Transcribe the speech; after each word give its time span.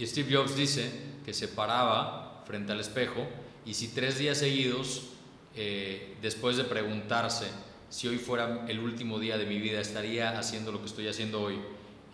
Y 0.00 0.06
Steve 0.06 0.34
Jobs 0.34 0.56
dice 0.56 0.90
que 1.26 1.34
se 1.34 1.46
paraba 1.46 2.42
frente 2.46 2.72
al 2.72 2.80
espejo 2.80 3.28
y 3.66 3.74
si 3.74 3.88
tres 3.88 4.18
días 4.18 4.38
seguidos, 4.38 5.10
eh, 5.54 6.16
después 6.22 6.56
de 6.56 6.64
preguntarse 6.64 7.46
si 7.90 8.08
hoy 8.08 8.16
fuera 8.16 8.64
el 8.66 8.78
último 8.78 9.18
día 9.18 9.36
de 9.36 9.44
mi 9.44 9.58
vida, 9.58 9.78
estaría 9.78 10.38
haciendo 10.38 10.72
lo 10.72 10.80
que 10.80 10.86
estoy 10.86 11.06
haciendo 11.06 11.42
hoy 11.42 11.60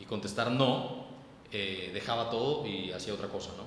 y 0.00 0.04
contestar 0.04 0.50
no, 0.50 1.06
eh, 1.52 1.92
dejaba 1.94 2.28
todo 2.28 2.66
y 2.66 2.90
hacía 2.90 3.14
otra 3.14 3.28
cosa, 3.28 3.50
¿no? 3.56 3.62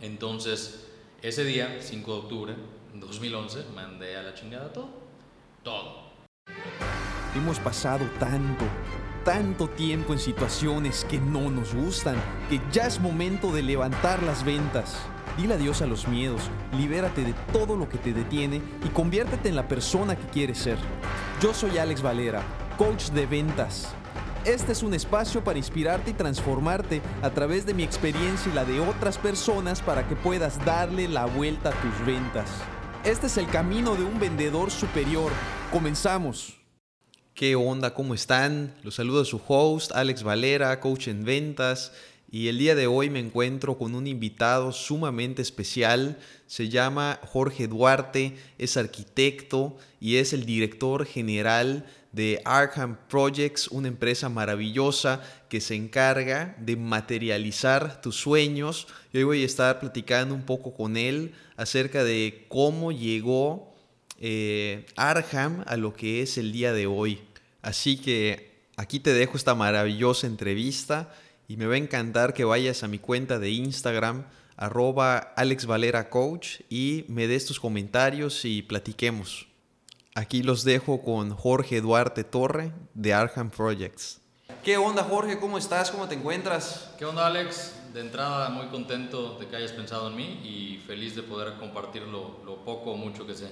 Entonces, 0.00 0.86
ese 1.20 1.44
día, 1.44 1.76
5 1.82 2.12
de 2.12 2.18
octubre 2.18 2.54
de 2.94 3.00
2011, 3.00 3.64
mandé 3.74 4.16
a 4.16 4.22
la 4.22 4.32
chingada 4.32 4.72
todo. 4.72 4.88
Todo. 5.62 6.06
Hemos 7.34 7.58
pasado 7.58 8.08
tanto, 8.18 8.64
tanto 9.26 9.68
tiempo 9.68 10.12
en 10.12 10.20
situaciones 10.20 11.04
que 11.10 11.18
no 11.18 11.50
nos 11.50 11.74
gustan, 11.74 12.14
que 12.48 12.60
ya 12.70 12.86
es 12.86 13.00
momento 13.00 13.50
de 13.50 13.60
levantar 13.60 14.22
las 14.22 14.44
ventas. 14.44 14.98
Dile 15.36 15.54
adiós 15.54 15.82
a 15.82 15.86
los 15.86 16.06
miedos, 16.06 16.42
libérate 16.78 17.24
de 17.24 17.34
todo 17.52 17.74
lo 17.74 17.88
que 17.88 17.98
te 17.98 18.12
detiene 18.12 18.62
y 18.84 18.88
conviértete 18.90 19.48
en 19.48 19.56
la 19.56 19.66
persona 19.66 20.14
que 20.14 20.28
quieres 20.28 20.58
ser. 20.58 20.78
Yo 21.42 21.52
soy 21.52 21.76
Alex 21.76 22.02
Valera, 22.02 22.40
coach 22.78 23.10
de 23.10 23.26
ventas. 23.26 23.88
Este 24.44 24.70
es 24.70 24.84
un 24.84 24.94
espacio 24.94 25.42
para 25.42 25.58
inspirarte 25.58 26.12
y 26.12 26.14
transformarte 26.14 27.02
a 27.20 27.30
través 27.30 27.66
de 27.66 27.74
mi 27.74 27.82
experiencia 27.82 28.52
y 28.52 28.54
la 28.54 28.64
de 28.64 28.78
otras 28.78 29.18
personas 29.18 29.82
para 29.82 30.06
que 30.06 30.14
puedas 30.14 30.64
darle 30.64 31.08
la 31.08 31.26
vuelta 31.26 31.70
a 31.70 31.72
tus 31.72 32.06
ventas. 32.06 32.48
Este 33.02 33.26
es 33.26 33.36
el 33.38 33.48
camino 33.48 33.96
de 33.96 34.04
un 34.04 34.20
vendedor 34.20 34.70
superior. 34.70 35.32
Comenzamos. 35.72 36.55
¿Qué 37.36 37.54
onda? 37.54 37.92
¿Cómo 37.92 38.14
están? 38.14 38.74
Los 38.82 38.94
saludo 38.94 39.20
a 39.20 39.26
su 39.26 39.38
host, 39.46 39.92
Alex 39.92 40.22
Valera, 40.22 40.80
coach 40.80 41.08
en 41.08 41.22
ventas. 41.26 41.92
Y 42.30 42.48
el 42.48 42.56
día 42.56 42.74
de 42.74 42.86
hoy 42.86 43.10
me 43.10 43.20
encuentro 43.20 43.76
con 43.76 43.94
un 43.94 44.06
invitado 44.06 44.72
sumamente 44.72 45.42
especial. 45.42 46.18
Se 46.46 46.70
llama 46.70 47.20
Jorge 47.26 47.68
Duarte, 47.68 48.38
es 48.56 48.78
arquitecto 48.78 49.76
y 50.00 50.16
es 50.16 50.32
el 50.32 50.46
director 50.46 51.04
general 51.04 51.84
de 52.10 52.40
Arkham 52.46 52.96
Projects, 53.06 53.68
una 53.68 53.88
empresa 53.88 54.30
maravillosa 54.30 55.20
que 55.50 55.60
se 55.60 55.74
encarga 55.74 56.56
de 56.58 56.76
materializar 56.76 58.00
tus 58.00 58.16
sueños. 58.16 58.88
Y 59.12 59.18
hoy 59.18 59.24
voy 59.24 59.42
a 59.42 59.46
estar 59.46 59.78
platicando 59.78 60.34
un 60.34 60.46
poco 60.46 60.72
con 60.72 60.96
él 60.96 61.34
acerca 61.58 62.02
de 62.02 62.46
cómo 62.48 62.92
llegó 62.92 63.75
eh, 64.18 64.86
Arkham 64.96 65.64
a 65.66 65.76
lo 65.76 65.94
que 65.94 66.22
es 66.22 66.38
el 66.38 66.52
día 66.52 66.72
de 66.72 66.86
hoy. 66.86 67.20
Así 67.62 67.98
que 67.98 68.66
aquí 68.76 69.00
te 69.00 69.12
dejo 69.12 69.36
esta 69.36 69.54
maravillosa 69.54 70.26
entrevista 70.26 71.12
y 71.48 71.56
me 71.56 71.66
va 71.66 71.74
a 71.74 71.78
encantar 71.78 72.34
que 72.34 72.44
vayas 72.44 72.82
a 72.82 72.88
mi 72.88 72.98
cuenta 72.98 73.38
de 73.38 73.50
Instagram, 73.50 74.24
arroba 74.56 75.18
Alex 75.36 75.66
Valera 75.66 76.10
Coach, 76.10 76.60
y 76.68 77.04
me 77.08 77.26
des 77.26 77.46
tus 77.46 77.60
comentarios 77.60 78.44
y 78.44 78.62
platiquemos. 78.62 79.46
Aquí 80.14 80.42
los 80.42 80.64
dejo 80.64 81.02
con 81.02 81.30
Jorge 81.30 81.80
Duarte 81.80 82.24
Torre 82.24 82.72
de 82.94 83.12
Arkham 83.12 83.50
Projects. 83.50 84.20
¿Qué 84.64 84.76
onda 84.78 85.04
Jorge? 85.04 85.38
¿Cómo 85.38 85.58
estás? 85.58 85.90
¿Cómo 85.90 86.08
te 86.08 86.14
encuentras? 86.14 86.90
¿Qué 86.98 87.04
onda 87.04 87.26
Alex? 87.26 87.74
De 87.92 88.00
entrada 88.00 88.48
muy 88.48 88.66
contento 88.68 89.38
de 89.38 89.46
que 89.46 89.56
hayas 89.56 89.72
pensado 89.72 90.08
en 90.08 90.16
mí 90.16 90.40
y 90.42 90.82
feliz 90.86 91.14
de 91.14 91.22
poder 91.22 91.54
compartir 91.58 92.02
lo, 92.02 92.42
lo 92.44 92.64
poco 92.64 92.92
o 92.92 92.96
mucho 92.96 93.26
que 93.26 93.34
sé. 93.34 93.50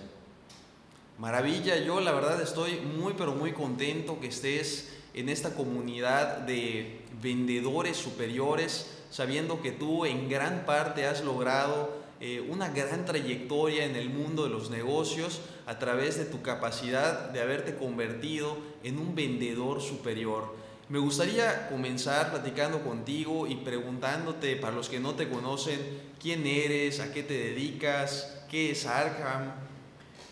Maravilla, 1.18 1.78
yo 1.78 2.00
la 2.00 2.10
verdad 2.10 2.40
estoy 2.40 2.80
muy 2.80 3.14
pero 3.16 3.34
muy 3.34 3.52
contento 3.52 4.18
que 4.20 4.26
estés 4.26 4.92
en 5.14 5.28
esta 5.28 5.54
comunidad 5.54 6.38
de 6.38 7.02
vendedores 7.22 7.96
superiores, 7.96 8.90
sabiendo 9.10 9.62
que 9.62 9.70
tú 9.70 10.06
en 10.06 10.28
gran 10.28 10.66
parte 10.66 11.06
has 11.06 11.22
logrado 11.22 12.02
eh, 12.20 12.44
una 12.48 12.68
gran 12.70 13.04
trayectoria 13.04 13.84
en 13.84 13.94
el 13.94 14.10
mundo 14.10 14.42
de 14.42 14.50
los 14.50 14.70
negocios 14.70 15.40
a 15.66 15.78
través 15.78 16.18
de 16.18 16.24
tu 16.24 16.42
capacidad 16.42 17.30
de 17.30 17.40
haberte 17.40 17.76
convertido 17.76 18.56
en 18.82 18.98
un 18.98 19.14
vendedor 19.14 19.80
superior. 19.80 20.56
Me 20.88 20.98
gustaría 20.98 21.68
comenzar 21.68 22.30
platicando 22.32 22.82
contigo 22.82 23.46
y 23.46 23.54
preguntándote, 23.56 24.56
para 24.56 24.74
los 24.74 24.88
que 24.88 25.00
no 25.00 25.14
te 25.14 25.28
conocen, 25.28 25.78
quién 26.20 26.44
eres, 26.44 26.98
a 26.98 27.12
qué 27.12 27.22
te 27.22 27.34
dedicas, 27.34 28.44
qué 28.50 28.72
es 28.72 28.84
Arkham, 28.84 29.52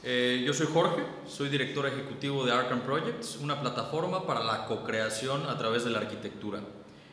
eh, 0.04 0.42
yo 0.44 0.52
soy 0.52 0.66
Jorge, 0.72 1.02
soy 1.28 1.48
director 1.48 1.86
ejecutivo 1.86 2.44
de 2.44 2.52
Arkham 2.52 2.80
Projects, 2.80 3.36
una 3.40 3.60
plataforma 3.60 4.26
para 4.26 4.42
la 4.42 4.66
co-creación 4.66 5.46
a 5.48 5.56
través 5.56 5.84
de 5.84 5.90
la 5.90 5.98
arquitectura. 5.98 6.60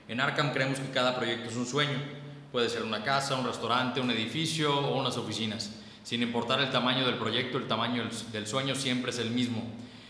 En 0.08 0.20
Arkham 0.20 0.52
creemos 0.52 0.80
que 0.80 0.90
cada 0.90 1.16
proyecto 1.16 1.50
es 1.50 1.56
un 1.56 1.68
sueño. 1.68 2.00
Puede 2.52 2.68
ser 2.68 2.82
una 2.82 3.04
casa, 3.04 3.36
un 3.36 3.46
restaurante, 3.46 4.02
un 4.02 4.10
edificio 4.10 4.76
o 4.76 5.00
unas 5.00 5.18
oficinas. 5.18 5.72
Sin 6.04 6.24
importar 6.24 6.60
el 6.62 6.72
tamaño 6.72 7.06
del 7.06 7.20
proyecto, 7.20 7.60
el 7.60 7.68
tamaño 7.68 8.10
del 8.32 8.48
sueño 8.48 8.74
siempre 8.74 9.12
es 9.12 9.20
el 9.20 9.30
mismo. 9.30 9.62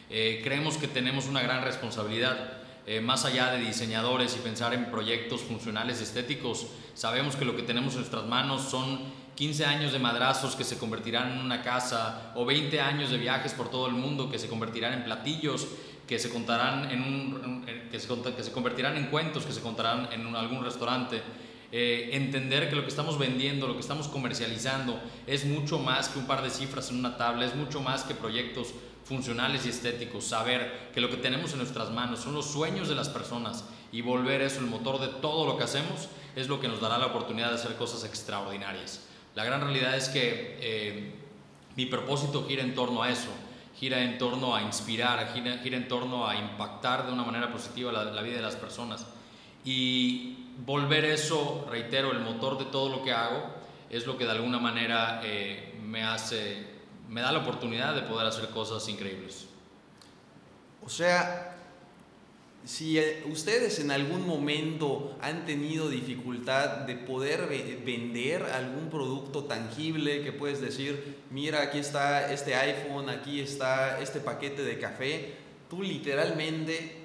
Eh, 0.09 0.39
creemos 0.41 0.77
que 0.77 0.87
tenemos 0.87 1.27
una 1.27 1.41
gran 1.41 1.63
responsabilidad. 1.65 2.59
Eh, 2.87 3.01
más 3.01 3.25
allá 3.25 3.51
de 3.51 3.59
diseñadores 3.59 4.37
y 4.37 4.39
pensar 4.39 4.73
en 4.73 4.89
proyectos 4.89 5.41
funcionales 5.41 5.99
estéticos, 5.99 6.67
sabemos 6.93 7.35
que 7.35 7.43
lo 7.43 7.57
que 7.57 7.63
tenemos 7.63 7.93
en 7.93 7.99
nuestras 7.99 8.25
manos 8.25 8.61
son 8.63 9.01
15 9.39 9.65
años 9.65 9.93
de 9.93 9.99
madrazos 9.99 10.53
que 10.53 10.65
se 10.65 10.77
convertirán 10.77 11.31
en 11.31 11.37
una 11.37 11.61
casa, 11.61 12.33
o 12.35 12.43
20 12.43 12.81
años 12.81 13.09
de 13.09 13.17
viajes 13.17 13.53
por 13.53 13.71
todo 13.71 13.87
el 13.87 13.93
mundo 13.93 14.29
que 14.29 14.37
se 14.37 14.49
convertirán 14.49 14.91
en 14.91 15.05
platillos, 15.05 15.65
que 16.05 16.19
se 16.19 16.29
contarán 16.29 16.91
en 16.91 17.01
un, 17.01 17.65
que 17.89 17.97
se, 17.97 18.51
convertirán 18.51 18.97
en 18.97 19.05
cuentos, 19.05 19.45
que 19.45 19.53
se 19.53 19.61
contarán 19.61 20.09
en 20.11 20.35
algún 20.35 20.61
restaurante. 20.61 21.21
Eh, 21.71 22.09
entender 22.11 22.69
que 22.69 22.75
lo 22.75 22.81
que 22.81 22.89
estamos 22.89 23.17
vendiendo, 23.17 23.65
lo 23.65 23.75
que 23.75 23.79
estamos 23.79 24.09
comercializando, 24.09 24.99
es 25.25 25.45
mucho 25.45 25.79
más 25.79 26.09
que 26.09 26.19
un 26.19 26.27
par 26.27 26.43
de 26.43 26.49
cifras 26.49 26.89
en 26.89 26.99
una 26.99 27.15
tabla, 27.15 27.45
es 27.45 27.55
mucho 27.55 27.79
más 27.79 28.03
que 28.03 28.15
proyectos 28.15 28.73
funcionales 29.05 29.65
y 29.65 29.69
estéticos. 29.69 30.25
Saber 30.25 30.89
que 30.93 30.99
lo 30.99 31.09
que 31.09 31.15
tenemos 31.15 31.53
en 31.53 31.59
nuestras 31.59 31.91
manos 31.91 32.19
son 32.19 32.33
los 32.33 32.51
sueños 32.51 32.89
de 32.89 32.95
las 32.95 33.07
personas 33.07 33.63
y 33.93 34.01
volver 34.01 34.41
eso 34.41 34.59
el 34.59 34.65
motor 34.65 34.99
de 34.99 35.07
todo 35.21 35.45
lo 35.45 35.57
que 35.57 35.63
hacemos 35.63 36.09
es 36.35 36.49
lo 36.49 36.59
que 36.59 36.67
nos 36.67 36.81
dará 36.81 36.97
la 36.97 37.05
oportunidad 37.05 37.47
de 37.47 37.55
hacer 37.55 37.77
cosas 37.77 38.03
extraordinarias. 38.03 39.05
La 39.35 39.43
gran 39.43 39.61
realidad 39.61 39.95
es 39.95 40.09
que 40.09 40.57
eh, 40.61 41.13
mi 41.75 41.85
propósito 41.85 42.45
gira 42.47 42.63
en 42.63 42.75
torno 42.75 43.03
a 43.03 43.09
eso, 43.09 43.29
gira 43.77 44.01
en 44.01 44.17
torno 44.17 44.55
a 44.55 44.61
inspirar, 44.61 45.33
gira, 45.33 45.57
gira 45.59 45.77
en 45.77 45.87
torno 45.87 46.27
a 46.27 46.35
impactar 46.35 47.05
de 47.05 47.13
una 47.13 47.23
manera 47.23 47.51
positiva 47.51 47.91
la, 47.91 48.21
vida 48.21 48.37
de 48.37 48.41
las 48.41 48.55
personas. 48.55 49.05
Y 49.63 50.47
volver 50.65 51.05
eso, 51.05 51.67
reitero, 51.69 52.11
el 52.11 52.19
motor 52.19 52.57
de 52.57 52.65
todo 52.65 52.89
lo 52.89 53.03
que 53.03 53.11
hago, 53.11 53.43
es 53.89 54.05
lo 54.05 54.17
que 54.17 54.25
de 54.25 54.31
alguna 54.31 54.59
manera 54.59 55.21
eh, 55.23 55.79
me 55.83 56.03
hace, 56.03 56.65
me 57.07 57.21
da 57.21 57.31
la 57.31 57.39
oportunidad 57.39 57.95
de 57.95 58.01
poder 58.01 58.27
hacer 58.27 58.49
cosas 58.49 58.87
increíbles. 58.89 59.47
O 60.83 60.89
sea, 60.89 61.58
si 62.65 62.99
eh, 62.99 63.23
ustedes 63.31 63.79
en 63.79 63.91
algún 63.91 64.27
momento 64.27 65.15
han 65.21 65.45
tenido 65.45 65.89
dificultad 65.89 66.85
de 66.85 66.95
poder 66.95 67.47
vender 67.85 68.43
algún 68.43 68.89
producto 68.89 69.45
tangible 69.45 70.23
que 70.23 70.31
puedes 70.31 70.61
decir, 70.61 71.17
mira, 71.31 71.61
aquí 71.61 71.79
está 71.79 72.31
este 72.31 72.55
iPhone, 72.55 73.09
aquí 73.09 73.39
está 73.39 73.99
este 74.01 74.19
paquete 74.19 74.63
de 74.63 74.77
café, 74.77 75.33
tú 75.69 75.81
literalmente 75.81 76.97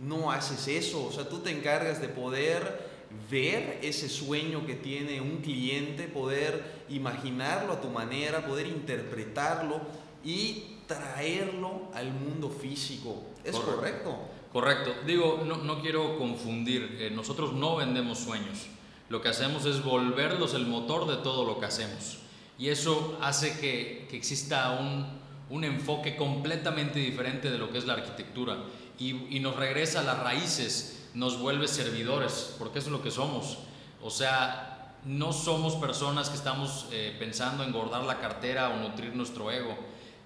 no 0.00 0.32
haces 0.32 0.66
eso, 0.68 1.06
o 1.06 1.12
sea, 1.12 1.28
tú 1.28 1.40
te 1.40 1.50
encargas 1.50 2.00
de 2.00 2.08
poder 2.08 2.90
ver 3.30 3.78
ese 3.82 4.08
sueño 4.08 4.66
que 4.66 4.74
tiene 4.74 5.20
un 5.20 5.38
cliente, 5.38 6.04
poder 6.04 6.82
imaginarlo 6.88 7.74
a 7.74 7.80
tu 7.80 7.88
manera, 7.88 8.46
poder 8.46 8.66
interpretarlo 8.66 9.80
y 10.24 10.78
traerlo 10.86 11.90
al 11.94 12.12
mundo 12.12 12.48
físico. 12.48 13.22
¿Es 13.44 13.54
correcto? 13.54 13.76
Correcto. 13.76 14.31
Digo, 15.06 15.42
no, 15.46 15.56
no 15.56 15.80
quiero 15.80 16.18
confundir. 16.18 16.98
Eh, 17.00 17.10
nosotros 17.10 17.52
no 17.52 17.76
vendemos 17.76 18.18
sueños. 18.18 18.66
Lo 19.08 19.22
que 19.22 19.28
hacemos 19.28 19.64
es 19.64 19.82
volverlos 19.82 20.54
el 20.54 20.66
motor 20.66 21.06
de 21.06 21.16
todo 21.22 21.44
lo 21.44 21.58
que 21.58 21.66
hacemos. 21.66 22.18
Y 22.58 22.68
eso 22.68 23.18
hace 23.20 23.58
que, 23.58 24.06
que 24.10 24.16
exista 24.16 24.72
un, 24.72 25.06
un, 25.50 25.64
enfoque 25.64 26.16
completamente 26.16 26.98
diferente 26.98 27.50
de 27.50 27.58
lo 27.58 27.70
que 27.70 27.78
es 27.78 27.86
la 27.86 27.94
arquitectura. 27.94 28.58
Y, 28.98 29.36
y, 29.36 29.40
nos 29.40 29.56
regresa 29.56 30.00
a 30.00 30.02
las 30.02 30.18
raíces, 30.18 31.08
nos 31.14 31.38
vuelve 31.38 31.66
servidores, 31.66 32.54
porque 32.58 32.78
eso 32.78 32.88
es 32.88 32.92
lo 32.92 33.02
que 33.02 33.10
somos. 33.10 33.58
O 34.02 34.10
sea, 34.10 34.72
no 35.04 35.32
somos 35.32 35.74
personas 35.76 36.28
que 36.28 36.36
estamos 36.36 36.86
eh, 36.92 37.16
pensando 37.18 37.62
en 37.62 37.70
engordar 37.70 38.04
la 38.04 38.20
cartera 38.20 38.68
o 38.70 38.76
nutrir 38.76 39.14
nuestro 39.16 39.50
ego. 39.50 39.76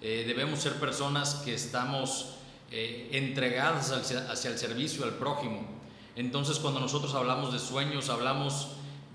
Eh, 0.03 0.25
debemos 0.27 0.61
ser 0.61 0.75
personas 0.75 1.37
que 1.37 1.55
estamos 1.55 2.36
eh, 2.71 3.11
entregadas 3.13 3.93
hacia, 3.93 4.51
el 4.51 4.59
servicio 4.59 5.05
al 5.05 5.15
prójimo. 5.15 5.65
Entonces 6.17 6.59
cuando 6.59 6.81
nosotros 6.81 7.15
hablamos 7.15 7.53
de 7.53 7.59
sueños, 7.59 8.09
hablamos 8.09 8.69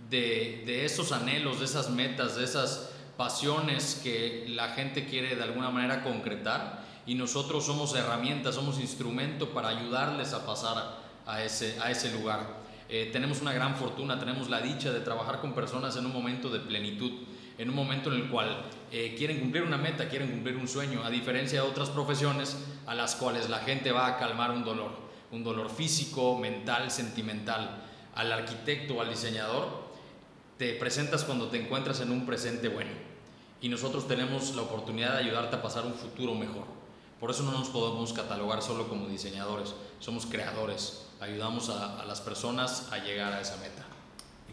de, 0.09 0.85
esos 0.85 1.11
anhelos, 1.11 1.59
de 1.59 1.65
esas 1.65 1.89
metas, 1.89 2.35
de 2.35 2.43
esas 2.43 2.89
pasiones 3.17 3.99
que 4.03 4.45
la 4.49 4.69
gente 4.69 5.05
quiere 5.05 5.35
de 5.35 5.43
alguna 5.43 5.69
manera 5.69 6.03
concretar 6.03 6.85
y 7.05 7.15
nosotros 7.15 7.65
somos 7.65 7.95
herramientas, 7.95 8.55
somos 8.55 8.79
instrumento 8.79 9.49
para 9.49 9.69
ayudarles 9.69 10.33
a 10.33 10.45
pasar 10.45 10.99
a 11.25 11.43
ese, 11.43 11.77
a 11.81 11.91
ese 11.91 12.11
lugar. 12.11 12.61
Eh, 12.87 13.09
tenemos 13.11 13.41
una 13.41 13.53
gran 13.53 13.75
fortuna, 13.75 14.19
tenemos 14.19 14.49
la 14.49 14.61
dicha 14.61 14.91
de 14.91 14.99
trabajar 14.99 15.39
con 15.39 15.53
personas 15.53 15.95
en 15.95 16.05
un 16.05 16.13
momento 16.13 16.49
de 16.49 16.59
plenitud, 16.59 17.11
en 17.57 17.69
un 17.69 17.75
momento 17.75 18.11
en 18.11 18.21
el 18.21 18.29
cual 18.29 18.65
eh, 18.91 19.15
quieren 19.17 19.39
cumplir 19.39 19.63
una 19.63 19.77
meta, 19.77 20.09
quieren 20.09 20.29
cumplir 20.29 20.57
un 20.57 20.67
sueño, 20.67 21.03
a 21.03 21.09
diferencia 21.09 21.61
de 21.61 21.67
otras 21.67 21.89
profesiones 21.89 22.57
a 22.85 22.95
las 22.95 23.15
cuales 23.15 23.49
la 23.49 23.59
gente 23.59 23.91
va 23.91 24.07
a 24.07 24.17
calmar 24.17 24.51
un 24.51 24.63
dolor, 24.63 24.91
un 25.31 25.43
dolor 25.43 25.69
físico, 25.69 26.37
mental, 26.37 26.91
sentimental. 26.91 27.83
Al 28.15 28.31
arquitecto 28.31 28.95
o 28.95 29.01
al 29.01 29.09
diseñador 29.09 29.91
te 30.57 30.73
presentas 30.73 31.23
cuando 31.23 31.47
te 31.47 31.61
encuentras 31.61 32.01
en 32.01 32.11
un 32.11 32.25
presente 32.25 32.67
bueno 32.67 32.91
y 33.61 33.69
nosotros 33.69 34.07
tenemos 34.07 34.55
la 34.55 34.63
oportunidad 34.63 35.13
de 35.13 35.19
ayudarte 35.19 35.55
a 35.55 35.61
pasar 35.61 35.85
un 35.85 35.93
futuro 35.93 36.33
mejor. 36.33 36.65
Por 37.19 37.29
eso 37.29 37.43
no 37.43 37.51
nos 37.51 37.69
podemos 37.69 38.11
catalogar 38.11 38.63
solo 38.63 38.89
como 38.89 39.07
diseñadores, 39.07 39.75
somos 39.99 40.25
creadores, 40.25 41.05
ayudamos 41.19 41.69
a, 41.69 42.03
las 42.05 42.19
personas 42.19 42.91
a 42.91 42.97
llegar 42.97 43.31
a 43.31 43.41
esa 43.41 43.57
meta. 43.57 43.80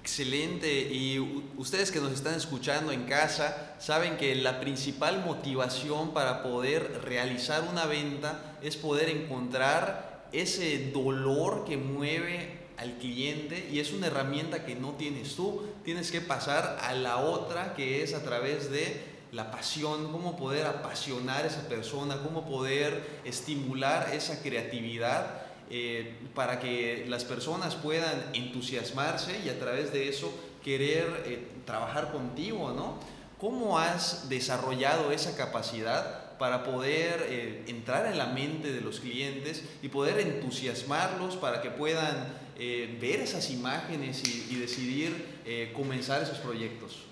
Excelente. 0.01 0.81
Y 0.93 1.19
ustedes 1.57 1.91
que 1.91 2.01
nos 2.01 2.13
están 2.13 2.35
escuchando 2.35 2.93
en 2.93 3.05
casa 3.05 3.75
saben 3.79 4.17
que 4.17 4.35
la 4.37 4.61
principal 4.61 5.25
motivación 5.25 6.15
para 6.15 6.43
poder 6.43 7.03
realizar 7.05 7.65
una 7.71 7.85
venta 7.85 8.57
es 8.63 8.77
poder 8.77 9.09
encontrar 9.09 10.29
ese 10.33 10.91
dolor 10.93 11.65
que 11.65 11.77
mueve 11.77 12.59
al 12.77 12.99
cliente 12.99 13.69
y 13.73 13.81
es 13.81 13.93
una 13.93 14.07
herramienta 14.07 14.65
que 14.65 14.77
no 14.77 14.93
tienes 14.93 15.35
tú. 15.35 15.67
Tienes 15.85 16.13
que 16.13 16.21
pasar 16.21 16.79
a 16.81 16.95
la 16.95 17.19
otra 17.19 17.75
que 17.75 18.03
es 18.03 18.15
a 18.15 18.23
través 18.23 18.71
de 18.71 19.19
la 19.33 19.51
pasión, 19.51 20.13
cómo 20.13 20.37
poder 20.37 20.67
apasionar 20.67 21.45
a 21.45 21.49
esa 21.49 21.69
persona, 21.69 22.23
cómo 22.23 22.47
poder 22.47 23.21
estimular 23.25 24.11
esa 24.15 24.43
creatividad 24.43 25.48
eh, 25.71 26.17
para 26.35 26.61
que 26.61 27.05
las 27.09 27.25
personas 27.25 27.75
puedan 27.75 28.31
entusiasmarse 28.33 29.39
y 29.45 29.51
a 29.51 29.59
través 29.59 29.93
de 29.93 30.09
eso 30.09 30.33
querer 30.65 31.25
eh, 31.27 31.47
trabajar 31.67 32.11
contigo, 32.11 32.73
¿no? 32.73 32.99
¿Cómo 33.39 33.79
has 33.79 34.31
desarrollado 34.31 35.13
esa 35.13 35.37
capacidad 35.37 36.39
para 36.39 36.65
poder 36.65 37.27
eh, 37.29 37.65
entrar 37.67 38.07
en 38.07 38.17
la 38.17 38.27
mente 38.27 38.73
de 38.73 38.81
los 38.81 39.01
clientes 39.01 39.63
y 39.83 39.89
poder 39.89 40.19
entusiasmarlos 40.21 41.37
para 41.37 41.61
que 41.61 41.71
puedan 41.71 42.49
ver 42.59 43.21
esas 43.21 43.51
imágenes 43.51 44.23
y, 44.27 44.57
decidir 44.57 45.39
comenzar 45.75 46.23
esos 46.23 46.39
proyectos? 46.39 47.05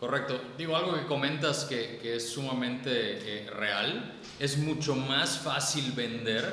Correcto. 0.00 0.40
Digo 0.56 0.74
algo 0.74 0.94
que 0.94 1.04
comentas 1.04 1.66
que, 1.66 1.98
que 2.00 2.16
es 2.16 2.30
sumamente 2.30 3.46
real. 3.50 4.14
Es 4.38 4.56
mucho 4.56 4.94
más 4.94 5.38
fácil 5.38 5.92
vender 5.92 6.50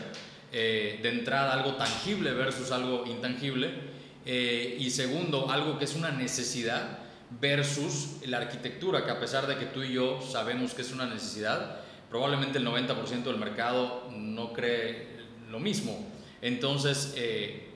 eh, 0.55 0.99
de 1.01 1.09
entrada 1.09 1.51
algo 1.51 1.73
tangible 1.77 2.31
versus 2.33 2.69
algo 2.69 3.05
intangible. 3.07 3.71
Eh, 4.23 4.77
y 4.79 4.91
segundo, 4.91 5.49
algo 5.49 5.79
que 5.79 5.85
es 5.85 5.95
una 5.95 6.11
necesidad 6.11 6.99
versus 7.41 8.19
la 8.27 8.37
arquitectura, 8.37 9.03
que 9.03 9.09
a 9.09 9.19
pesar 9.19 9.47
de 9.47 9.57
que 9.57 9.65
tú 9.65 9.81
y 9.81 9.93
yo 9.93 10.21
sabemos 10.21 10.75
que 10.75 10.83
es 10.83 10.91
una 10.91 11.07
necesidad, 11.07 11.79
probablemente 12.07 12.59
el 12.59 12.67
90% 12.67 13.23
del 13.23 13.37
mercado 13.37 14.07
no 14.15 14.53
cree 14.53 15.07
lo 15.49 15.59
mismo. 15.59 16.07
Entonces, 16.39 17.15
eh, 17.17 17.69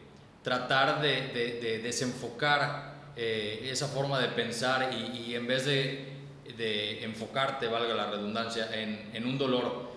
tratar 0.44 1.02
de, 1.02 1.82
desenfocar 1.84 2.96
esa 3.16 3.88
forma 3.88 4.20
de 4.20 4.28
pensar 4.28 4.92
y, 4.94 5.34
en 5.34 5.48
vez 5.48 5.66
de, 5.66 7.04
enfocarte, 7.04 7.66
valga 7.68 7.96
la 7.96 8.12
redundancia, 8.12 8.70
en, 8.72 9.10
en 9.14 9.26
un 9.26 9.40
dolor, 9.40 9.97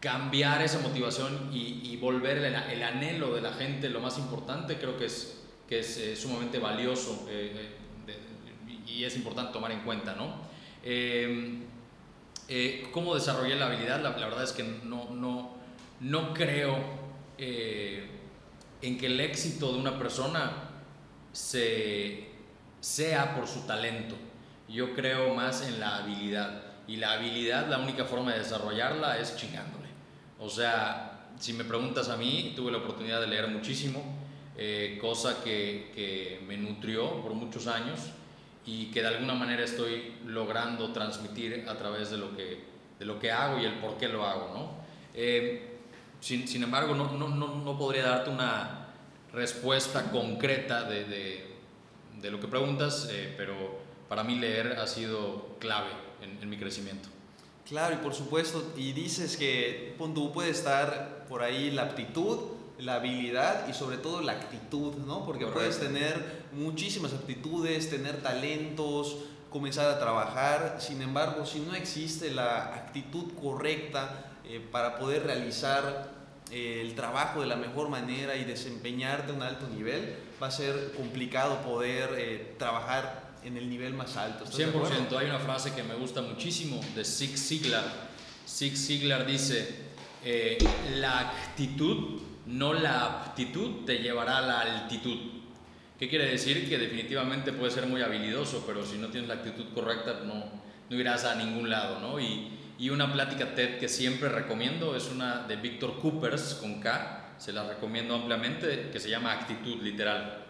cambiar 0.00 0.62
esa 0.62 0.78
motivación 0.80 1.50
y, 1.52 1.96
volver 1.96 2.38
el, 2.38 2.82
anhelo 2.82 3.34
de 3.34 3.40
la 3.40 3.52
gente 3.52 3.88
lo 3.88 4.00
más 4.00 4.18
importante, 4.18 4.78
creo 4.78 4.96
que 4.96 5.06
es, 5.06 5.42
que 5.68 5.80
es 5.80 5.96
eh, 5.96 6.14
sumamente 6.14 6.58
valioso 6.58 7.26
eh, 7.28 7.70
eh, 8.06 8.82
y 8.86 9.04
es 9.04 9.16
importante 9.16 9.52
tomar 9.52 9.72
en 9.72 9.80
cuenta, 9.80 10.14
¿no? 10.14 10.46
¿Cómo 12.92 13.14
desarrollé 13.14 13.56
la 13.56 13.66
habilidad? 13.66 14.00
La, 14.02 14.10
verdad 14.10 14.44
es 14.44 14.52
que 14.52 14.62
no, 14.62 15.10
no, 15.10 15.56
no 16.00 16.32
creo 16.32 16.76
en 17.38 18.98
que 18.98 19.06
el 19.06 19.20
éxito 19.20 19.72
de 19.72 19.78
una 19.78 19.98
persona 19.98 20.52
se, 21.32 22.28
sea 22.80 23.34
por 23.34 23.48
su 23.48 23.66
talento. 23.66 24.14
Yo 24.68 24.94
creo 24.94 25.34
más 25.34 25.66
en 25.66 25.80
la 25.80 25.98
habilidad. 25.98 26.62
Y 26.88 26.96
la 26.96 27.12
habilidad, 27.12 27.68
la 27.68 27.78
única 27.78 28.04
forma 28.04 28.32
de 28.32 28.38
desarrollarla 28.38 29.18
es 29.18 29.36
chingándole. 29.36 29.75
O 30.38 30.50
sea, 30.50 31.30
si 31.38 31.52
me 31.52 31.64
preguntas 31.64 32.08
a 32.08 32.16
mí, 32.16 32.52
tuve 32.56 32.72
la 32.72 32.78
oportunidad 32.78 33.20
de 33.20 33.26
leer 33.26 33.48
muchísimo, 33.48 34.02
eh, 34.56 34.98
cosa 35.00 35.42
que, 35.42 35.92
que, 35.94 36.40
me 36.46 36.56
nutrió 36.56 37.22
por 37.22 37.34
muchos 37.34 37.66
años 37.66 37.98
y 38.64 38.86
que 38.86 39.02
de 39.02 39.08
alguna 39.08 39.34
manera 39.34 39.64
estoy 39.64 40.14
logrando 40.26 40.92
transmitir 40.92 41.66
a 41.68 41.76
través 41.76 42.10
de 42.10 42.18
lo 42.18 42.34
que, 42.36 42.64
de 42.98 43.04
lo 43.04 43.18
que 43.18 43.30
hago 43.30 43.60
y 43.60 43.64
el 43.64 43.74
por 43.74 43.96
qué 43.98 44.08
lo 44.08 44.26
hago. 44.26 44.50
¿no? 44.54 44.70
Eh, 45.14 45.78
sin, 46.20 46.48
sin, 46.48 46.62
embargo, 46.62 46.94
no, 46.94 47.12
no, 47.12 47.28
no, 47.28 47.78
podría 47.78 48.06
darte 48.06 48.30
una 48.30 48.88
respuesta 49.32 50.10
concreta 50.10 50.84
de, 50.84 51.04
de, 52.20 52.30
lo 52.30 52.40
que 52.40 52.48
preguntas, 52.48 53.08
eh, 53.10 53.32
pero 53.36 53.54
para 54.08 54.24
mí 54.24 54.36
leer 54.36 54.78
ha 54.80 54.86
sido 54.86 55.56
clave 55.60 55.90
en 56.20 56.48
mi 56.48 56.56
crecimiento. 56.56 57.08
Claro, 57.68 57.94
y 57.94 57.98
por 57.98 58.14
supuesto, 58.14 58.72
y 58.76 58.92
dices 58.92 59.36
que 59.36 59.96
tú 59.98 60.32
puede 60.32 60.50
estar 60.50 61.26
por 61.28 61.42
ahí 61.42 61.72
la 61.72 61.82
aptitud, 61.82 62.38
la 62.78 62.96
habilidad 62.96 63.66
y 63.68 63.74
sobre 63.74 63.96
todo 63.96 64.20
la 64.20 64.32
actitud, 64.32 64.94
¿no? 64.98 65.26
Porque 65.26 65.46
puedes 65.46 65.80
tener 65.80 66.44
muchísimas 66.52 67.12
aptitudes, 67.12 67.90
tener 67.90 68.22
talentos, 68.22 69.16
comenzar 69.50 69.90
a 69.90 69.98
trabajar, 69.98 70.76
sin 70.78 71.02
embargo, 71.02 71.44
si 71.44 71.58
no 71.58 71.74
existe 71.74 72.30
la 72.30 72.74
actitud 72.74 73.32
correcta 73.40 74.32
eh, 74.44 74.60
para 74.70 74.96
poder 74.96 75.24
realizar 75.24 76.12
eh, 76.52 76.82
el 76.82 76.94
trabajo 76.94 77.40
de 77.40 77.46
la 77.46 77.56
mejor 77.56 77.88
manera 77.88 78.36
y 78.36 78.44
desempeñarte 78.44 79.32
a 79.32 79.34
un 79.34 79.42
alto 79.42 79.66
nivel, 79.68 80.14
va 80.40 80.46
a 80.46 80.50
ser 80.52 80.92
complicado 80.92 81.62
poder 81.62 82.10
eh, 82.16 82.54
trabajar 82.58 83.25
en 83.46 83.56
el 83.56 83.70
nivel 83.70 83.94
más 83.94 84.16
alto. 84.16 84.44
100%. 84.44 85.16
Hay 85.16 85.26
una 85.26 85.38
frase 85.38 85.72
que 85.72 85.84
me 85.84 85.94
gusta 85.94 86.20
muchísimo 86.20 86.80
de 86.96 87.04
Zig 87.04 87.38
Ziglar. 87.38 87.84
Zig 88.46 88.76
Ziglar 88.76 89.24
dice, 89.24 89.86
eh, 90.24 90.58
la 90.96 91.20
actitud, 91.20 92.20
no 92.46 92.74
la 92.74 93.04
aptitud, 93.04 93.84
te 93.84 93.98
llevará 93.98 94.38
a 94.38 94.40
la 94.42 94.60
altitud. 94.60 95.16
¿Qué 95.96 96.08
quiere 96.08 96.26
decir? 96.26 96.68
Que 96.68 96.76
definitivamente 96.76 97.52
puedes 97.52 97.74
ser 97.74 97.86
muy 97.86 98.02
habilidoso, 98.02 98.64
pero 98.66 98.84
si 98.84 98.98
no 98.98 99.08
tienes 99.08 99.28
la 99.28 99.36
actitud 99.36 99.66
correcta, 99.72 100.22
no, 100.24 100.44
no 100.90 100.96
irás 100.96 101.24
a 101.24 101.36
ningún 101.36 101.70
lado, 101.70 102.00
¿no? 102.00 102.18
Y, 102.18 102.50
y 102.78 102.90
una 102.90 103.12
plática 103.12 103.54
TED 103.54 103.78
que 103.78 103.88
siempre 103.88 104.28
recomiendo 104.28 104.96
es 104.96 105.08
una 105.08 105.46
de 105.46 105.54
Víctor 105.56 106.00
Coopers 106.00 106.54
con 106.54 106.80
K, 106.80 107.36
se 107.38 107.52
la 107.52 107.66
recomiendo 107.66 108.14
ampliamente, 108.14 108.90
que 108.92 108.98
se 108.98 109.08
llama 109.08 109.32
Actitud, 109.32 109.80
literal. 109.82 110.44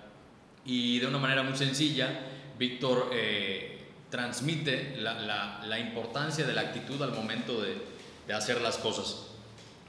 Y 0.65 0.99
de 0.99 1.07
una 1.07 1.19
manera 1.19 1.43
muy 1.45 1.57
sencilla, 1.57 2.09
Víctor 2.59 3.11
eh, 3.13 3.79
transmite 4.11 4.97
la, 4.99 5.79
importancia 5.79 6.47
de 6.47 6.55
la 6.55 6.63
actitud 6.63 7.01
al 7.03 7.13
momento 7.13 7.61
de, 7.61 8.35
hacer 8.35 8.61
las 8.61 8.79
cosas, 8.79 9.27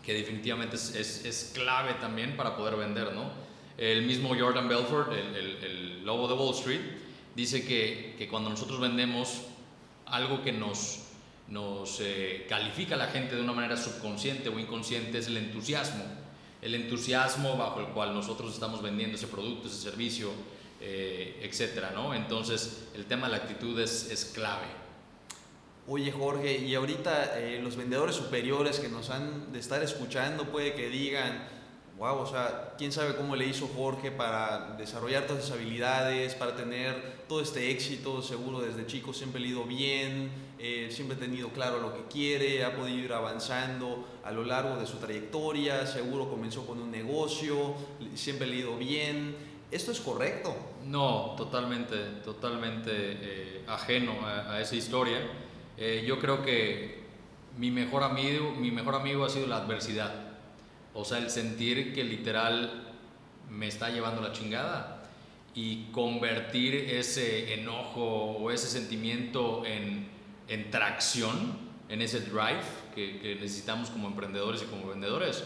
que 0.05 0.13
definitivamente 0.13 0.75
es, 0.75 1.51
clave 1.53 1.95
también 1.95 2.36
para 2.36 2.55
poder 2.55 2.75
vender, 2.75 3.13
¿no? 3.13 3.31
El 3.77 4.03
mismo 4.03 4.36
Jordan 4.38 4.67
Belfort, 4.67 5.12
el, 5.13 6.03
lobo 6.03 6.27
de 6.27 6.33
Wall 6.33 6.55
Street, 6.55 6.81
dice 7.36 7.65
que, 7.65 8.27
cuando 8.29 8.50
nosotros 8.50 8.79
vendemos 8.79 9.41
algo 10.05 10.41
que 10.41 10.51
nos, 10.51 11.03
nos 11.50 12.00
eh, 12.01 12.45
califica 12.50 12.95
a 12.95 12.97
la 12.97 13.07
gente 13.07 13.36
de 13.36 13.41
una 13.41 13.53
manera 13.53 13.77
subconsciente 13.77 14.50
o 14.50 14.59
inconsciente 14.59 15.17
es 15.17 15.27
el 15.27 15.38
entusiasmo. 15.38 16.03
El 16.62 16.74
entusiasmo 16.75 17.55
bajo 17.57 17.81
el 17.81 17.88
cual 17.88 18.13
nosotros 18.13 18.53
estamos 18.53 18.81
vendiendo 18.81 19.15
ese 19.17 19.27
producto, 19.27 19.67
ese 19.67 19.77
servicio, 19.77 20.31
eh, 20.81 21.39
etcétera, 21.41 21.91
¿no? 21.93 22.13
Entonces, 22.13 22.88
el 22.96 23.05
tema 23.05 23.27
de 23.27 23.31
la 23.31 23.38
actitud 23.38 23.79
es, 23.79 24.10
es 24.12 24.25
clave. 24.25 24.67
Oye 25.89 26.12
Jorge, 26.12 26.57
y 26.57 26.75
ahorita 26.75 27.39
eh, 27.39 27.62
los 27.63 27.77
vendedores 27.77 28.13
superiores 28.13 28.79
que 28.79 28.89
nos 28.89 29.10
han 29.10 29.53
de 29.53 29.60
estar 29.60 29.81
escuchando 29.81 30.43
puede 30.51 30.74
que 30.74 30.89
digan, 30.89 31.48
wow, 31.98 32.17
o 32.17 32.25
sea, 32.27 32.74
quién 32.77 32.91
sabe 32.91 33.15
cómo 33.15 33.38
le 33.38 33.48
hizo 33.48 33.69
Jorge 33.69 34.12
para 34.12 34.75
desarrollar 34.77 35.25
todas 35.25 35.46
esas 35.46 35.55
habilidades, 35.55 36.36
para 36.36 36.57
tener 36.57 37.24
todo 37.29 37.41
este 37.41 37.72
éxito, 37.72 38.22
seguro 38.22 38.60
desde 38.60 38.86
chico 38.86 39.13
siempre 39.13 39.39
le 39.39 39.48
ido 39.48 39.63
bien, 39.63 40.29
eh, 40.60 40.89
siempre 40.91 41.15
ha 41.15 41.19
tenido 41.22 41.50
claro 41.50 41.79
lo 41.79 41.93
que 41.93 42.03
quiere, 42.12 42.65
ha 42.65 42.75
podido 42.75 42.98
ir 42.98 43.13
avanzando 43.13 44.05
a 44.25 44.31
lo 44.31 44.43
largo 44.43 44.75
de 44.75 44.86
su 44.86 44.98
trayectoria, 44.98 45.88
seguro 45.88 46.29
comenzó 46.29 46.67
con 46.67 46.81
un 46.81 46.91
negocio, 46.91 47.75
siempre 48.15 48.46
le 48.46 48.57
ido 48.57 48.77
bien. 48.77 49.47
¿Esto 49.69 49.91
es 49.91 50.00
correcto? 50.00 50.55
No, 50.86 51.36
totalmente, 51.38 51.97
totalmente 52.24 52.89
eh, 52.93 53.63
ajeno 53.67 54.25
a, 54.25 54.62
esa 54.62 54.75
historia. 54.75 55.19
Eh, 55.77 56.05
yo 56.07 56.19
creo 56.19 56.41
que 56.41 57.03
mi 57.57 57.69
mejor, 57.69 58.03
amigo, 58.03 58.53
mi 58.57 58.71
mejor 58.71 58.95
amigo 58.95 59.25
ha 59.25 59.29
sido 59.29 59.47
la 59.47 59.57
adversidad. 59.57 60.13
O 60.93 61.03
sea, 61.03 61.17
el 61.17 61.29
sentir 61.29 61.93
que 61.93 62.05
literal 62.05 62.93
me 63.50 63.67
está 63.67 63.89
llevando 63.89 64.21
la 64.21 64.31
chingada 64.31 65.03
y 65.53 65.86
convertir 65.91 66.75
ese 66.75 67.55
enojo 67.55 68.03
o 68.03 68.51
ese 68.51 68.67
sentimiento 68.67 69.63
en, 69.65 70.07
tracción, 70.71 71.57
en 71.89 72.01
ese 72.01 72.21
drive 72.21 72.63
que, 72.95 73.19
que, 73.19 73.36
necesitamos 73.36 73.89
como 73.89 74.07
emprendedores 74.07 74.62
y 74.62 74.65
como 74.65 74.88
vendedores, 74.88 75.43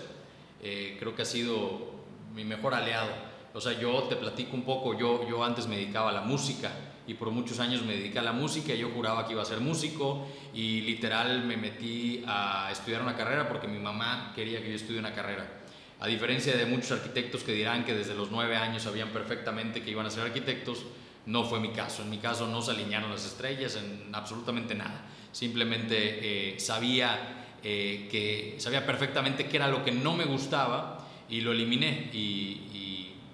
eh, 0.62 0.98
creo 1.00 1.16
que 1.16 1.24
ha 1.24 1.26
sido 1.26 1.92
mi 2.36 2.44
mejor 2.44 2.76
aliado. 2.76 3.31
O 3.54 3.62
sea, 3.62 3.78
yo 3.80 4.04
te 4.04 4.16
platico 4.16 4.56
un 4.56 4.64
poco, 4.64 4.98
yo, 4.98 5.28
yo 5.28 5.44
antes 5.44 5.68
me 5.68 5.76
dedicaba 5.76 6.10
a 6.10 6.14
la 6.14 6.22
música 6.22 6.72
y 7.08 7.16
por 7.16 7.32
muchos 7.32 7.60
años 7.60 7.84
me 7.84 7.96
dediqué 7.96 8.20
a 8.20 8.24
la 8.24 8.32
música, 8.32 8.74
yo 8.74 8.90
juraba 8.90 9.26
que 9.26 9.34
iba 9.34 9.42
a 9.42 9.46
ser 9.46 9.60
músico 9.60 10.28
y 10.54 10.82
literal 10.82 11.44
me 11.44 11.58
metí 11.58 12.24
a 12.26 12.70
estudiar 12.72 13.02
una 13.02 13.16
carrera 13.16 13.48
porque 13.48 13.68
mi 13.68 13.80
mamá 13.80 14.32
quería 14.36 14.62
que 14.62 14.70
yo 14.70 14.76
estudie 14.76 15.00
una 15.00 15.14
carrera. 15.14 15.62
A 16.00 16.08
diferencia 16.08 16.56
de 16.56 16.66
muchos 16.66 16.92
arquitectos 16.92 17.44
que 17.44 17.52
dirán 17.52 17.86
que 17.86 17.94
desde 17.94 18.16
los 18.16 18.32
nueve 18.32 18.56
años 18.56 18.84
sabían 18.84 19.10
perfectamente 19.10 19.84
que 19.84 19.92
iban 19.92 20.06
a 20.06 20.10
ser 20.10 20.24
arquitectos, 20.24 20.86
no 21.28 21.44
fue 21.44 21.60
mi 21.60 21.70
caso. 21.70 22.02
En 22.02 22.10
mi 22.10 22.18
caso 22.18 22.48
no 22.48 22.62
se 22.62 22.72
alinearon 22.72 23.12
las 23.12 23.26
estrellas 23.26 23.76
en 23.76 24.10
absolutamente 24.14 24.74
nada. 24.74 25.06
Simplemente 25.32 26.56
eh, 26.56 26.60
sabía, 26.60 27.46
eh, 27.64 28.08
que, 28.10 28.56
sabía 28.58 28.84
perfectamente 28.86 29.48
qué 29.48 29.58
era 29.58 29.68
lo 29.68 29.84
que 29.86 29.92
no 29.92 30.14
me 30.14 30.26
gustaba 30.26 31.08
y 31.30 31.42
lo 31.42 31.52
eliminé 31.52 32.10
y, 32.14 32.68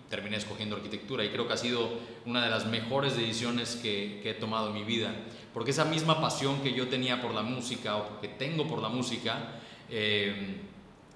terminé 0.10 0.38
escogiendo 0.38 0.76
arquitectura. 0.76 1.24
Y 1.24 1.30
creo 1.30 1.48
que 1.48 1.54
ha 1.54 1.58
sido 1.58 1.90
una 2.26 2.44
de 2.44 2.50
las 2.50 2.66
mejores 2.66 3.16
decisiones 3.16 3.76
que, 3.76 4.22
he 4.24 4.34
tomado 4.34 4.70
en 4.70 4.74
mi 4.74 4.84
vida. 4.84 5.12
Porque 5.54 5.72
esa 5.72 5.86
misma 5.86 6.22
pasión 6.22 6.62
que 6.62 6.74
yo 6.74 6.88
tenía 6.88 7.22
por 7.22 7.34
la 7.34 7.42
música 7.42 7.98
o 7.98 8.22
que 8.22 8.28
tengo 8.28 8.68
por 8.68 8.82
la 8.82 8.90
música, 8.90 9.54
eh, 9.90 10.58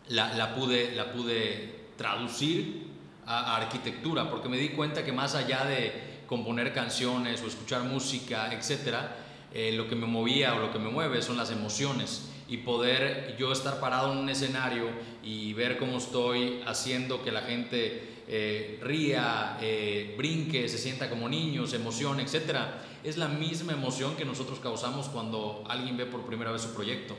la, 0.10 0.56
pude, 0.56 0.96
la 0.96 1.12
pude 1.12 1.82
traducir 1.98 2.88
a, 3.26 3.58
arquitectura, 3.58 4.30
porque 4.30 4.50
me 4.50 4.58
di 4.58 4.70
cuenta 4.70 5.06
que 5.06 5.12
más 5.12 5.36
allá 5.36 5.66
de 5.66 6.22
componer 6.28 6.74
canciones 6.74 7.42
o 7.42 7.48
escuchar 7.48 7.84
música, 7.84 8.52
etcétera, 8.54 9.16
eh, 9.54 9.74
lo 9.74 9.88
que 9.88 9.96
me 9.96 10.08
movía 10.08 10.56
o 10.56 10.60
lo 10.60 10.72
que 10.72 10.80
me 10.80 10.90
mueve 10.90 11.22
son 11.22 11.38
las 11.38 11.52
emociones 11.52 12.30
y 12.48 12.58
poder 12.58 13.36
yo 13.38 13.52
estar 13.52 13.80
parado 13.80 14.12
en 14.12 14.18
un 14.18 14.30
escenario 14.30 14.90
y 15.24 15.54
ver 15.54 15.78
cómo 15.78 15.98
estoy 15.98 16.62
haciendo 16.66 17.24
que 17.24 17.32
la 17.32 17.42
gente 17.42 18.11
eh, 18.34 18.80
ría, 18.82 19.58
eh, 19.60 20.16
brinque, 20.18 20.70
se 20.70 20.78
sienta 20.78 21.10
como 21.10 21.28
niños, 21.28 21.72
se 21.72 21.76
emocione, 21.76 22.24
etcétera, 22.24 22.82
es 23.04 23.18
la 23.18 23.28
misma 23.28 23.74
emoción 23.74 24.16
que 24.16 24.24
nosotros 24.24 24.60
causamos 24.60 25.10
cuando 25.10 25.66
alguien 25.68 25.98
ve 25.98 26.06
por 26.06 26.26
primera 26.26 26.50
vez 26.50 26.62
su 26.62 26.74
proyecto. 26.74 27.18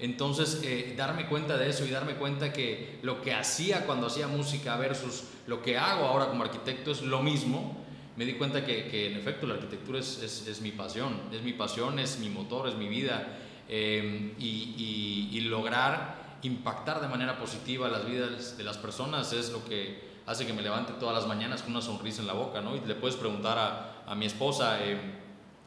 Entonces, 0.00 0.60
eh, 0.64 0.94
darme 0.96 1.26
cuenta 1.26 1.56
de 1.56 1.70
eso 1.70 1.84
y 1.84 1.90
darme 1.90 2.14
cuenta 2.14 2.52
que 2.52 2.98
lo 3.02 3.22
que 3.22 3.32
hacía 3.32 3.86
cuando 3.86 4.08
hacía 4.08 4.26
música 4.26 4.76
versus 4.76 5.22
lo 5.46 5.62
que 5.62 5.78
hago 5.78 6.04
ahora 6.06 6.26
como 6.26 6.42
arquitecto 6.42 6.90
es 6.90 7.02
lo 7.02 7.22
mismo, 7.22 7.84
me 8.16 8.24
di 8.24 8.32
cuenta 8.32 8.64
que, 8.64 9.06
en 9.06 9.18
efecto 9.18 9.46
la 9.46 9.54
arquitectura 9.54 10.00
es, 10.00 10.60
mi 10.60 10.72
pasión, 10.72 11.14
es 11.32 11.42
mi 11.42 11.52
pasión, 11.52 12.00
es 12.00 12.18
mi 12.18 12.28
motor, 12.28 12.68
es 12.68 12.74
mi 12.74 12.88
vida. 12.88 13.38
Y, 13.68 15.30
y, 15.32 15.40
lograr 15.42 16.38
impactar 16.42 17.00
de 17.00 17.06
manera 17.06 17.38
positiva 17.38 17.88
las 17.88 18.04
vidas 18.04 18.58
de 18.58 18.64
las 18.64 18.78
personas 18.78 19.32
es 19.32 19.52
lo 19.52 19.64
que 19.64 20.10
hace 20.30 20.46
que 20.46 20.52
me 20.52 20.62
levante 20.62 20.92
todas 20.92 21.12
las 21.12 21.26
mañanas 21.26 21.62
con 21.62 21.72
una 21.72 21.82
sonrisa 21.82 22.20
en 22.20 22.28
la 22.28 22.34
boca, 22.34 22.60
¿no? 22.60 22.76
Y 22.76 22.80
le 22.80 22.94
puedes 22.94 23.16
preguntar 23.16 23.58
a, 23.58 24.04
a 24.06 24.14
mi 24.14 24.26
esposa, 24.26 24.78
eh, 24.80 24.96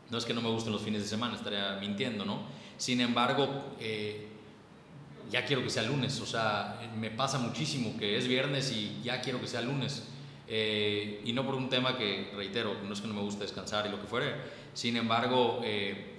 no 0.10 0.17
es 0.17 0.24
que 0.24 0.34
no 0.34 0.41
me 0.41 0.48
gusten 0.50 0.72
los 0.72 0.82
fines 0.82 1.01
de 1.01 1.08
semana, 1.10 1.36
estaría 1.36 1.77
mintiendo, 1.82 2.24
¿no? 2.24 2.43
Sin 2.77 3.01
embargo, 3.01 3.75
eh, 3.77 4.29
ya 5.29 5.43
quiero 5.46 5.63
que 5.63 5.70
sea 5.70 5.84
lunes, 5.84 6.17
o 6.22 6.25
sea, 6.25 6.79
me 6.98 7.12
pasa 7.12 7.39
muchísimo 7.39 7.98
que 8.00 8.17
es 8.17 8.25
viernes 8.25 8.72
y 8.72 9.01
ya 9.03 9.20
quiero 9.20 9.41
que 9.41 9.48
sea 9.48 9.62
lunes. 9.62 10.08
Eh, 10.48 11.22
y 11.25 11.34
no 11.34 11.46
por 11.46 11.55
un 11.55 11.67
tema 11.67 11.98
que, 11.98 12.32
reitero, 12.34 12.77
no 12.86 12.93
es 12.93 13.01
que 13.01 13.08
no 13.08 13.15
me 13.15 13.22
guste 13.22 13.43
descansar 13.43 13.86
y 13.86 13.89
lo 13.89 14.00
que 14.00 14.08
fuere, 14.08 14.34
sin 14.74 14.96
embargo, 14.96 15.62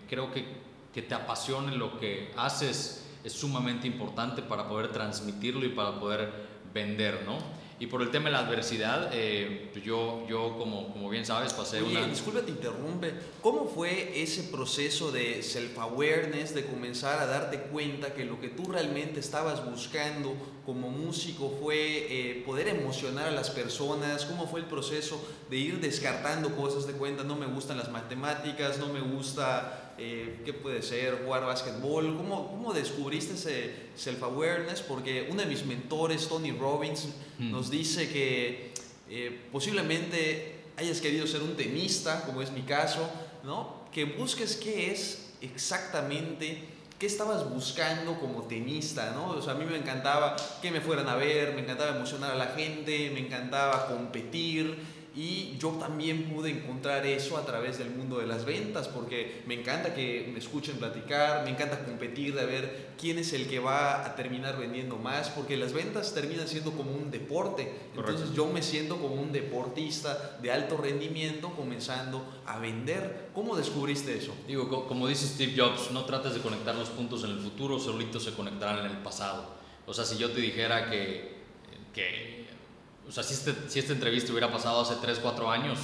creo 0.06 0.30
que, 0.30 0.44
que 0.92 1.00
te 1.00 1.14
apasione 1.14 1.76
lo 1.76 1.98
que 1.98 2.30
haces 2.36 3.06
es 3.24 3.32
sumamente 3.32 3.86
importante 3.86 4.42
para 4.42 4.68
poder 4.68 4.88
transmitirlo 4.88 5.64
y 5.64 5.70
para 5.70 5.98
poder 5.98 6.30
vender, 6.74 7.22
¿no? 7.24 7.63
Y 7.80 7.86
por 7.86 8.02
el 8.02 8.10
tema 8.10 8.26
de 8.26 8.32
la 8.32 8.38
adversidad, 8.40 9.10
eh, 9.12 9.68
pues 9.72 9.84
yo, 9.84 10.24
yo 10.28 10.56
como, 10.56 10.92
como 10.92 11.10
bien 11.10 11.26
sabes, 11.26 11.52
pasé 11.52 11.82
Oye, 11.82 11.98
una... 11.98 12.06
Disculpa, 12.06 12.42
te 12.42 12.52
interrumpe. 12.52 13.12
¿Cómo 13.42 13.66
fue 13.66 14.22
ese 14.22 14.44
proceso 14.44 15.10
de 15.10 15.42
self-awareness, 15.42 16.54
de 16.54 16.66
comenzar 16.66 17.18
a 17.18 17.26
darte 17.26 17.58
cuenta 17.62 18.14
que 18.14 18.24
lo 18.24 18.40
que 18.40 18.48
tú 18.48 18.70
realmente 18.70 19.18
estabas 19.18 19.68
buscando 19.68 20.34
como 20.64 20.88
músico 20.88 21.52
fue 21.60 22.06
eh, 22.08 22.42
poder 22.46 22.68
emocionar 22.68 23.26
a 23.26 23.32
las 23.32 23.50
personas? 23.50 24.24
¿Cómo 24.24 24.46
fue 24.46 24.60
el 24.60 24.66
proceso 24.66 25.20
de 25.50 25.56
ir 25.56 25.80
descartando 25.80 26.54
cosas 26.54 26.86
de 26.86 26.92
cuenta? 26.92 27.24
No 27.24 27.34
me 27.34 27.46
gustan 27.46 27.76
las 27.76 27.90
matemáticas, 27.90 28.78
no 28.78 28.86
me 28.88 29.00
gusta 29.00 29.83
eh, 29.98 30.40
¿qué 30.44 30.52
puede 30.52 30.82
ser? 30.82 31.22
Jugar 31.24 31.44
básquetbol. 31.44 32.16
¿Cómo, 32.16 32.48
cómo 32.48 32.72
descubriste 32.72 33.34
ese 33.34 33.74
self-awareness? 33.96 34.82
Porque 34.82 35.28
uno 35.30 35.42
de 35.42 35.46
mis 35.46 35.64
mentores, 35.64 36.28
Tony 36.28 36.52
Robbins, 36.52 37.08
hmm. 37.38 37.50
nos 37.50 37.70
dice 37.70 38.08
que 38.08 38.72
eh, 39.08 39.40
posiblemente 39.52 40.64
hayas 40.76 41.00
querido 41.00 41.26
ser 41.26 41.42
un 41.42 41.56
tenista, 41.56 42.22
como 42.26 42.42
es 42.42 42.50
mi 42.50 42.62
caso, 42.62 43.08
¿no? 43.42 43.84
Que 43.92 44.04
busques 44.04 44.56
qué 44.56 44.90
es 44.90 45.32
exactamente 45.40 46.74
qué 46.98 47.06
estabas 47.06 47.48
buscando 47.50 48.18
como 48.20 48.42
tenista, 48.42 49.12
¿no? 49.12 49.30
O 49.30 49.42
sea, 49.42 49.54
a 49.54 49.56
mí 49.56 49.64
me 49.64 49.76
encantaba 49.76 50.36
que 50.62 50.70
me 50.70 50.80
fueran 50.80 51.08
a 51.08 51.16
ver, 51.16 51.54
me 51.54 51.62
encantaba 51.62 51.96
emocionar 51.96 52.30
a 52.30 52.36
la 52.36 52.46
gente, 52.46 53.10
me 53.10 53.20
encantaba 53.20 53.88
competir, 53.88 54.78
y 55.16 55.56
yo 55.58 55.70
también 55.70 56.24
pude 56.24 56.50
encontrar 56.50 57.06
eso 57.06 57.36
a 57.36 57.46
través 57.46 57.78
del 57.78 57.90
mundo 57.90 58.18
de 58.18 58.26
las 58.26 58.44
ventas, 58.44 58.88
porque 58.88 59.42
me 59.46 59.54
encanta 59.54 59.94
que 59.94 60.28
me 60.32 60.40
escuchen 60.40 60.76
platicar, 60.76 61.44
me 61.44 61.50
encanta 61.50 61.84
competir, 61.84 62.34
de 62.34 62.44
ver 62.44 62.94
quién 63.00 63.18
es 63.18 63.32
el 63.32 63.46
que 63.46 63.60
va 63.60 64.04
a 64.04 64.16
terminar 64.16 64.58
vendiendo 64.58 64.96
más, 64.96 65.30
porque 65.30 65.56
las 65.56 65.72
ventas 65.72 66.14
terminan 66.14 66.48
siendo 66.48 66.72
como 66.72 66.90
un 66.90 67.12
deporte. 67.12 67.72
Entonces 67.96 68.34
yo 68.34 68.46
me 68.46 68.60
siento 68.60 68.96
como 68.96 69.14
un 69.14 69.30
deportista 69.30 70.38
de 70.42 70.50
alto 70.50 70.76
rendimiento 70.76 71.50
comenzando 71.50 72.24
a 72.44 72.58
vender. 72.58 73.28
¿Cómo 73.34 73.54
descubriste 73.56 74.16
eso? 74.16 74.34
Digo, 74.48 74.88
como 74.88 75.06
dice 75.06 75.26
Steve 75.26 75.54
Jobs, 75.56 75.92
no 75.92 76.04
trates 76.06 76.34
de 76.34 76.40
conectar 76.40 76.74
los 76.74 76.88
puntos 76.88 77.22
en 77.22 77.30
el 77.30 77.38
futuro, 77.38 77.78
solitos 77.78 78.24
se 78.24 78.34
conectarán 78.34 78.84
en 78.84 78.90
el 78.90 78.98
pasado. 78.98 79.54
O 79.86 79.94
sea, 79.94 80.04
si 80.04 80.18
yo 80.18 80.32
te 80.32 80.40
dijera 80.40 80.90
que, 80.90 81.34
que 81.92 82.46
o 83.08 83.12
sea, 83.12 83.22
si, 83.22 83.34
este, 83.34 83.54
si 83.68 83.78
esta 83.78 83.92
entrevista 83.92 84.32
hubiera 84.32 84.50
pasado 84.50 84.80
hace 84.80 84.96
3, 85.00 85.18
4 85.20 85.50
años, 85.50 85.78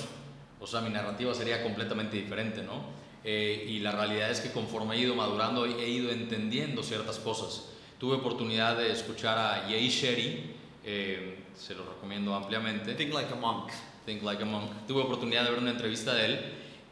o 0.61 0.67
sea, 0.67 0.81
mi 0.81 0.91
narrativa 0.91 1.35
sería 1.35 1.63
completamente 1.63 2.17
diferente, 2.17 2.63
¿no? 2.63 2.85
Eh, 3.23 3.67
y 3.69 3.81
la 3.81 3.93
realidad 3.93 4.31
es 4.31 4.41
que 4.41 4.51
conforme 4.51 4.97
he 4.97 5.01
ido 5.01 5.15
madurando, 5.15 5.67
he 5.67 5.89
ido 5.89 6.11
entendiendo 6.11 6.83
ciertas 6.83 7.19
cosas. 7.19 7.69
Tuve 7.99 8.17
oportunidad 8.17 8.79
de 8.79 8.93
escuchar 8.93 9.39
a 9.39 9.69
Jay 9.69 9.89
Sherry, 9.89 10.55
eh, 10.85 11.45
se 11.55 11.75
lo 11.75 11.85
recomiendo 11.85 12.35
ampliamente. 12.35 12.95
Think 12.95 13.13
Like 13.13 13.33
a 13.33 13.37
Monk. 13.37 13.71
Think 14.07 14.23
Like 14.23 14.43
a 14.43 14.47
Monk. 14.47 14.87
Tuve 14.87 15.03
oportunidad 15.03 15.45
de 15.45 15.51
ver 15.51 15.59
una 15.61 15.71
entrevista 15.71 16.15
de 16.15 16.25
él 16.27 16.41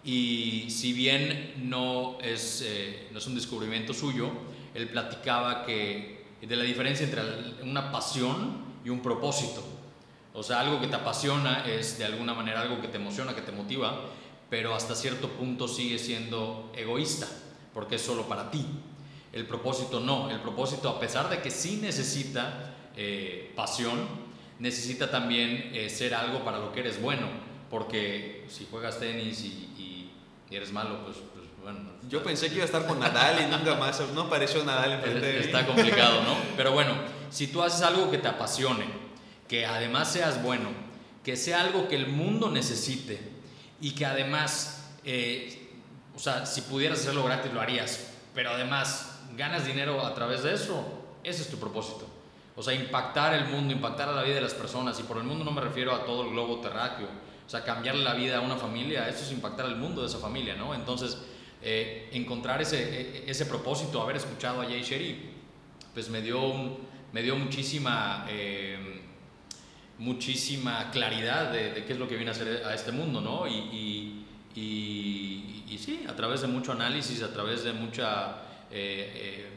y 0.04 0.70
si 0.70 0.92
bien 0.92 1.54
no 1.64 2.18
es, 2.20 2.62
eh, 2.66 3.08
no 3.10 3.18
es 3.18 3.26
un 3.26 3.34
descubrimiento 3.34 3.92
suyo, 3.92 4.30
él 4.74 4.88
platicaba 4.88 5.64
que 5.64 6.24
de 6.40 6.56
la 6.56 6.64
diferencia 6.64 7.04
entre 7.04 7.22
una 7.62 7.90
pasión 7.90 8.64
y 8.84 8.90
un 8.90 9.00
propósito. 9.00 9.77
O 10.38 10.42
sea, 10.44 10.60
algo 10.60 10.80
que 10.80 10.86
te 10.86 10.94
apasiona 10.94 11.64
es 11.66 11.98
de 11.98 12.04
alguna 12.04 12.32
manera 12.32 12.60
algo 12.60 12.80
que 12.80 12.86
te 12.86 12.96
emociona, 12.96 13.34
que 13.34 13.40
te 13.40 13.50
motiva, 13.50 14.02
pero 14.48 14.72
hasta 14.72 14.94
cierto 14.94 15.28
punto 15.30 15.66
sigue 15.66 15.98
siendo 15.98 16.70
egoísta, 16.76 17.26
porque 17.74 17.96
es 17.96 18.02
solo 18.02 18.28
para 18.28 18.48
ti. 18.48 18.64
El 19.32 19.46
propósito 19.46 19.98
no, 19.98 20.30
el 20.30 20.38
propósito 20.38 20.90
a 20.90 21.00
pesar 21.00 21.28
de 21.28 21.42
que 21.42 21.50
sí 21.50 21.80
necesita 21.82 22.72
eh, 22.96 23.52
pasión, 23.56 23.98
necesita 24.60 25.10
también 25.10 25.72
eh, 25.74 25.90
ser 25.90 26.14
algo 26.14 26.44
para 26.44 26.60
lo 26.60 26.72
que 26.72 26.80
eres 26.80 27.02
bueno, 27.02 27.26
porque 27.68 28.46
si 28.48 28.68
juegas 28.70 29.00
tenis 29.00 29.44
y, 29.44 30.12
eres 30.52 30.72
malo, 30.72 31.04
pues, 31.04 31.16
pues, 31.34 31.46
bueno. 31.62 31.80
Yo 32.08 32.22
pensé 32.22 32.48
que 32.48 32.54
iba 32.54 32.62
a 32.62 32.66
estar 32.66 32.86
con 32.86 33.00
Nadal 33.00 33.42
y 33.42 33.54
nunca 33.54 33.74
más, 33.74 34.00
no 34.14 34.22
apareció 34.22 34.64
Nadal 34.64 34.92
en 34.92 35.00
frente 35.02 35.26
de 35.26 35.40
Está 35.40 35.66
complicado, 35.66 36.22
¿no? 36.22 36.36
Pero 36.56 36.72
bueno, 36.72 36.94
si 37.28 37.48
tú 37.48 37.60
haces 37.60 37.82
algo 37.82 38.10
que 38.10 38.16
te 38.16 38.28
apasione, 38.28 39.07
que 39.48 39.64
además 39.66 40.12
seas 40.12 40.42
bueno, 40.42 40.68
que 41.24 41.36
sea 41.36 41.62
algo 41.62 41.88
que 41.88 41.96
el 41.96 42.06
mundo 42.06 42.50
necesite 42.50 43.18
y 43.80 43.92
que 43.92 44.04
además, 44.06 44.92
eh, 45.04 45.68
o 46.14 46.18
sea, 46.18 46.46
si 46.46 46.60
pudieras 46.62 47.00
hacerlo 47.00 47.24
gratis 47.24 47.52
lo 47.52 47.60
harías, 47.60 48.10
pero 48.34 48.50
además 48.50 49.20
ganas 49.36 49.66
dinero 49.66 50.04
a 50.04 50.14
través 50.14 50.42
de 50.42 50.54
eso, 50.54 50.84
ese 51.24 51.42
es 51.42 51.48
tu 51.48 51.58
propósito. 51.58 52.06
O 52.56 52.62
sea, 52.62 52.74
impactar 52.74 53.34
el 53.34 53.46
mundo, 53.46 53.72
impactar 53.72 54.08
a 54.08 54.12
la 54.12 54.22
vida 54.22 54.36
de 54.36 54.40
las 54.40 54.54
personas, 54.54 54.98
y 55.00 55.04
por 55.04 55.16
el 55.16 55.24
mundo 55.24 55.44
no 55.44 55.52
me 55.52 55.60
refiero 55.60 55.94
a 55.94 56.04
todo 56.04 56.24
el 56.24 56.30
globo 56.30 56.60
terráqueo, 56.60 57.06
o 57.46 57.50
sea, 57.50 57.64
cambiarle 57.64 58.02
la 58.02 58.14
vida 58.14 58.38
a 58.38 58.40
una 58.40 58.56
familia, 58.56 59.08
eso 59.08 59.24
es 59.24 59.32
impactar 59.32 59.66
el 59.66 59.76
mundo 59.76 60.02
de 60.02 60.08
esa 60.08 60.18
familia, 60.18 60.54
¿no? 60.56 60.74
Entonces, 60.74 61.18
eh, 61.62 62.10
encontrar 62.12 62.60
ese, 62.60 62.78
e, 62.78 63.30
ese 63.30 63.46
propósito, 63.46 64.02
haber 64.02 64.16
escuchado 64.16 64.60
a 64.60 64.64
Jay 64.64 64.82
Sherry, 64.82 65.30
pues 65.94 66.08
me 66.10 66.20
dio, 66.20 66.78
me 67.12 67.22
dio 67.22 67.36
muchísima... 67.36 68.26
Eh, 68.28 68.97
muchísima 69.98 70.90
claridad 70.90 71.52
de, 71.52 71.84
qué 71.84 71.92
es 71.92 71.98
lo 71.98 72.08
que 72.08 72.16
viene 72.16 72.30
a 72.30 72.34
hacer 72.34 72.64
a 72.64 72.74
este 72.74 72.92
mundo, 72.92 73.20
¿no? 73.20 73.46
Y, 73.46 74.24
sí, 75.78 76.04
a 76.08 76.16
través 76.16 76.40
de 76.40 76.48
mucho 76.48 76.72
análisis, 76.72 77.22
a 77.22 77.32
través 77.32 77.64
de 77.64 77.72
mucha... 77.72 78.42
Eh, 78.70 79.12
eh, 79.14 79.52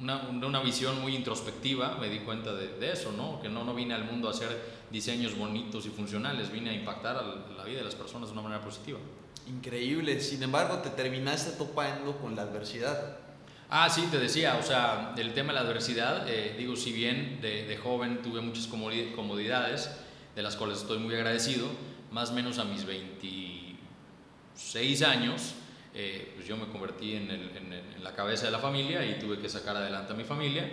una, 0.00 0.16
una, 0.30 0.60
visión 0.60 1.00
muy 1.00 1.14
introspectiva 1.14 1.96
me 2.00 2.08
di 2.08 2.20
cuenta 2.20 2.52
de, 2.54 2.76
de, 2.78 2.90
eso, 2.90 3.12
¿no? 3.12 3.40
Que 3.40 3.48
no, 3.48 3.62
no 3.62 3.72
vine 3.72 3.94
al 3.94 4.04
mundo 4.04 4.26
a 4.26 4.32
hacer 4.32 4.82
diseños 4.90 5.36
bonitos 5.36 5.86
y 5.86 5.90
funcionales, 5.90 6.50
vine 6.50 6.70
a 6.70 6.72
impactar 6.72 7.16
a 7.16 7.22
la 7.56 7.64
vida 7.64 7.78
de 7.78 7.84
las 7.84 7.94
personas 7.94 8.28
de 8.28 8.32
una 8.32 8.42
manera 8.42 8.60
positiva. 8.64 8.98
Increíble, 9.48 10.20
sin 10.20 10.42
embargo 10.42 10.78
te 10.78 10.90
terminaste 10.90 11.52
topando 11.52 12.16
con 12.18 12.36
la 12.36 12.42
adversidad. 12.42 13.18
Ah, 13.74 13.88
sí, 13.88 14.06
te 14.10 14.18
decía, 14.18 14.58
o 14.60 14.62
sea, 14.62 15.14
el 15.16 15.32
tema 15.32 15.54
de 15.54 15.58
la 15.58 15.64
adversidad, 15.64 16.28
eh, 16.28 16.54
digo, 16.58 16.76
si 16.76 16.92
bien 16.92 17.40
de, 17.40 17.74
joven 17.82 18.20
tuve 18.20 18.42
muchas 18.42 18.66
comodidades, 18.66 19.90
de 20.36 20.42
las 20.42 20.56
cuales 20.56 20.82
estoy 20.82 20.98
muy 20.98 21.14
agradecido, 21.14 21.68
más 22.10 22.32
o 22.32 22.34
menos 22.34 22.58
a 22.58 22.64
mis 22.64 22.84
26 22.84 25.02
años, 25.04 25.54
eh, 25.94 26.32
pues 26.34 26.46
yo 26.46 26.58
me 26.58 26.66
convertí 26.66 27.14
en, 27.14 27.30
la 28.02 28.12
cabeza 28.12 28.44
de 28.44 28.52
la 28.52 28.58
familia 28.58 29.06
y 29.06 29.18
tuve 29.18 29.38
que 29.38 29.48
sacar 29.48 29.74
adelante 29.74 30.12
a 30.12 30.16
mi 30.16 30.24
familia 30.24 30.70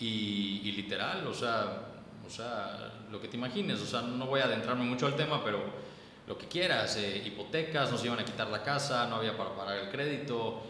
y, 0.00 0.72
literal, 0.72 1.24
o 1.28 1.34
sea, 1.34 1.82
o 2.26 2.30
sea, 2.30 2.94
lo 3.12 3.20
que 3.20 3.28
te 3.28 3.36
imagines, 3.36 3.80
o 3.80 3.86
sea, 3.86 4.02
no 4.02 4.26
voy 4.26 4.40
a 4.40 4.46
adentrarme 4.46 4.82
mucho 4.82 5.06
al 5.06 5.14
tema, 5.14 5.44
pero 5.44 5.62
lo 6.26 6.36
que 6.36 6.48
quieras, 6.48 6.96
eh, 6.96 7.22
hipotecas, 7.24 7.92
nos 7.92 8.04
iban 8.04 8.18
a 8.18 8.24
quitar 8.24 8.48
la 8.48 8.64
casa, 8.64 9.06
no 9.06 9.14
había 9.16 9.36
para 9.36 9.54
pagar 9.54 9.78
el 9.78 9.88
crédito, 9.88 10.64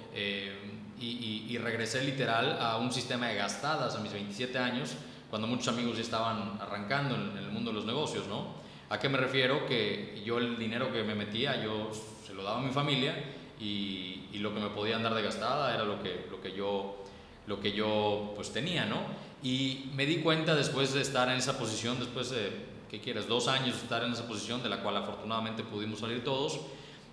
y, 1.01 1.59
regresé 1.59 2.05
literal 2.05 2.59
a 2.61 2.77
un 2.77 2.93
sistema 2.93 3.29
de 3.29 3.37
gastadas 3.37 3.95
a 3.97 4.01
mis 4.01 4.13
27 4.13 4.59
años, 4.59 4.95
cuando 5.31 5.47
muchos 5.49 5.69
amigos 5.69 5.97
ya 5.97 6.03
estaban 6.03 6.59
arrancando 6.61 7.15
en, 7.15 7.37
el 7.37 7.51
mundo 7.51 7.71
de 7.71 7.77
los 7.77 7.87
negocios, 7.87 8.27
¿no? 8.27 8.61
¿A 8.91 8.99
qué 8.99 9.09
me 9.09 9.19
refiero? 9.19 9.67
Que 9.67 10.21
yo 10.25 10.39
el 10.39 10.59
dinero 10.59 10.93
que 10.93 11.03
me 11.03 11.15
metía, 11.15 11.63
yo 11.63 11.91
se 12.27 12.35
lo 12.35 12.43
daba 12.43 12.59
a 12.59 12.63
mi 12.63 12.73
familia 12.73 13.15
y, 13.59 14.27
y, 14.33 14.39
lo 14.39 14.53
que 14.53 14.61
me 14.61 14.69
podían 14.69 15.03
dar 15.03 15.15
de 15.15 15.23
gastada 15.23 15.75
era 15.75 15.85
lo 15.85 16.03
que, 16.03 16.27
lo 16.31 16.41
que 16.41 16.53
yo, 16.53 17.05
lo 17.47 17.61
que 17.61 17.73
yo 17.73 18.33
pues 18.35 18.53
tenía, 18.53 18.85
¿no? 18.85 18.99
Y 19.43 19.91
me 19.95 20.07
di 20.07 20.17
cuenta 20.17 20.55
después 20.55 20.93
de 20.93 21.01
estar 21.01 21.29
en 21.29 21.37
esa 21.37 21.59
posición, 21.59 21.99
después 21.99 22.31
de, 22.31 22.53
¿qué 22.91 23.01
quieres? 23.01 23.29
Dos 23.29 23.49
años 23.49 23.77
de 23.77 23.83
estar 23.83 24.03
en 24.05 24.13
esa 24.13 24.27
posición, 24.27 24.63
de 24.63 24.69
la 24.69 24.83
cual 24.83 24.97
afortunadamente 24.97 25.63
pudimos 25.63 26.01
salir 26.01 26.25
todos, 26.25 26.61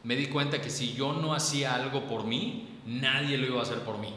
me 0.03 0.15
di 0.15 0.27
cuenta 0.27 0.61
que 0.61 0.69
si 0.69 0.93
yo 0.93 1.13
no 1.13 1.33
hacía 1.33 1.75
algo 1.75 2.07
por 2.07 2.25
mí, 2.25 2.76
nadie 2.87 3.37
lo 3.37 3.45
iba 3.45 3.59
a 3.59 3.63
hacer 3.63 3.79
por 3.79 3.99
mí. 3.99 4.13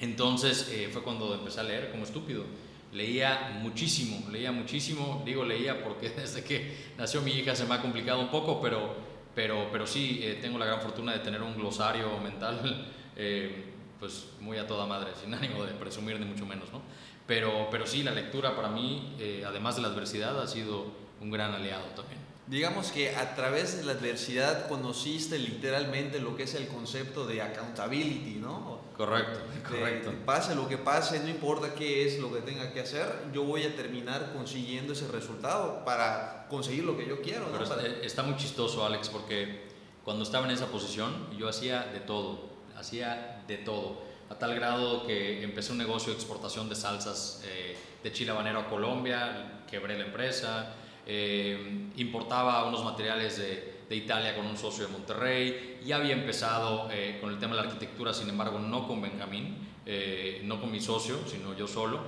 Entonces 0.00 0.70
eh, 0.72 0.88
fue 0.90 1.02
cuando 1.02 1.34
empecé 1.34 1.60
a 1.60 1.64
leer 1.64 1.90
como 1.90 2.04
estúpido. 2.04 2.44
Leía 2.92 3.58
muchísimo, 3.60 4.30
leía 4.30 4.52
muchísimo, 4.52 5.22
digo 5.26 5.44
leía 5.44 5.82
porque 5.82 6.10
desde 6.16 6.42
que 6.44 6.76
nació 6.96 7.20
mi 7.20 7.32
hija 7.32 7.54
se 7.54 7.66
me 7.66 7.74
ha 7.74 7.82
complicado 7.82 8.20
un 8.20 8.30
poco, 8.30 8.60
pero, 8.62 8.94
pero, 9.34 9.68
pero 9.70 9.86
sí, 9.86 10.20
eh, 10.22 10.38
tengo 10.40 10.58
la 10.58 10.66
gran 10.66 10.80
fortuna 10.80 11.12
de 11.12 11.18
tener 11.18 11.42
un 11.42 11.56
glosario 11.56 12.18
mental 12.20 12.86
eh, 13.16 13.72
pues 13.98 14.28
muy 14.40 14.58
a 14.58 14.66
toda 14.66 14.86
madre, 14.86 15.10
sin 15.20 15.34
ánimo 15.34 15.64
de 15.64 15.72
presumir 15.72 16.20
ni 16.20 16.26
mucho 16.26 16.46
menos, 16.46 16.72
¿no? 16.72 16.80
Pero, 17.26 17.66
pero 17.72 17.86
sí, 17.86 18.04
la 18.04 18.12
lectura 18.12 18.54
para 18.54 18.68
mí, 18.68 19.16
además 19.44 19.74
de 19.74 19.82
la 19.82 19.88
adversidad, 19.88 20.40
ha 20.40 20.46
sido 20.46 20.92
un 21.20 21.28
gran 21.28 21.52
aliado 21.54 21.86
también 21.86 22.20
digamos 22.46 22.92
que 22.92 23.14
a 23.16 23.34
través 23.34 23.76
de 23.76 23.84
la 23.84 23.92
adversidad 23.92 24.68
conociste 24.68 25.38
literalmente 25.38 26.20
lo 26.20 26.36
que 26.36 26.44
es 26.44 26.54
el 26.54 26.68
concepto 26.68 27.26
de 27.26 27.42
accountability, 27.42 28.36
¿no? 28.36 28.80
Correcto, 28.96 29.40
correcto. 29.68 30.12
pase 30.24 30.54
lo 30.54 30.68
que 30.68 30.78
pase, 30.78 31.20
no 31.20 31.28
importa 31.28 31.74
qué 31.74 32.06
es 32.06 32.18
lo 32.18 32.32
que 32.32 32.40
tenga 32.40 32.72
que 32.72 32.80
hacer, 32.80 33.06
yo 33.32 33.44
voy 33.44 33.64
a 33.64 33.76
terminar 33.76 34.32
consiguiendo 34.32 34.94
ese 34.94 35.08
resultado 35.08 35.84
para 35.84 36.46
conseguir 36.48 36.84
lo 36.84 36.96
que 36.96 37.06
yo 37.06 37.20
quiero. 37.20 37.48
¿no? 37.50 37.62
está, 38.02 38.22
muy 38.22 38.36
chistoso, 38.36 38.86
Alex, 38.86 39.08
porque 39.08 39.66
cuando 40.04 40.22
estaba 40.22 40.46
en 40.46 40.52
esa 40.52 40.66
posición 40.66 41.28
yo 41.36 41.48
hacía 41.48 41.82
de 41.92 42.00
todo, 42.00 42.48
hacía 42.78 43.42
de 43.46 43.58
todo, 43.58 44.02
a 44.30 44.36
tal 44.36 44.54
grado 44.54 45.06
que 45.06 45.42
empecé 45.42 45.72
un 45.72 45.78
negocio 45.78 46.12
de 46.12 46.18
exportación 46.18 46.68
de 46.68 46.74
salsas 46.76 47.42
eh, 47.44 47.76
de 48.02 48.12
chile 48.12 48.30
habanero 48.30 48.60
a 48.60 48.68
Colombia, 48.68 49.62
quebré 49.68 49.98
la 49.98 50.06
empresa, 50.06 50.74
eh, 51.06 51.90
importaba 51.96 52.64
unos 52.66 52.84
materiales 52.84 53.38
de, 53.38 53.84
de, 53.88 53.96
Italia 53.96 54.34
con 54.34 54.44
un 54.44 54.56
socio 54.56 54.86
de 54.86 54.92
Monterrey, 54.92 55.78
ya 55.84 55.96
había 55.96 56.14
empezado 56.14 56.88
eh, 56.90 57.18
con 57.20 57.30
el 57.30 57.38
tema 57.38 57.54
de 57.54 57.62
la 57.62 57.68
arquitectura, 57.68 58.12
sin 58.12 58.28
embargo 58.28 58.58
no 58.58 58.88
con 58.88 59.00
Benjamín, 59.00 59.56
eh, 59.86 60.40
no 60.44 60.60
con 60.60 60.72
mi 60.72 60.80
socio, 60.80 61.16
sino 61.26 61.56
yo 61.56 61.68
solo. 61.68 62.00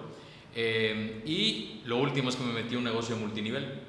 y 0.57 1.81
lo 1.85 1.99
último 1.99 2.29
es 2.29 2.37
que 2.37 2.43
me 2.43 2.53
metí 2.53 2.75
a 2.75 2.79
un 2.79 2.85
negocio 2.85 3.15
de 3.15 3.21
multinivel. 3.21 3.83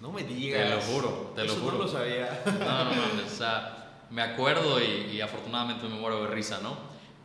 No 0.00 0.12
me 0.12 0.22
digas. 0.22 0.68
Te 0.68 0.74
lo 0.74 0.80
juro, 0.80 1.32
te 1.34 1.44
lo 1.44 1.54
juro. 1.54 1.78
No 1.78 1.84
lo 1.84 1.88
sabía. 1.88 2.42
No, 2.46 2.84
no, 2.84 2.84
no, 2.94 3.26
o 3.26 3.28
sea, 3.28 4.04
me 4.10 4.22
acuerdo 4.22 4.80
y, 4.80 5.16
y 5.16 5.20
afortunadamente 5.20 5.88
me 5.88 5.96
muero 5.96 6.22
de 6.22 6.28
risa, 6.28 6.60
¿no? 6.62 6.76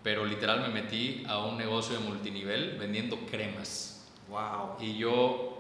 Pero 0.04 0.26
literal 0.26 0.62
me 0.62 0.70
metí 0.70 1.24
a 1.28 1.40
un 1.40 1.58
negocio 1.58 2.00
de 2.00 2.04
multinivel 2.04 2.78
vendiendo 2.80 3.18
cremas. 3.30 4.08
Wow. 4.30 4.78
Y 4.80 4.98
yo 4.98 5.57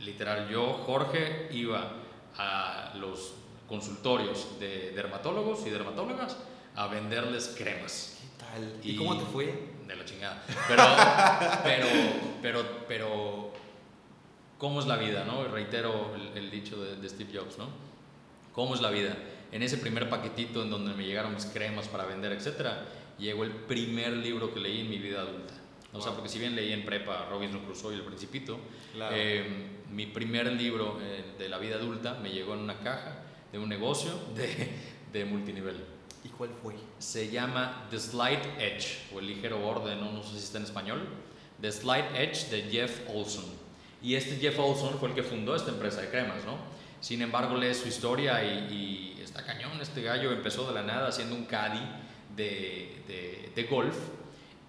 literal, 0.00 0.48
yo, 0.48 0.72
Jorge, 0.86 1.48
iba 1.52 1.92
a 2.36 2.92
los 2.96 3.34
consultorios 3.68 4.58
de 4.58 4.92
dermatólogos 4.92 5.66
y 5.66 5.70
dermatólogas 5.70 6.36
a 6.74 6.86
venderles 6.86 7.54
cremas. 7.56 8.18
¿Qué 8.20 8.44
tal? 8.44 8.80
¿Y, 8.82 8.96
cómo 8.96 9.18
te 9.18 9.24
fue? 9.26 9.70
De 9.86 9.96
la 9.96 10.04
chingada. 10.04 10.42
Pero, 10.66 10.84
pero, 11.62 11.88
pero, 12.42 12.64
pero, 12.88 13.52
¿cómo 14.58 14.80
es 14.80 14.86
la 14.86 14.96
vida, 14.96 15.24
no? 15.24 15.44
Reitero 15.44 16.14
el, 16.34 16.50
dicho 16.50 16.82
de, 16.82 16.96
de, 16.96 17.08
Steve 17.08 17.38
Jobs, 17.38 17.58
¿no? 17.58 17.68
¿Cómo 18.52 18.74
es 18.74 18.80
la 18.80 18.90
vida? 18.90 19.16
En 19.52 19.62
ese 19.62 19.78
primer 19.78 20.08
paquetito 20.08 20.62
en 20.62 20.70
donde 20.70 20.94
me 20.94 21.04
llegaron 21.04 21.34
mis 21.34 21.46
cremas 21.46 21.88
para 21.88 22.04
vender, 22.04 22.32
etcétera, 22.32 22.86
llegó 23.18 23.44
el 23.44 23.50
primer 23.50 24.12
libro 24.12 24.52
que 24.52 24.60
leí 24.60 24.80
en 24.80 24.90
mi 24.90 24.98
vida 24.98 25.20
adulta. 25.20 25.54
O 25.92 26.00
sea, 26.00 26.12
porque 26.12 26.28
si 26.28 26.38
bien 26.38 26.54
leí 26.54 26.72
en 26.72 26.84
prepa 26.84 27.26
Robinson 27.30 27.64
Crusoe 27.64 27.94
y 27.94 27.98
El 27.98 28.04
Principito, 28.04 28.58
eh, 29.12 29.79
mi 29.90 30.06
primer 30.06 30.50
libro 30.52 30.98
eh, 31.02 31.24
de 31.38 31.48
la 31.48 31.58
vida 31.58 31.76
adulta 31.76 32.14
me 32.22 32.30
llegó 32.30 32.54
en 32.54 32.60
una 32.60 32.78
caja 32.78 33.18
de 33.52 33.58
un 33.58 33.68
negocio 33.68 34.12
de, 34.34 34.70
de 35.12 35.24
multinivel. 35.24 35.76
¿Y 36.24 36.28
cuál 36.28 36.50
fue? 36.62 36.74
Se 36.98 37.30
llama 37.30 37.86
The 37.90 37.98
Slight 37.98 38.44
Edge, 38.58 39.08
o 39.14 39.20
el 39.20 39.26
ligero 39.26 39.58
borde, 39.58 39.96
no, 39.96 40.12
no 40.12 40.22
sé 40.22 40.32
si 40.32 40.44
está 40.44 40.58
en 40.58 40.64
español. 40.64 41.08
The 41.60 41.72
Slight 41.72 42.14
Edge 42.14 42.50
de 42.50 42.62
Jeff 42.70 43.00
Olson. 43.08 43.44
Y 44.02 44.14
este 44.14 44.36
Jeff 44.36 44.58
Olson 44.58 44.98
fue 44.98 45.10
el 45.10 45.14
que 45.14 45.22
fundó 45.22 45.54
esta 45.54 45.70
empresa 45.70 46.00
de 46.00 46.08
cremas, 46.08 46.44
¿no? 46.44 46.56
Sin 47.00 47.22
embargo, 47.22 47.56
lees 47.56 47.78
su 47.78 47.88
historia 47.88 48.44
y, 48.44 49.16
y 49.18 49.22
está 49.22 49.44
cañón. 49.44 49.80
Este 49.80 50.02
gallo 50.02 50.32
empezó 50.32 50.66
de 50.68 50.74
la 50.74 50.82
nada 50.82 51.08
haciendo 51.08 51.34
un 51.34 51.46
caddy 51.46 51.80
de, 52.36 53.02
de, 53.06 53.52
de 53.54 53.62
golf 53.64 53.96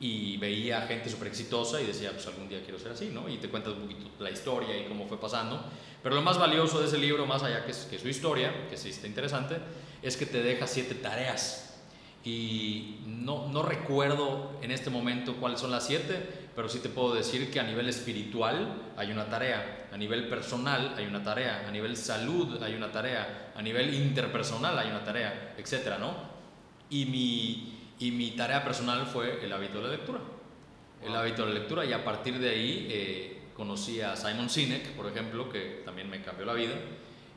y 0.02 0.36
veía 0.38 0.82
gente 0.88 1.12
súper 1.12 1.28
exitosa 1.28 1.80
y 1.80 1.86
decía, 1.86 2.12
pues 2.12 2.26
algún 2.26 2.50
día 2.50 2.64
quiero 2.64 2.80
ser 2.80 2.94
así, 2.94 3.12
¿no? 3.14 3.30
Y 3.30 3.38
te 3.38 3.50
cuentas 3.50 3.74
un 3.74 3.82
poquito 3.84 4.10
la 4.20 4.32
historia 4.32 4.76
y 4.76 4.88
cómo 4.88 5.08
fue 5.08 5.20
pasando. 5.20 5.64
Pero 6.02 6.16
lo 6.16 6.24
más 6.24 6.40
valioso 6.40 6.82
de 6.82 6.88
ese 6.88 6.98
libro, 6.98 7.28
más 7.28 7.44
allá 7.44 7.64
que, 7.64 7.72
que 7.72 8.00
su 8.00 8.08
historia, 8.10 8.68
que 8.68 8.78
sí 8.78 8.90
está 8.90 9.06
interesante, 9.06 9.58
es 10.02 10.18
que 10.18 10.26
te 10.26 10.42
deja 10.42 10.66
siete 10.66 10.96
tareas. 10.96 11.80
Y 12.26 13.02
no, 13.06 13.48
no 13.50 13.62
recuerdo 13.62 14.58
en 14.64 14.72
este 14.72 14.90
momento 14.90 15.36
cuáles 15.36 15.60
son 15.60 15.70
las 15.70 15.86
siete, 15.86 16.20
pero 16.56 16.68
sí 16.68 16.80
te 16.80 16.90
puedo 16.90 17.14
decir 17.14 17.52
que 17.52 17.60
a 17.60 17.64
nivel 17.64 17.88
espiritual 17.88 18.94
hay 18.98 19.12
una 19.12 19.30
tarea, 19.30 19.88
a 19.92 19.98
nivel 19.98 20.28
personal 20.30 20.96
hay 20.98 21.06
una 21.06 21.24
tarea, 21.24 21.64
a 21.68 21.72
nivel 21.72 21.96
salud 21.96 22.62
hay 22.64 22.74
una 22.74 22.92
tarea, 22.92 23.52
a 23.56 23.62
nivel 23.62 23.94
interpersonal 23.94 24.80
hay 24.80 24.90
una 24.90 25.04
tarea, 25.04 25.54
etcétera, 25.58 26.00
¿no? 26.00 26.16
Y 26.90 27.06
mi, 27.06 27.81
y 28.02 28.10
mi 28.12 28.32
tarea 28.32 28.64
personal 28.64 29.06
fue 29.06 29.46
el 29.46 29.54
hábito 29.54 29.78
de 29.78 29.84
la 29.84 29.92
lectura. 29.92 30.20
El 31.04 31.16
hábito 31.16 31.46
de 31.46 31.54
la 31.54 31.60
lectura 31.60 31.86
y 31.86 31.94
a 31.94 32.04
partir 32.04 32.40
de 32.40 32.50
ahí 32.50 32.88
eh, 32.90 33.42
conocí 33.56 34.02
a 34.02 34.16
Simon 34.16 34.50
Sinek, 34.50 34.94
por 34.94 35.06
ejemplo, 35.06 35.48
que 35.50 35.84
también 35.86 36.10
me 36.10 36.20
cambió 36.24 36.46
la 36.48 36.54
vida. 36.54 36.74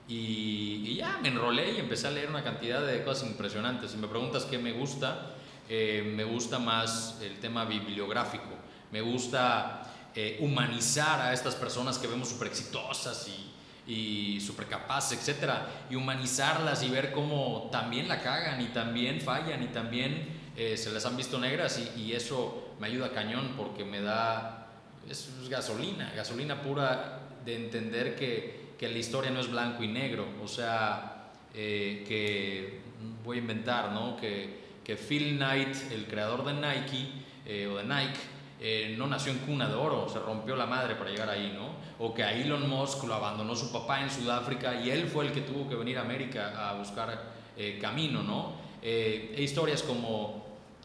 Y, 0.09 0.97
ya 0.97 1.19
me 1.21 1.29
enrolé 1.29 1.73
y 1.73 1.81
empecé 1.81 2.07
a 2.07 2.11
leer 2.11 2.31
una 2.31 2.43
cantidad 2.43 2.85
de 2.85 3.05
cosas 3.05 3.29
impresionantes. 3.29 3.91
Si 3.91 3.99
me 3.99 4.09
preguntas 4.09 4.47
qué 4.47 4.57
me 4.57 4.73
gusta, 4.73 5.35
eh, 5.69 6.13
me 6.17 6.25
gusta 6.25 6.59
más 6.59 7.19
el 7.21 7.39
tema 7.41 7.67
bibliográfico. 7.67 8.49
Me 8.91 9.03
gusta 9.03 9.83
eh, 10.15 10.39
humanizar 10.41 11.21
a 11.21 11.35
estas 11.35 11.57
personas 11.57 11.99
que 11.99 12.07
vemos 12.07 12.31
súper 12.31 12.49
exitosas 12.49 13.29
y, 13.29 13.93
y 13.93 14.41
súper 14.41 14.67
capaces, 14.67 15.19
etcétera, 15.19 15.69
y 15.91 15.95
humanizarlas 15.95 16.83
y 16.83 16.89
ver 16.89 17.13
cómo 17.13 17.69
también 17.71 18.09
la 18.09 18.23
cagan 18.23 18.63
y 18.63 18.69
también 18.69 19.21
fallan 19.21 19.63
y 19.63 19.67
también 19.67 20.44
eh, 20.57 20.77
se 20.77 20.93
les 20.93 21.05
han 21.05 21.17
visto 21.17 21.39
negras 21.39 21.83
y, 21.97 22.13
eso 22.13 22.75
me 22.79 22.87
ayuda 22.87 23.11
cañón 23.11 23.55
porque 23.57 23.85
me 23.85 24.01
da, 24.01 24.69
es, 25.09 25.29
gasolina, 25.49 26.13
gasolina 26.15 26.63
pura 26.63 27.19
de 27.45 27.57
entender 27.57 28.15
que, 28.15 28.75
que, 28.79 28.89
la 28.89 28.99
historia 28.99 29.33
no 29.33 29.41
es 29.41 29.51
blanco 29.51 29.83
y 29.83 29.89
negro, 29.89 30.25
o 30.43 30.47
sea, 30.47 31.33
eh, 31.53 32.05
que 32.07 32.83
voy 33.25 33.39
a 33.39 33.41
inventar, 33.41 33.91
¿no? 33.91 34.17
Que, 34.17 34.63
que 34.85 34.95
Phil 34.97 35.37
Knight, 35.37 35.91
el 35.91 36.07
creador 36.07 36.45
de 36.45 36.53
Nike 36.53 37.09
eh, 37.47 37.67
o 37.67 37.77
de 37.77 37.85
Nike, 37.85 38.97
no 38.97 39.09
nació 39.09 39.33
en 39.33 39.39
cuna 39.39 39.69
de 39.69 39.75
oro, 39.75 40.09
se 40.09 40.21
rompió 40.21 40.57
la 40.57 40.67
madre 40.67 40.95
para 40.95 41.11
llegar 41.11 41.29
ahí, 41.29 41.53
¿no? 41.55 41.75
O 41.99 42.15
que 42.15 42.23
a 42.23 42.33
Elon 42.33 42.71
Musk 42.71 43.05
lo 43.05 43.15
abandonó 43.15 43.55
su 43.57 43.71
papá 43.73 44.01
en 44.01 44.11
Sudáfrica 44.11 44.81
y 44.81 44.91
él 44.91 45.07
fue 45.07 45.27
el 45.27 45.33
que 45.33 45.43
tuvo 45.43 45.69
que 45.69 45.75
venir 45.75 45.99
a 45.99 46.03
América 46.03 46.71
a 46.71 46.75
buscar 46.75 47.35
camino, 47.81 48.23
¿no? 48.23 48.65
Eh, 48.85 49.35
historias 49.39 49.83
como 49.83 50.45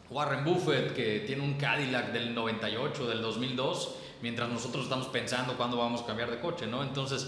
Warren 0.09 0.43
Buffett, 0.43 0.95
que 0.95 1.19
tiene 1.19 1.43
un 1.43 1.53
Cadillac 1.55 2.12
del 2.12 2.33
98, 2.33 3.07
del 3.07 3.21
2002, 3.21 3.95
mientras 4.23 4.49
nosotros 4.49 4.85
estamos 4.85 5.07
pensando 5.07 5.55
cuándo 5.55 5.77
vamos 5.77 6.01
a 6.01 6.05
cambiar 6.07 6.31
de 6.31 6.39
coche, 6.39 6.65
¿no? 6.65 6.81
Entonces, 6.81 7.27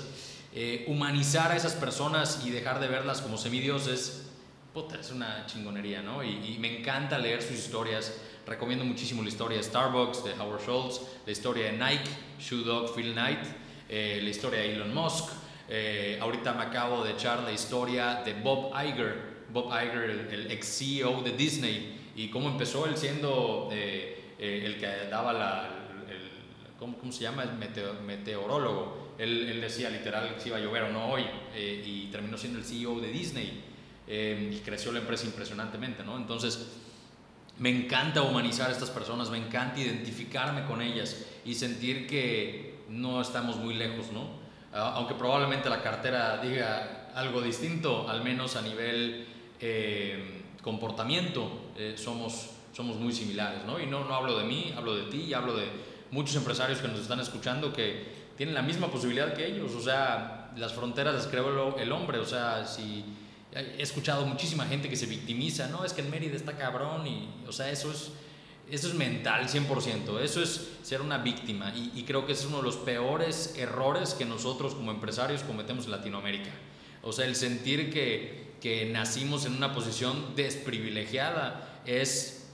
humanizar 0.87 1.51
a 1.51 1.55
esas 1.55 1.73
personas 1.73 2.43
y 2.45 2.49
dejar 2.49 2.79
de 2.79 2.87
verlas 2.87 3.21
como 3.21 3.37
semidioses, 3.37 4.29
puta, 4.73 4.99
es 4.99 5.11
una 5.11 5.45
chingonería, 5.45 6.01
¿no? 6.01 6.23
Y, 6.23 6.55
y 6.55 6.57
me 6.59 6.79
encanta 6.79 7.19
leer 7.19 7.43
sus 7.43 7.57
historias 7.57 8.13
Recomiendo 8.45 8.83
muchísimo 8.83 9.21
la 9.21 9.29
historia 9.29 9.57
de 9.57 9.63
Starbucks, 9.63 10.23
de 10.23 10.33
Howard 10.33 10.61
Schultz, 10.61 11.01
la 11.25 11.31
historia 11.31 11.65
de 11.65 11.73
Nike, 11.73 12.09
Shoe 12.39 12.63
Dog, 12.63 12.93
Phil 12.95 13.13
Knight, 13.13 13.39
eh, 13.87 14.19
la 14.21 14.29
historia 14.29 14.61
de 14.61 14.73
Elon 14.73 14.93
Musk. 14.93 15.29
Eh, 15.69 16.17
ahorita 16.19 16.53
me 16.53 16.63
acabo 16.63 17.03
de 17.03 17.11
echar 17.11 17.43
la 17.43 17.51
historia 17.51 18.23
de 18.25 18.33
Bob 18.33 18.73
Iger, 18.75 19.30
Bob 19.51 19.67
Iger, 19.67 20.27
el, 20.31 20.51
ex 20.51 20.77
CEO 20.79 21.21
de 21.21 21.31
Disney, 21.31 21.99
y 22.15 22.29
cómo 22.29 22.49
empezó 22.49 22.85
él 22.85 22.97
siendo 22.97 23.69
eh, 23.71 24.35
el 24.39 24.77
que 24.77 24.87
daba 25.09 25.33
la, 25.33 25.69
¿cómo, 26.77 26.97
¿cómo, 26.97 27.11
se 27.11 27.23
llama? 27.23 27.43
El 27.43 27.53
meteorólogo. 28.05 29.15
Él, 29.17 29.61
decía 29.61 29.89
literal 29.89 30.35
si 30.39 30.49
iba 30.49 30.57
a 30.57 30.61
llover 30.61 30.83
o 30.83 30.91
no 30.91 31.11
hoy, 31.11 31.23
y 31.55 32.07
terminó 32.11 32.37
siendo 32.37 32.59
el 32.59 32.65
CEO 32.65 32.99
de 32.99 33.11
Disney. 33.11 33.63
y 34.07 34.59
creció 34.65 34.91
la 34.91 34.99
empresa 34.99 35.25
impresionantemente, 35.25 36.03
¿no? 36.03 36.17
Entonces, 36.17 36.79
me 37.61 37.69
encanta 37.69 38.23
humanizar 38.23 38.69
a 38.69 38.71
estas 38.71 38.89
personas, 38.89 39.29
me 39.29 39.37
encanta 39.37 39.79
identificarme 39.79 40.65
con 40.65 40.81
ellas 40.81 41.27
y 41.45 41.53
sentir 41.53 42.07
que 42.07 42.79
no 42.89 43.21
estamos 43.21 43.57
muy 43.57 43.75
lejos, 43.75 44.11
¿no? 44.11 44.41
Aunque 44.73 45.13
probablemente 45.13 45.69
la 45.69 45.83
cartera 45.83 46.37
diga 46.37 47.11
algo 47.13 47.41
distinto, 47.41 48.09
al 48.09 48.23
menos 48.23 48.55
a 48.55 48.61
nivel 48.61 49.27
eh, 49.61 50.43
comportamiento 50.61 51.71
eh, 51.77 51.95
somos, 51.97 52.49
somos 52.73 52.97
muy 52.97 53.13
similares, 53.13 53.63
¿no? 53.65 53.79
Y 53.79 53.85
no, 53.85 54.05
no 54.05 54.13
hablo 54.13 54.37
de 54.37 54.43
mí, 54.43 54.73
hablo 54.75 54.95
de 54.95 55.03
ti 55.03 55.25
y 55.27 55.33
hablo 55.33 55.55
de 55.55 55.67
muchos 56.11 56.35
empresarios 56.35 56.79
que 56.79 56.87
nos 56.87 56.99
están 56.99 57.19
escuchando 57.19 57.71
que 57.71 58.21
tienen 58.37 58.55
la 58.55 58.61
misma 58.61 58.87
posibilidad 58.87 59.33
que 59.33 59.45
ellos, 59.45 59.73
o 59.73 59.81
sea, 59.81 60.51
las 60.57 60.73
fronteras 60.73 61.13
las 61.13 61.27
creó 61.27 61.77
el 61.77 61.91
hombre, 61.91 62.19
o 62.19 62.25
sea, 62.25 62.65
si 62.65 63.05
He 63.53 63.81
escuchado 63.81 64.25
muchísima 64.25 64.65
gente 64.65 64.87
que 64.87 64.95
se 64.95 65.07
victimiza, 65.07 65.67
no, 65.67 65.83
es 65.83 65.91
que 65.91 65.99
en 65.99 66.09
Mérida 66.09 66.37
está 66.37 66.55
cabrón 66.55 67.05
y, 67.05 67.27
o 67.45 67.51
sea, 67.51 67.69
eso 67.69 67.91
es, 67.91 68.11
eso 68.69 68.87
es 68.87 68.93
mental 68.93 69.49
100%, 69.49 70.21
eso 70.21 70.41
es 70.41 70.69
ser 70.83 71.01
una 71.01 71.17
víctima 71.17 71.73
y, 71.75 71.91
y 71.93 72.03
creo 72.03 72.25
que 72.25 72.31
es 72.31 72.45
uno 72.45 72.57
de 72.57 72.63
los 72.63 72.77
peores 72.77 73.55
errores 73.57 74.13
que 74.13 74.23
nosotros 74.23 74.73
como 74.73 74.91
empresarios 74.91 75.43
cometemos 75.43 75.83
en 75.83 75.91
Latinoamérica. 75.91 76.49
O 77.03 77.11
sea, 77.11 77.25
el 77.25 77.35
sentir 77.35 77.91
que, 77.91 78.40
que 78.61 78.85
nacimos 78.85 79.45
en 79.45 79.55
una 79.55 79.73
posición 79.73 80.35
desprivilegiada 80.35 81.81
es 81.85 82.47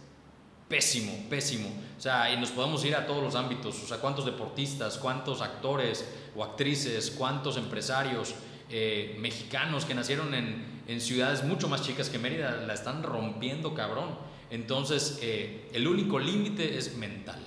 pésimo, 0.67 1.13
pésimo. 1.29 1.69
O 1.97 2.01
sea, 2.01 2.31
y 2.31 2.37
nos 2.37 2.51
podemos 2.51 2.83
ir 2.85 2.95
a 2.95 3.05
todos 3.05 3.21
los 3.21 3.35
ámbitos. 3.35 3.83
O 3.83 3.87
sea, 3.87 3.97
cuántos 3.97 4.25
deportistas, 4.25 4.97
cuántos 4.97 5.41
actores 5.41 6.05
o 6.35 6.43
actrices, 6.43 7.11
cuántos 7.11 7.57
empresarios 7.57 8.33
eh, 8.69 9.17
mexicanos 9.19 9.85
que 9.85 9.93
nacieron 9.93 10.33
en, 10.33 10.81
en 10.87 11.01
ciudades 11.01 11.43
mucho 11.43 11.67
más 11.67 11.81
chicas 11.81 12.09
que 12.09 12.19
Mérida 12.19 12.51
la 12.65 12.73
están 12.73 13.03
rompiendo 13.03 13.73
cabrón. 13.73 14.17
Entonces, 14.49 15.19
eh, 15.21 15.69
el 15.73 15.87
único 15.87 16.19
límite 16.19 16.77
es 16.77 16.95
mental. 16.95 17.39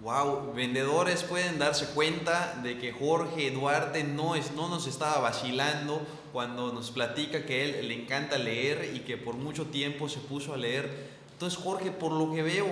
Wow, 0.00 0.52
vendedores 0.54 1.24
pueden 1.24 1.58
darse 1.58 1.86
cuenta 1.86 2.60
de 2.62 2.78
que 2.78 2.92
Jorge 2.92 3.50
Duarte 3.50 4.04
no, 4.04 4.36
es, 4.36 4.52
no 4.52 4.68
nos 4.68 4.86
estaba 4.86 5.18
vacilando 5.18 6.00
cuando 6.32 6.72
nos 6.72 6.92
platica 6.92 7.44
que 7.44 7.64
él 7.64 7.88
le 7.88 8.02
encanta 8.02 8.38
leer 8.38 8.92
y 8.94 9.00
que 9.00 9.16
por 9.16 9.34
mucho 9.34 9.66
tiempo 9.66 10.08
se 10.08 10.20
puso 10.20 10.54
a 10.54 10.56
leer. 10.56 11.08
Entonces, 11.32 11.58
Jorge, 11.58 11.90
por 11.90 12.12
lo 12.12 12.32
que 12.32 12.44
veo, 12.44 12.66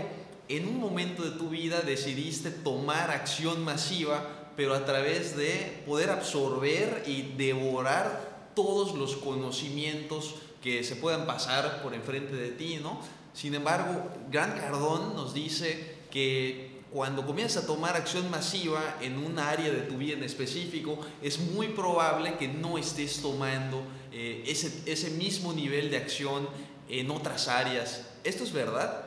en 0.48 0.68
un 0.68 0.78
momento 0.78 1.24
de 1.24 1.32
tu 1.32 1.48
vida 1.48 1.80
decidiste 1.80 2.52
tomar 2.52 3.10
acción 3.10 3.64
masiva, 3.64 4.22
pero 4.56 4.74
a 4.74 4.84
través 4.84 5.36
de 5.36 5.82
poder 5.84 6.10
absorber 6.10 7.02
y 7.08 7.22
devorar 7.36 8.50
todos 8.54 8.94
los 8.94 9.16
conocimientos 9.16 10.36
que 10.62 10.84
se 10.84 10.94
puedan 10.94 11.26
pasar 11.26 11.82
por 11.82 11.92
enfrente 11.92 12.36
de 12.36 12.50
ti, 12.50 12.78
¿no? 12.80 13.00
Sin 13.34 13.54
embargo, 13.54 14.10
Gran 14.30 14.52
Cardón 14.52 15.16
nos 15.16 15.34
dice 15.34 15.96
que 16.10 16.65
cuando 16.96 17.26
comienzas 17.26 17.64
a 17.64 17.66
tomar 17.66 17.94
acción 17.94 18.30
masiva 18.30 18.96
en 19.02 19.18
un 19.18 19.38
área 19.38 19.70
de 19.70 19.82
tu 19.82 19.98
vida 19.98 20.14
en 20.14 20.22
específico, 20.24 20.98
es 21.20 21.38
muy 21.38 21.68
probable 21.68 22.38
que 22.38 22.48
no 22.48 22.78
estés 22.78 23.20
tomando 23.20 23.82
eh, 24.10 24.44
ese, 24.46 24.82
ese 24.90 25.10
mismo 25.10 25.52
nivel 25.52 25.90
de 25.90 25.98
acción 25.98 26.48
en 26.88 27.10
otras 27.10 27.48
áreas. 27.48 28.08
¿Esto 28.24 28.44
es 28.44 28.50
verdad? 28.50 29.04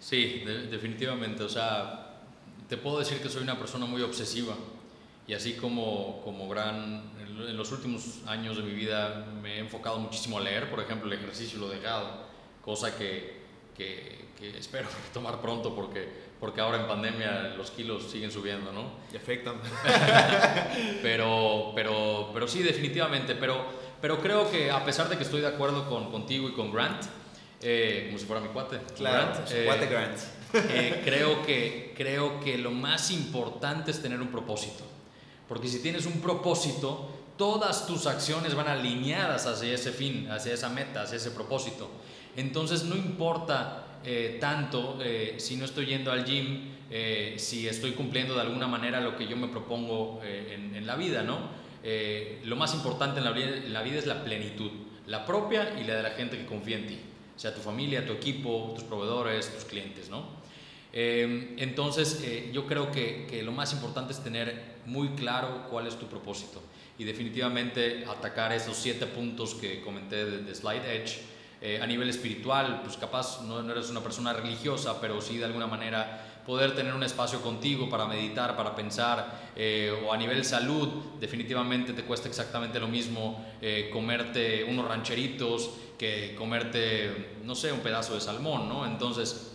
Sí, 0.00 0.44
definitivamente. 0.70 1.42
O 1.42 1.48
sea, 1.50 2.22
te 2.70 2.78
puedo 2.78 3.00
decir 3.00 3.20
que 3.20 3.28
soy 3.28 3.42
una 3.42 3.58
persona 3.58 3.84
muy 3.84 4.00
obsesiva 4.00 4.54
y 5.28 5.34
así 5.34 5.56
como, 5.56 6.22
como 6.24 6.48
gran 6.48 7.02
en 7.18 7.54
los 7.54 7.70
últimos 7.70 8.20
años 8.26 8.56
de 8.56 8.62
mi 8.62 8.72
vida 8.72 9.26
me 9.42 9.56
he 9.56 9.58
enfocado 9.58 9.98
muchísimo 9.98 10.38
a 10.38 10.40
leer, 10.40 10.70
por 10.70 10.80
ejemplo, 10.80 11.12
el 11.12 11.18
ejercicio 11.18 11.58
lo 11.58 11.70
he 11.70 11.76
dejado, 11.76 12.08
cosa 12.64 12.96
que, 12.96 13.42
que, 13.76 14.24
que 14.38 14.56
espero 14.56 14.88
tomar 15.12 15.42
pronto 15.42 15.74
porque, 15.74 16.08
porque 16.40 16.60
ahora 16.60 16.80
en 16.80 16.86
pandemia 16.86 17.54
los 17.56 17.70
kilos 17.70 18.10
siguen 18.10 18.30
subiendo, 18.30 18.72
¿no? 18.72 18.90
Y 19.12 19.16
afectan. 19.16 19.56
pero, 21.02 21.72
pero, 21.74 22.30
pero 22.32 22.46
sí, 22.46 22.62
definitivamente, 22.62 23.34
pero, 23.34 23.64
pero 24.00 24.20
creo 24.20 24.50
que 24.50 24.70
a 24.70 24.84
pesar 24.84 25.08
de 25.08 25.16
que 25.16 25.24
estoy 25.24 25.40
de 25.40 25.48
acuerdo 25.48 25.88
con, 25.88 26.10
contigo 26.10 26.48
y 26.48 26.52
con 26.52 26.72
Grant, 26.72 27.02
eh, 27.62 28.04
como 28.06 28.18
si 28.18 28.26
fuera 28.26 28.42
mi 28.42 28.48
cuate. 28.48 28.80
Claro, 28.96 29.32
Grant, 29.32 29.50
eh, 29.50 29.64
cuate 29.64 29.86
Grant. 29.86 30.18
Eh, 30.54 31.02
creo, 31.04 31.44
que, 31.44 31.94
creo 31.96 32.40
que 32.40 32.58
lo 32.58 32.70
más 32.70 33.10
importante 33.10 33.90
es 33.90 34.02
tener 34.02 34.20
un 34.20 34.28
propósito. 34.28 34.84
Porque 35.48 35.68
si 35.68 35.80
tienes 35.80 36.04
un 36.06 36.20
propósito, 36.20 37.08
todas 37.38 37.86
tus 37.86 38.06
acciones 38.06 38.54
van 38.54 38.68
alineadas 38.68 39.46
hacia 39.46 39.72
ese 39.72 39.92
fin, 39.92 40.28
hacia 40.30 40.52
esa 40.52 40.68
meta, 40.68 41.02
hacia 41.02 41.16
ese 41.16 41.30
propósito. 41.30 41.88
Entonces 42.36 42.84
no 42.84 42.94
importa 42.94 43.85
eh, 44.06 44.38
tanto 44.40 44.98
eh, 45.02 45.34
si 45.38 45.56
no 45.56 45.64
estoy 45.64 45.86
yendo 45.86 46.12
al 46.12 46.24
gym, 46.24 46.76
eh, 46.90 47.34
si 47.38 47.66
estoy 47.66 47.92
cumpliendo 47.92 48.34
de 48.34 48.40
alguna 48.40 48.66
manera 48.66 49.00
lo 49.00 49.16
que 49.16 49.26
yo 49.26 49.36
me 49.36 49.48
propongo 49.48 50.20
en, 50.22 50.86
la 50.86 50.94
vida, 50.94 51.24
¿no? 51.24 51.50
lo 52.44 52.54
más 52.54 52.74
importante 52.74 53.18
en 53.18 53.24
la, 53.24 53.36
en 53.36 53.72
la, 53.72 53.82
vida 53.82 53.98
es 53.98 54.06
la 54.06 54.22
plenitud, 54.22 54.70
la 55.08 55.26
propia 55.26 55.74
y 55.80 55.84
la 55.84 55.96
de 55.96 56.02
la 56.04 56.10
gente 56.10 56.38
que 56.38 56.46
confía 56.46 56.76
en 56.76 56.86
ti, 56.86 56.98
sea 57.34 57.52
tu 57.52 57.60
familia, 57.60 58.06
tu 58.06 58.12
equipo, 58.12 58.72
tus 58.74 58.84
proveedores, 58.84 59.52
tus 59.52 59.64
clientes, 59.64 60.08
¿no? 60.08 60.36
entonces 60.92 62.24
yo 62.52 62.66
creo 62.66 62.90
que, 62.90 63.26
que 63.28 63.42
lo 63.42 63.52
más 63.52 63.72
importante 63.72 64.12
es 64.12 64.22
tener 64.22 64.76
muy 64.86 65.08
claro 65.10 65.66
cuál 65.68 65.88
es 65.88 65.98
tu 65.98 66.06
propósito 66.06 66.62
y 66.98 67.04
definitivamente 67.04 68.04
atacar 68.08 68.52
esos 68.52 68.76
siete 68.76 69.06
puntos 69.06 69.54
que 69.54 69.80
comenté 69.82 70.24
de, 70.24 70.54
Slide 70.54 70.96
Edge. 70.96 71.18
Eh, 71.62 71.80
a 71.80 71.86
nivel 71.86 72.10
espiritual, 72.10 72.82
pues 72.84 72.98
capaz 72.98 73.40
no, 73.42 73.60
eres 73.70 73.88
una 73.88 74.00
persona 74.00 74.34
religiosa, 74.34 75.00
pero 75.00 75.22
sí 75.22 75.38
de 75.38 75.46
alguna 75.46 75.66
manera 75.66 76.42
poder 76.46 76.76
tener 76.76 76.92
un 76.92 77.02
espacio 77.02 77.40
contigo 77.40 77.88
para 77.88 78.04
meditar, 78.04 78.54
para 78.58 78.74
pensar, 78.74 79.50
eh, 79.56 79.90
o 80.06 80.12
a 80.12 80.18
nivel 80.18 80.44
salud, 80.44 80.88
definitivamente 81.18 81.94
te 81.94 82.02
cuesta 82.02 82.28
exactamente 82.28 82.78
lo 82.78 82.88
mismo 82.88 83.42
eh, 83.62 83.88
comerte 83.90 84.64
unos 84.64 84.86
rancheritos 84.86 85.70
que 85.98 86.34
comerte, 86.36 87.38
no 87.42 87.54
sé, 87.54 87.72
un 87.72 87.80
pedazo 87.80 88.14
de 88.14 88.20
salmón, 88.20 88.68
¿no? 88.68 88.84
Entonces, 88.84 89.52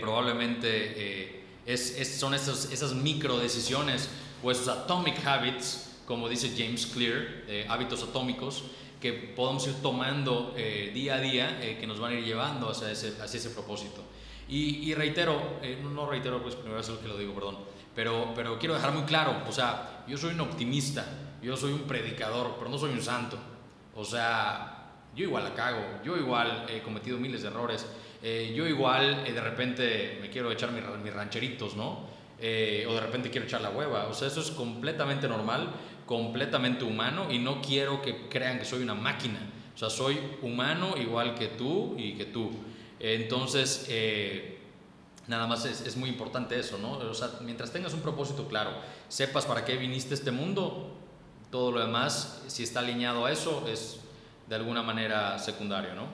probablemente 0.00 1.42
son 1.66 2.34
esas, 2.34 2.70
esas 2.70 2.94
micro 2.94 3.38
decisiones 3.38 4.08
o 4.42 4.50
esos 4.50 4.68
atomic 4.68 5.26
habits 5.26 5.84
como 6.06 6.28
dice 6.28 6.54
James 6.56 6.86
Clear, 6.86 7.44
hábitos 7.68 8.02
atómicos, 8.02 8.64
que 9.00 9.12
podemos 9.12 9.66
ir 9.66 9.74
tomando 9.74 10.54
eh, 10.56 10.90
día 10.92 11.16
a 11.16 11.20
día, 11.20 11.58
eh, 11.62 11.76
que 11.78 11.86
nos 11.86 12.00
van 12.00 12.12
a 12.12 12.14
ir 12.16 12.24
llevando 12.24 12.68
hacia 12.70 12.90
ese, 12.90 13.14
hacia 13.20 13.38
ese 13.38 13.50
propósito. 13.50 14.02
Y, 14.50 14.94
reitero, 14.94 15.58
eh, 15.62 15.78
no, 15.82 16.08
reitero, 16.08 16.42
pues 16.42 16.54
primero 16.54 16.80
es 16.80 16.88
lo 16.88 16.98
que 16.98 17.06
lo 17.06 17.18
digo, 17.18 17.34
perdón, 17.34 17.58
pero, 17.94 18.32
pero 18.34 18.58
quiero 18.58 18.74
dejar 18.74 18.92
muy 18.92 19.02
claro, 19.02 19.42
o 19.46 19.52
sea, 19.52 20.04
yo 20.08 20.16
soy 20.16 20.32
un 20.32 20.40
optimista, 20.40 21.04
yo 21.42 21.54
soy 21.54 21.72
un 21.74 21.82
predicador, 21.82 22.54
pero 22.58 22.70
no 22.70 22.78
soy 22.78 22.92
un 22.92 23.02
santo. 23.02 23.36
O 23.94 24.06
sea, 24.06 24.94
yo 25.14 25.24
igual 25.24 25.44
la 25.44 25.52
cago, 25.52 26.00
yo 26.02 26.16
igual 26.16 26.64
he 26.70 26.80
cometido 26.80 27.18
miles 27.18 27.42
de 27.42 27.48
errores, 27.48 27.84
yo 28.22 28.66
igual 28.66 29.22
de 29.22 29.40
repente 29.40 30.18
me 30.22 30.30
quiero 30.30 30.50
echar 30.50 30.72
mis, 30.72 30.82
mis 31.04 31.12
rancheritos, 31.12 31.76
¿no? 31.76 32.08
o 32.38 32.94
de 32.94 33.00
repente 33.00 33.30
quiero 33.30 33.46
echar 33.46 33.60
la 33.60 33.68
hueva. 33.68 34.06
O 34.06 34.14
sea, 34.14 34.28
eso 34.28 34.40
es 34.40 34.50
completamente 34.52 35.28
normal 35.28 35.74
completamente 36.08 36.84
humano 36.84 37.30
y 37.30 37.38
no 37.38 37.62
quiero 37.62 38.02
que 38.02 38.28
crean 38.28 38.58
que 38.58 38.64
soy 38.64 38.82
una 38.82 38.94
máquina. 38.94 39.38
O 39.74 39.78
sea, 39.78 39.90
soy 39.90 40.18
humano 40.42 40.94
igual 40.96 41.36
que 41.36 41.46
tú 41.46 41.94
y 41.96 42.14
que 42.14 42.24
tú. 42.24 42.50
Entonces, 42.98 43.86
eh, 43.88 44.58
Nada 45.28 45.46
más 45.46 45.66
es, 45.66 45.82
es, 45.82 45.94
muy 45.94 46.08
importante 46.08 46.58
eso, 46.58 46.78
¿no? 46.78 46.92
O 46.92 47.12
sea, 47.12 47.28
mientras 47.42 47.70
tengas 47.70 47.92
un 47.92 48.00
propósito 48.00 48.48
claro, 48.48 48.70
sepas 49.10 49.44
para 49.44 49.62
qué 49.62 49.76
viniste 49.76 50.14
a 50.14 50.16
este 50.16 50.30
mundo, 50.30 50.96
todo 51.50 51.70
lo 51.70 51.80
demás, 51.80 52.42
si 52.46 52.62
está 52.62 52.80
alineado 52.80 53.26
a 53.26 53.30
eso, 53.30 53.68
es 53.68 54.00
de 54.48 54.56
alguna 54.56 54.82
manera 54.82 55.38
secundario, 55.38 55.94
¿no? 55.94 56.06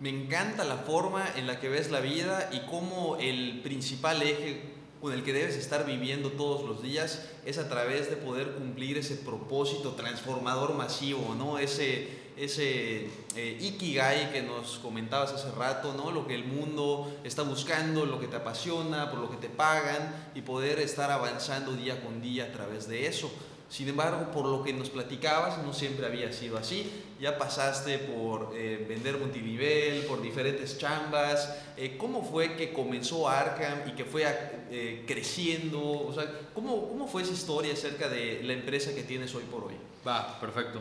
Me 0.00 0.08
encanta 0.08 0.64
la 0.64 0.78
forma 0.78 1.24
en 1.36 1.46
la 1.46 1.60
que 1.60 1.68
ves 1.68 1.92
la 1.92 2.00
vida 2.00 2.50
y 2.52 2.66
cómo 2.68 3.16
el 3.20 3.60
principal 3.62 4.20
eje 4.22 4.74
con 5.04 5.12
el 5.12 5.22
que 5.22 5.34
debes 5.34 5.56
estar 5.56 5.84
viviendo 5.84 6.30
todos 6.30 6.66
los 6.66 6.82
días 6.82 7.26
es 7.44 7.58
a 7.58 7.68
través 7.68 8.08
de 8.08 8.16
poder 8.16 8.52
cumplir 8.52 8.96
ese 8.96 9.16
propósito 9.16 9.92
transformador 9.92 10.72
masivo, 10.72 11.34
¿no? 11.36 11.58
Ese, 11.58 12.08
ese 12.38 13.10
eh, 13.36 13.58
ikigai 13.60 14.32
que 14.32 14.40
nos 14.40 14.78
comentabas 14.78 15.34
hace 15.34 15.50
rato, 15.50 15.92
¿no? 15.92 16.10
Lo 16.10 16.26
que 16.26 16.34
el 16.34 16.46
mundo 16.46 17.14
está 17.22 17.42
buscando, 17.42 18.06
lo 18.06 18.18
que 18.18 18.28
te 18.28 18.36
apasiona, 18.36 19.10
por 19.10 19.18
lo 19.18 19.30
que 19.30 19.36
te 19.36 19.50
pagan 19.50 20.30
y 20.34 20.40
poder 20.40 20.78
estar 20.78 21.10
avanzando 21.10 21.74
día 21.74 22.02
con 22.02 22.22
día 22.22 22.44
a 22.44 22.52
través 22.52 22.88
de 22.88 23.06
eso. 23.06 23.30
Sin 23.74 23.88
embargo, 23.88 24.30
por 24.30 24.46
lo 24.46 24.62
que 24.62 24.72
nos 24.72 24.88
platicabas, 24.88 25.58
no 25.58 25.72
siempre 25.72 26.06
había 26.06 26.32
sido 26.32 26.56
así. 26.56 26.88
Ya 27.20 27.36
pasaste 27.36 27.98
por 27.98 28.52
eh, 28.54 28.86
vender 28.88 29.18
multinivel, 29.18 30.04
por 30.04 30.22
diferentes 30.22 30.78
chambas. 30.78 31.52
Eh, 31.76 31.96
¿Cómo 31.98 32.22
fue 32.22 32.54
que 32.54 32.72
comenzó 32.72 33.28
Arkham 33.28 33.80
y 33.88 33.96
que 33.96 34.04
fue 34.04 34.26
eh, 34.70 35.02
creciendo? 35.08 35.82
O 35.82 36.14
sea, 36.14 36.24
¿cómo, 36.54 36.88
¿cómo 36.88 37.08
fue 37.08 37.22
esa 37.22 37.32
historia 37.32 37.72
acerca 37.72 38.08
de 38.08 38.44
la 38.44 38.52
empresa 38.52 38.94
que 38.94 39.02
tienes 39.02 39.34
hoy 39.34 39.42
por 39.50 39.64
hoy? 39.64 39.74
Va, 40.06 40.38
perfecto. 40.38 40.80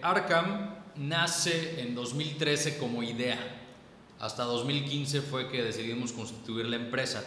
Arkham 0.00 0.76
nace 0.96 1.82
en 1.82 1.94
2013 1.94 2.78
como 2.78 3.02
idea. 3.02 3.38
Hasta 4.18 4.44
2015 4.44 5.20
fue 5.20 5.50
que 5.50 5.62
decidimos 5.62 6.12
constituir 6.12 6.64
la 6.64 6.76
empresa. 6.76 7.22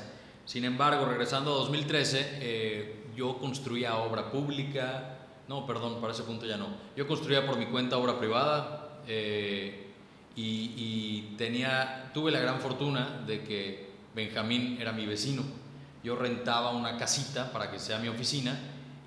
Sin 0.48 0.66
embargo, 0.66 1.06
regresando 1.06 1.54
a 1.54 1.58
2013, 1.58 3.03
yo 3.16 3.38
construía 3.38 3.98
obra 3.98 4.32
pública, 4.32 5.18
no, 5.48 5.66
perdón, 5.66 6.00
para 6.00 6.14
ese 6.14 6.24
punto 6.24 6.46
ya 6.46 6.58
no. 6.58 6.68
Yo 6.96 7.08
construía 7.08 7.46
por 7.46 7.58
mi 7.58 7.66
cuenta 7.68 7.98
obra 7.98 8.18
privada 8.18 9.00
eh, 9.08 9.92
y, 10.36 11.36
tenía, 11.38 12.12
tuve 12.14 12.32
la 12.32 12.40
gran 12.40 12.60
fortuna 12.60 13.24
de 13.26 13.44
que 13.44 13.90
Benjamín 14.16 14.78
era 14.80 14.92
mi 14.92 15.06
vecino. 15.06 15.44
Yo 16.04 16.16
rentaba 16.16 16.72
una 16.72 16.98
casita 16.98 17.52
para 17.52 17.72
que 17.72 17.80
sea 17.80 18.00
mi 18.00 18.08
oficina 18.08 18.58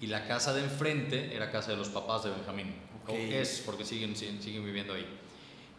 y 0.01 0.07
la 0.07 0.27
casa 0.27 0.53
de 0.53 0.65
enfrente 0.65 1.35
era 1.35 1.51
casa 1.51 1.71
de 1.71 1.77
los 1.77 1.89
papás 1.89 2.25
de 2.25 2.31
Benjamín. 2.31 2.75
es 3.09 3.63
porque 3.65 3.85
siguen, 3.85 4.17
siguen 4.17 4.65
viviendo 4.65 4.95
ahí. 4.95 5.07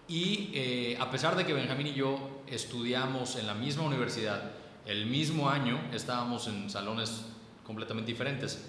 Y 0.07 0.51
eh, 0.53 0.97
a 0.99 1.11
pesar 1.11 1.35
de 1.35 1.45
que 1.45 1.53
Benjamín 1.53 1.87
y 1.87 1.93
yo 1.93 2.41
estudiamos 2.47 3.35
en 3.35 3.45
la 3.45 3.53
misma 3.53 3.83
universidad, 3.83 4.51
el 4.85 5.05
mismo 5.05 5.49
año 5.49 5.79
estábamos 5.91 6.47
en 6.47 6.69
salones 6.69 7.25
completamente 7.67 8.10
diferentes. 8.10 8.65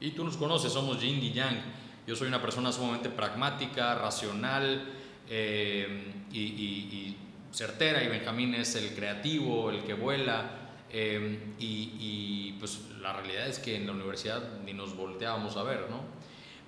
Y 0.00 0.12
tú 0.12 0.24
nos 0.24 0.36
conoces, 0.36 0.72
somos 0.72 1.00
yin 1.00 1.20
y 1.22 1.32
yang. 1.32 1.60
Yo 2.06 2.16
soy 2.16 2.28
una 2.28 2.40
persona 2.40 2.72
sumamente 2.72 3.10
pragmática, 3.10 3.96
racional 3.96 4.84
eh, 5.28 6.12
y, 6.32 7.16
certera, 7.52 8.02
y 8.02 8.08
Benjamín 8.08 8.54
es 8.54 8.76
el 8.76 8.94
creativo, 8.94 9.70
el 9.70 9.82
que 9.82 9.94
vuela. 9.94 10.58
Eh, 10.90 11.54
y, 11.58 12.52
pues 12.58 12.80
la 13.00 13.12
realidad 13.12 13.48
es 13.48 13.58
que 13.58 13.74
en 13.74 13.86
la 13.86 13.92
universidad 13.92 14.60
ni 14.64 14.72
nos 14.72 14.96
volteábamos 14.96 15.56
a 15.56 15.64
ver, 15.64 15.90
¿no? 15.90 16.00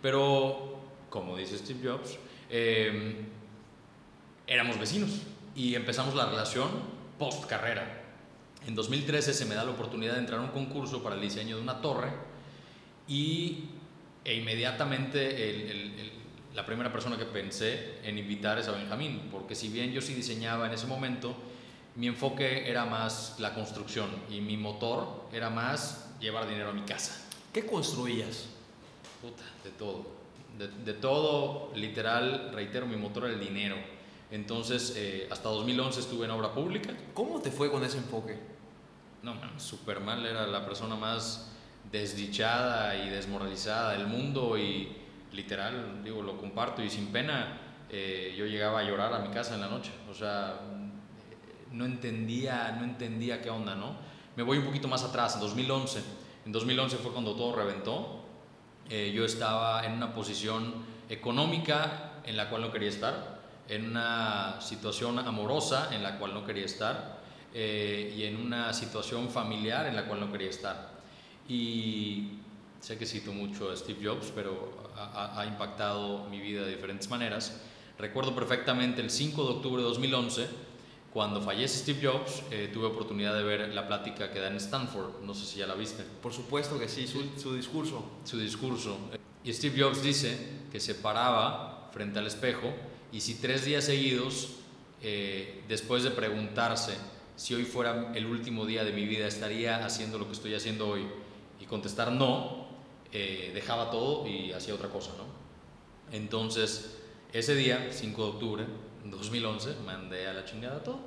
Pero, 0.02 0.80
como 1.08 1.36
dice 1.36 1.56
Steve 1.56 1.88
Jobs, 1.88 2.18
eh, 2.50 3.16
éramos 4.46 4.78
vecinos 4.78 5.22
y 5.54 5.74
empezamos 5.74 6.14
la 6.14 6.26
relación 6.26 6.68
post 7.18 7.46
carrera. 7.46 8.03
En 8.66 8.74
2013 8.74 9.34
se 9.34 9.44
me 9.44 9.54
da 9.54 9.64
la 9.64 9.72
oportunidad 9.72 10.14
de 10.14 10.20
entrar 10.20 10.40
a 10.40 10.42
un 10.42 10.48
concurso 10.48 11.02
para 11.02 11.16
el 11.16 11.20
diseño 11.20 11.56
de 11.56 11.62
una 11.62 11.80
torre 11.80 12.08
y 13.06 13.64
e 14.24 14.34
inmediatamente 14.34 16.16
la 16.54 16.64
primera 16.64 16.90
persona 16.90 17.18
que 17.18 17.26
pensé 17.26 17.98
en 18.02 18.16
invitar 18.16 18.58
es 18.58 18.68
a 18.68 18.72
Benjamín, 18.72 19.28
porque 19.30 19.54
si 19.54 19.68
bien 19.68 19.92
yo 19.92 20.00
sí 20.00 20.14
diseñaba 20.14 20.66
en 20.66 20.72
ese 20.72 20.86
momento, 20.86 21.36
mi 21.96 22.06
enfoque 22.06 22.68
era 22.68 22.86
más 22.86 23.36
la 23.38 23.54
construcción 23.54 24.08
y 24.30 24.40
mi 24.40 24.56
motor 24.56 25.28
era 25.32 25.50
más 25.50 26.16
llevar 26.18 26.48
dinero 26.48 26.70
a 26.70 26.72
mi 26.72 26.82
casa. 26.82 27.20
¿Qué 27.52 27.66
construías? 27.66 28.46
Puta, 29.20 29.42
de 29.62 29.70
todo. 29.70 30.06
De, 30.58 30.68
de 30.68 30.94
todo, 30.94 31.72
literal, 31.74 32.50
reitero, 32.54 32.86
mi 32.86 32.96
motor 32.96 33.24
era 33.24 33.34
el 33.34 33.40
dinero. 33.40 33.76
Entonces, 34.30 34.94
eh, 34.96 35.28
hasta 35.30 35.48
2011 35.50 36.00
estuve 36.00 36.24
en 36.24 36.30
obra 36.30 36.52
pública. 36.52 36.96
¿Cómo 37.12 37.40
te 37.40 37.50
fue 37.50 37.70
con 37.70 37.84
ese 37.84 37.98
enfoque? 37.98 38.53
No, 39.32 39.58
súper 39.58 40.00
mal, 40.00 40.24
era 40.26 40.46
la 40.46 40.64
persona 40.64 40.96
más 40.96 41.50
desdichada 41.90 42.94
y 42.96 43.08
desmoralizada 43.08 43.92
del 43.92 44.06
mundo 44.06 44.58
y 44.58 44.96
literal, 45.32 46.02
digo, 46.04 46.22
lo 46.22 46.36
comparto 46.36 46.82
y 46.82 46.90
sin 46.90 47.06
pena, 47.06 47.58
eh, 47.90 48.34
yo 48.36 48.46
llegaba 48.46 48.80
a 48.80 48.82
llorar 48.82 49.14
a 49.14 49.18
mi 49.20 49.28
casa 49.28 49.54
en 49.54 49.62
la 49.62 49.68
noche, 49.68 49.90
o 50.10 50.14
sea, 50.14 50.60
no 51.72 51.84
entendía, 51.84 52.76
no 52.78 52.84
entendía 52.84 53.40
qué 53.40 53.50
onda, 53.50 53.74
¿no? 53.74 53.96
Me 54.36 54.42
voy 54.42 54.58
un 54.58 54.64
poquito 54.64 54.88
más 54.88 55.02
atrás, 55.02 55.34
en 55.34 55.40
2011, 55.40 56.02
en 56.46 56.52
2011 56.52 56.96
fue 56.98 57.12
cuando 57.12 57.34
todo 57.34 57.56
reventó, 57.56 58.24
eh, 58.90 59.12
yo 59.14 59.24
estaba 59.24 59.86
en 59.86 59.92
una 59.92 60.12
posición 60.14 60.74
económica 61.08 62.20
en 62.24 62.36
la 62.36 62.50
cual 62.50 62.62
no 62.62 62.72
quería 62.72 62.90
estar, 62.90 63.40
en 63.68 63.88
una 63.90 64.60
situación 64.60 65.18
amorosa 65.18 65.88
en 65.94 66.02
la 66.02 66.18
cual 66.18 66.34
no 66.34 66.44
quería 66.44 66.66
estar, 66.66 67.13
eh, 67.54 68.12
y 68.16 68.24
en 68.24 68.36
una 68.36 68.72
situación 68.72 69.30
familiar 69.30 69.86
en 69.86 69.94
la 69.94 70.06
cual 70.06 70.20
no 70.20 70.32
quería 70.32 70.50
estar. 70.50 70.90
Y 71.48 72.30
sé 72.80 72.98
que 72.98 73.06
cito 73.06 73.32
mucho 73.32 73.70
a 73.70 73.76
Steve 73.76 74.04
Jobs, 74.04 74.32
pero 74.34 74.90
ha, 74.96 75.44
impactado 75.46 76.28
mi 76.28 76.40
vida 76.40 76.62
de 76.62 76.74
diferentes 76.74 77.08
maneras. 77.08 77.60
Recuerdo 77.98 78.34
perfectamente 78.34 79.00
el 79.00 79.10
5 79.10 79.44
de 79.44 79.50
octubre 79.50 79.82
de 79.82 79.88
2011, 79.88 80.48
cuando 81.12 81.40
fallece 81.40 81.78
Steve 81.78 82.00
Jobs, 82.02 82.42
eh, 82.50 82.70
tuve 82.72 82.86
oportunidad 82.86 83.36
de 83.36 83.44
ver 83.44 83.72
la 83.72 83.86
plática 83.86 84.32
que 84.32 84.40
da 84.40 84.48
en 84.48 84.56
Stanford, 84.56 85.22
no 85.22 85.32
sé 85.32 85.46
si 85.46 85.60
ya 85.60 85.66
la 85.68 85.74
viste. 85.74 86.02
Por 86.02 86.32
supuesto 86.32 86.78
que 86.78 86.88
sí, 86.88 87.06
su, 87.06 87.22
su 87.38 87.54
discurso. 87.54 88.04
Su 88.24 88.38
discurso. 88.38 88.98
Y 89.44 89.52
Steve 89.52 89.80
Jobs 89.80 90.02
dice 90.02 90.36
que 90.72 90.80
se 90.80 90.96
paraba 90.96 91.88
frente 91.92 92.18
al 92.18 92.26
espejo 92.26 92.72
y 93.12 93.20
si 93.20 93.36
tres 93.36 93.64
días 93.64 93.84
seguidos, 93.84 94.56
eh, 95.00 95.62
después 95.68 96.02
de 96.02 96.10
preguntarse 96.10 96.96
si 97.36 97.54
hoy 97.54 97.64
fuera 97.64 98.12
el 98.14 98.26
último 98.26 98.64
día 98.64 98.84
de 98.84 98.92
mi 98.92 99.06
vida, 99.06 99.26
estaría 99.26 99.84
haciendo 99.84 100.18
lo 100.18 100.26
que 100.26 100.32
estoy 100.32 100.54
haciendo 100.54 100.88
hoy. 100.88 101.06
Y 101.60 101.66
contestar 101.66 102.12
no, 102.12 102.66
eh, 103.12 103.50
dejaba 103.54 103.90
todo 103.90 104.26
y 104.26 104.52
hacía 104.52 104.74
otra 104.74 104.88
cosa, 104.88 105.10
¿no? 105.16 105.24
Entonces, 106.16 106.98
ese 107.32 107.54
día, 107.54 107.88
5 107.90 108.22
de 108.22 108.30
octubre 108.30 108.64
de 109.04 109.10
2011, 109.10 109.76
mandé 109.84 110.28
a 110.28 110.32
la 110.32 110.44
chingada 110.44 110.82
todo. 110.82 111.00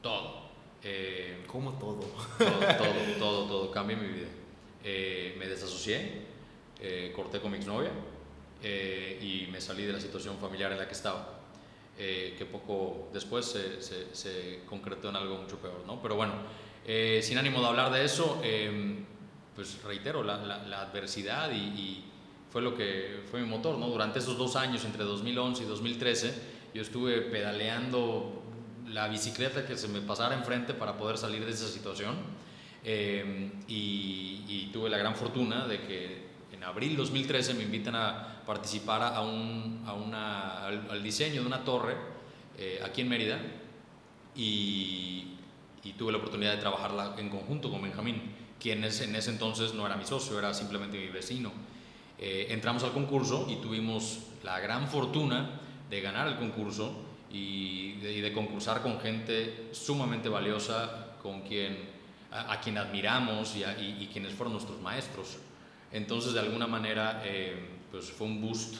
Todo. 0.00 0.42
Eh, 0.82 1.44
¿Cómo 1.46 1.72
todo? 1.74 2.00
Todo, 2.38 2.48
todo, 2.78 3.18
todo, 3.18 3.46
todo. 3.46 3.70
Cambié 3.70 3.96
mi 3.96 4.08
vida. 4.08 4.28
Eh, 4.82 5.36
me 5.38 5.46
desasocié, 5.46 6.22
corté 7.14 7.40
con 7.40 7.52
mi 7.52 7.58
exnovia 7.58 7.92
y 8.64 9.46
me 9.52 9.60
salí 9.60 9.84
de 9.84 9.92
la 9.92 10.00
situación 10.00 10.38
familiar 10.38 10.72
en 10.72 10.78
la 10.78 10.88
que 10.88 10.94
estaba. 10.94 11.41
Eh, 12.04 12.34
que 12.36 12.46
poco 12.46 13.10
después 13.12 13.46
se, 13.46 13.80
se, 13.80 14.62
concretó 14.66 15.10
en 15.10 15.14
algo 15.14 15.38
mucho 15.38 15.58
peor, 15.58 15.84
¿no? 15.86 16.02
Pero 16.02 16.16
bueno, 16.16 16.32
eh, 16.84 17.20
sin 17.22 17.38
ánimo 17.38 17.60
de 17.60 17.68
hablar 17.68 17.92
de 17.92 18.04
eso, 18.04 18.40
em, 18.42 19.04
pues 19.54 19.80
reitero, 19.84 20.24
la, 20.24 20.36
la, 20.38 20.80
adversidad 20.82 21.52
y, 21.52 22.02
fue 22.50 22.60
lo 22.60 22.74
que 22.74 23.20
fue 23.30 23.40
mi 23.40 23.46
motor, 23.46 23.78
¿no? 23.78 23.86
Durante 23.86 24.18
esos 24.18 24.36
dos 24.36 24.56
años, 24.56 24.84
entre 24.84 25.04
2011 25.04 25.62
y 25.62 25.66
2013, 25.66 26.34
yo 26.74 26.82
estuve 26.82 27.20
pedaleando 27.20 28.42
la 28.88 29.06
bicicleta 29.06 29.64
que 29.64 29.76
se 29.76 29.86
me 29.86 30.00
pasara 30.00 30.34
enfrente 30.34 30.74
para 30.74 30.98
poder 30.98 31.18
salir 31.18 31.44
de 31.44 31.52
esa 31.52 31.68
situación 31.68 32.16
em, 32.82 33.52
y, 33.68 34.42
y 34.48 34.70
tuve 34.72 34.90
la 34.90 34.98
gran 34.98 35.14
fortuna 35.14 35.68
de 35.68 35.80
que 35.82 36.21
en 36.62 36.68
abril 36.68 36.96
2013 36.96 37.54
me 37.54 37.64
invitan 37.64 37.96
a 37.96 38.40
participar 38.46 39.02
a 39.02 39.20
un, 39.22 39.82
a 39.84 39.94
una, 39.94 40.66
al, 40.66 41.02
diseño 41.02 41.40
de 41.40 41.46
una 41.48 41.64
torre 41.64 41.96
eh, 42.56 42.80
aquí 42.84 43.00
en 43.00 43.08
Mérida 43.08 43.40
y, 44.36 45.26
tuve 45.98 46.12
la 46.12 46.18
oportunidad 46.18 46.52
de 46.52 46.58
trabajarla 46.58 47.16
en 47.18 47.28
conjunto 47.28 47.70
con 47.70 47.82
Benjamín, 47.82 48.22
quien 48.58 48.78
en 48.78 49.14
ese 49.16 49.30
entonces 49.30 49.74
no 49.74 49.84
era 49.86 49.96
mi 49.96 50.04
socio, 50.04 50.38
era 50.38 50.54
simplemente 50.54 50.96
mi 50.96 51.08
vecino. 51.08 51.52
Eh, 52.18 52.46
entramos 52.50 52.82
al 52.82 52.92
concurso 52.92 53.46
y 53.48 53.56
tuvimos 53.56 54.20
la 54.42 54.58
gran 54.58 54.88
fortuna 54.88 55.60
de 55.90 56.00
ganar 56.00 56.28
el 56.28 56.36
concurso 56.36 56.94
y 57.30 57.94
de, 57.94 58.32
concursar 58.32 58.82
con 58.82 59.00
gente 59.00 59.68
sumamente 59.72 60.28
valiosa, 60.28 61.16
con 61.22 61.42
quien, 61.42 61.76
a, 62.30 62.58
quien 62.60 62.78
admiramos 62.78 63.54
y 63.56 64.08
quienes 64.12 64.32
fueron 64.32 64.54
nuestros 64.54 64.80
maestros. 64.80 65.38
Entonces, 65.92 66.32
de 66.32 66.40
alguna 66.40 66.66
manera, 66.66 67.22
eh, 67.24 67.54
pues 67.90 68.10
fue 68.10 68.26
un 68.26 68.40
boost 68.40 68.76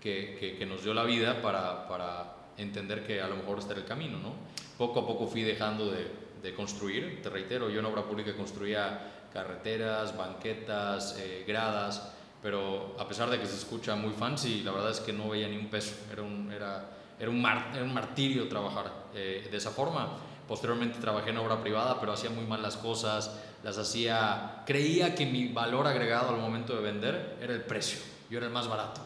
que, 0.00 0.56
que, 0.58 0.66
nos 0.66 0.82
dio 0.82 0.94
la 0.94 1.04
vida 1.04 1.40
para, 1.42 1.86
para, 1.88 2.34
entender 2.56 3.06
que 3.06 3.20
a 3.20 3.28
lo 3.28 3.36
mejor 3.36 3.60
este 3.60 3.72
era 3.72 3.82
el 3.82 3.86
camino, 3.86 4.18
¿no? 4.18 4.32
Poco 4.76 5.00
a 5.00 5.06
poco 5.06 5.28
fui 5.28 5.42
dejando 5.42 5.90
de, 5.90 6.10
de, 6.42 6.54
construir. 6.54 7.20
Te 7.22 7.30
reitero, 7.30 7.70
yo 7.70 7.78
en 7.78 7.86
obra 7.86 8.02
pública 8.02 8.34
construía 8.34 9.28
carreteras, 9.32 10.16
banquetas, 10.16 11.16
eh, 11.20 11.44
gradas, 11.46 12.12
pero 12.42 12.96
a 12.98 13.06
pesar 13.06 13.30
de 13.30 13.38
que 13.38 13.46
se 13.46 13.56
escucha 13.56 13.94
muy 13.94 14.12
fancy, 14.12 14.62
la 14.62 14.72
verdad 14.72 14.90
es 14.90 15.00
que 15.00 15.12
no 15.12 15.28
veía 15.28 15.48
ni 15.48 15.56
un 15.56 15.68
peso. 15.68 15.94
Era 16.12 16.22
un, 16.22 16.50
era, 16.50 16.90
era 17.18 17.30
un, 17.30 17.44
era 17.44 17.84
un 17.84 17.94
martirio 17.94 18.48
trabajar 18.48 18.92
eh, 19.14 19.46
de 19.50 19.56
esa 19.56 19.70
forma. 19.70 20.16
Posteriormente 20.46 20.98
trabajé 20.98 21.30
en 21.30 21.38
obra 21.38 21.60
privada, 21.60 22.00
pero 22.00 22.12
hacía 22.12 22.30
muy 22.30 22.44
mal 22.46 22.62
las 22.62 22.76
cosas, 22.76 23.38
las 23.62 23.78
hacía... 23.78 24.62
Creía 24.66 25.14
que 25.14 25.26
mi 25.26 25.48
valor 25.48 25.86
agregado 25.86 26.34
al 26.34 26.40
momento 26.40 26.74
de 26.74 26.82
vender 26.82 27.36
era 27.40 27.52
el 27.54 27.62
precio, 27.62 27.98
yo 28.30 28.38
era 28.38 28.46
el 28.46 28.52
más 28.52 28.68
barato. 28.68 29.00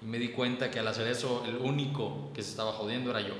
Y 0.00 0.06
me 0.06 0.18
di 0.18 0.28
cuenta 0.28 0.70
que 0.70 0.78
al 0.78 0.88
hacer 0.88 1.08
eso, 1.08 1.44
el 1.46 1.56
único 1.56 2.30
que 2.32 2.42
se 2.42 2.50
estaba 2.50 2.72
jodiendo 2.72 3.10
era 3.10 3.20
yo, 3.20 3.34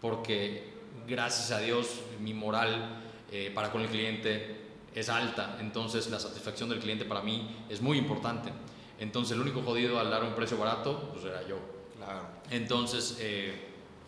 porque 0.00 0.72
gracias 1.06 1.50
a 1.52 1.60
Dios 1.60 2.00
mi 2.20 2.34
moral 2.34 3.00
eh, 3.30 3.52
para 3.54 3.70
con 3.70 3.82
el 3.82 3.88
cliente 3.88 4.60
es 4.94 5.08
alta, 5.08 5.56
entonces 5.60 6.10
la 6.10 6.18
satisfacción 6.18 6.68
del 6.68 6.80
cliente 6.80 7.04
para 7.04 7.22
mí 7.22 7.64
es 7.68 7.80
muy 7.80 7.96
importante. 7.96 8.50
Entonces 8.98 9.34
el 9.34 9.40
único 9.40 9.62
jodido 9.62 9.98
al 9.98 10.10
dar 10.10 10.24
un 10.24 10.34
precio 10.34 10.58
barato, 10.58 11.10
pues 11.12 11.24
era 11.24 11.46
yo. 11.46 11.58
Claro. 11.96 12.20
Entonces, 12.50 13.16
eh, 13.20 13.54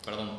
perdón. 0.05 0.29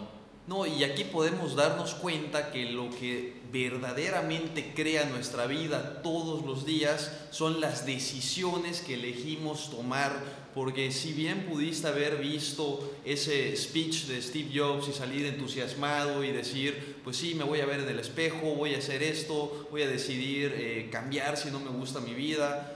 No, 0.46 0.66
y 0.66 0.84
aquí 0.84 1.04
podemos 1.04 1.56
darnos 1.56 1.94
cuenta 1.94 2.52
que 2.52 2.66
lo 2.66 2.90
que 2.90 3.40
verdaderamente 3.54 4.72
crea 4.74 5.04
nuestra 5.04 5.46
vida 5.46 6.02
todos 6.02 6.44
los 6.44 6.66
días 6.66 7.12
son 7.30 7.60
las 7.60 7.86
decisiones 7.86 8.80
que 8.80 8.94
elegimos 8.94 9.70
tomar, 9.70 10.12
porque 10.56 10.90
si 10.90 11.12
bien 11.12 11.46
pudiste 11.48 11.86
haber 11.86 12.16
visto 12.16 12.92
ese 13.04 13.56
speech 13.56 14.06
de 14.06 14.20
Steve 14.20 14.50
Jobs 14.52 14.88
y 14.88 14.92
salir 14.92 15.26
entusiasmado 15.26 16.24
y 16.24 16.32
decir, 16.32 16.96
pues 17.04 17.16
sí, 17.16 17.36
me 17.36 17.44
voy 17.44 17.60
a 17.60 17.66
ver 17.66 17.78
en 17.78 17.88
el 17.88 18.00
espejo, 18.00 18.56
voy 18.56 18.74
a 18.74 18.78
hacer 18.78 19.04
esto, 19.04 19.68
voy 19.70 19.82
a 19.82 19.88
decidir 19.88 20.52
eh, 20.56 20.88
cambiar 20.90 21.36
si 21.36 21.52
no 21.52 21.60
me 21.60 21.70
gusta 21.70 22.00
mi 22.00 22.12
vida, 22.12 22.73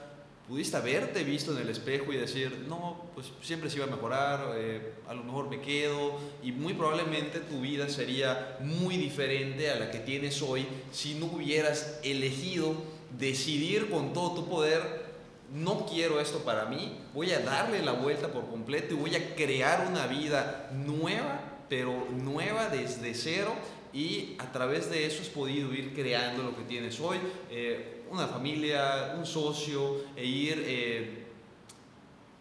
pudiste 0.48 0.78
haberte 0.78 1.24
visto 1.24 1.52
en 1.52 1.58
el 1.58 1.68
espejo 1.68 2.11
y 2.11 2.16
decir, 2.16 2.64
no, 2.66 3.04
pues 3.14 3.26
siempre 3.42 3.68
se 3.68 3.76
iba 3.76 3.84
a 3.84 3.90
mejorar, 3.90 4.54
eh, 4.56 4.94
a 5.06 5.12
lo 5.12 5.22
mejor 5.22 5.50
me 5.50 5.61
quedo, 5.61 6.18
y 6.42 6.52
muy 6.52 6.72
probablemente 6.72 7.40
tu 7.40 7.61
vida 7.61 7.88
sería 7.90 8.56
muy 8.61 8.96
diferente 8.96 9.70
a 9.70 9.78
la 9.78 9.90
que 9.90 9.98
tienes 9.98 10.40
hoy 10.40 10.66
si 10.90 11.14
no 11.14 11.26
hubieras 11.26 12.00
elegido 12.02 12.74
decidir 13.18 13.90
con 13.90 14.14
todo 14.14 14.34
tu 14.37 14.48
poder, 14.48 15.06
no 15.52 15.87
quiero 15.87 16.18
esto 16.18 16.38
para 16.38 16.64
mí, 16.64 16.96
voy 17.12 17.32
a 17.32 17.40
darle 17.40 17.82
la 17.82 17.92
vuelta 17.92 18.28
por 18.28 18.48
completo 18.48 18.94
y 18.94 18.96
voy 18.96 19.14
a 19.16 19.34
crear 19.34 19.87
una 19.87 20.06
vida 20.06 20.70
nueva, 20.72 21.40
pero 21.68 22.06
nueva 22.11 22.68
desde 22.68 23.14
cero, 23.14 23.54
y 23.92 24.34
a 24.38 24.50
través 24.52 24.90
de 24.90 25.06
eso 25.06 25.22
has 25.22 25.28
podido 25.28 25.72
ir 25.74 25.94
creando 25.94 26.42
lo 26.42 26.56
que 26.56 26.62
tienes 26.62 27.00
hoy. 27.00 27.18
Eh, 27.50 27.97
una 28.11 28.27
familia, 28.27 29.14
un 29.16 29.27
socio, 29.27 30.05
e 30.16 30.25
ir 30.25 30.62
eh, 30.66 31.27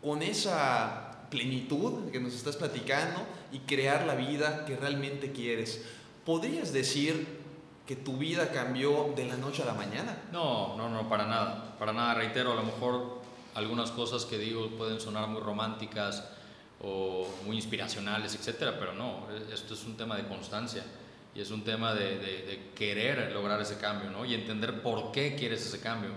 con 0.01 0.21
esa 0.21 1.27
plenitud 1.29 2.09
que 2.11 2.19
nos 2.19 2.33
estás 2.33 2.55
platicando 2.55 3.19
y 3.51 3.59
crear 3.59 4.05
la 4.05 4.15
vida 4.15 4.65
que 4.65 4.75
realmente 4.75 5.31
quieres. 5.31 5.83
¿Podrías 6.25 6.73
decir 6.73 7.37
que 7.85 7.95
tu 7.95 8.17
vida 8.17 8.51
cambió 8.51 9.13
de 9.15 9.25
la 9.25 9.37
noche 9.37 9.63
a 9.63 9.65
la 9.65 9.73
mañana? 9.73 10.23
No, 10.31 10.75
no, 10.77 10.89
no, 10.89 11.07
para 11.09 11.25
nada. 11.25 11.75
Para 11.79 11.93
nada, 11.93 12.13
reitero, 12.15 12.51
a 12.51 12.55
lo 12.55 12.63
mejor 12.63 13.21
algunas 13.55 13.91
cosas 13.91 14.25
que 14.25 14.37
digo 14.37 14.69
pueden 14.77 14.99
sonar 14.99 15.27
muy 15.27 15.41
románticas 15.41 16.23
o 16.81 17.27
muy 17.45 17.55
inspiracionales, 17.55 18.35
etcétera, 18.35 18.77
pero 18.77 18.93
no, 18.93 19.27
esto 19.51 19.73
es 19.73 19.83
un 19.85 19.97
tema 19.97 20.15
de 20.15 20.27
constancia 20.27 20.83
y 21.37 21.41
es 21.41 21.51
un 21.51 21.63
tema 21.63 21.93
de, 21.93 22.71
querer 22.73 23.31
lograr 23.31 23.61
ese 23.61 23.77
cambio, 23.77 24.09
¿no? 24.09 24.25
Y 24.25 24.33
entender 24.33 24.81
por 24.81 25.11
qué 25.11 25.35
quieres 25.35 25.63
ese 25.67 25.79
cambio. 25.79 26.09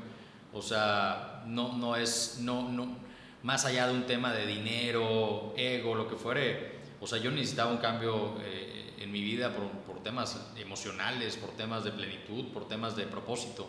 O 0.55 0.63
sea, 0.63 1.43
no, 1.47 1.77
no 1.77 1.95
es, 1.95 2.39
no, 2.41 2.71
no, 2.71 2.97
más 3.43 3.67
allá 3.67 3.87
de 3.87 3.93
un 3.93 4.07
tema 4.07 4.33
de 4.33 4.47
dinero, 4.47 5.53
ego, 5.59 5.95
lo 5.95 6.09
que 6.09 6.17
fuere. 6.17 6.81
O 7.03 7.07
sea, 7.07 7.19
yo 7.19 7.31
necesitaba 7.31 7.71
un 7.71 7.77
cambio 7.77 8.37
eh, 8.43 8.95
en 8.99 9.13
mi 9.13 9.21
vida 9.21 9.55
por, 9.55 9.69
por, 9.83 10.03
temas 10.03 10.41
emocionales, 10.57 11.37
por 11.37 11.51
temas 11.51 11.85
de 11.85 11.93
plenitud, 11.93 12.47
por 12.47 12.67
temas 12.67 12.97
de 12.97 13.05
propósito. 13.05 13.69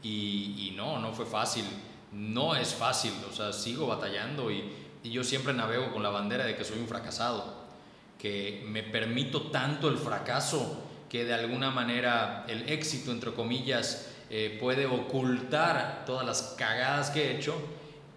Y, 0.00 0.68
y, 0.68 0.74
no, 0.76 1.00
no 1.00 1.12
fue 1.12 1.26
fácil. 1.26 1.64
No 2.12 2.54
es 2.54 2.72
fácil. 2.72 3.12
O 3.28 3.32
sea, 3.34 3.52
sigo 3.52 3.88
batallando 3.88 4.48
y, 4.48 4.62
y 5.02 5.10
yo 5.10 5.24
siempre 5.24 5.54
navego 5.54 5.92
con 5.92 6.04
la 6.04 6.10
bandera 6.10 6.44
de 6.44 6.54
que 6.56 6.62
soy 6.62 6.78
un 6.78 6.86
fracasado 6.86 7.63
que 8.24 8.64
me 8.66 8.82
permito 8.82 9.50
tanto 9.50 9.86
el 9.90 9.98
fracaso 9.98 10.78
que 11.10 11.26
de 11.26 11.34
alguna 11.34 11.70
manera 11.70 12.46
el 12.48 12.70
éxito, 12.70 13.12
entre 13.12 13.34
comillas, 13.34 14.14
eh, 14.30 14.56
puede 14.58 14.86
ocultar 14.86 16.04
todas 16.06 16.24
las 16.24 16.54
cagadas 16.56 17.10
que 17.10 17.22
he 17.22 17.36
hecho 17.36 17.54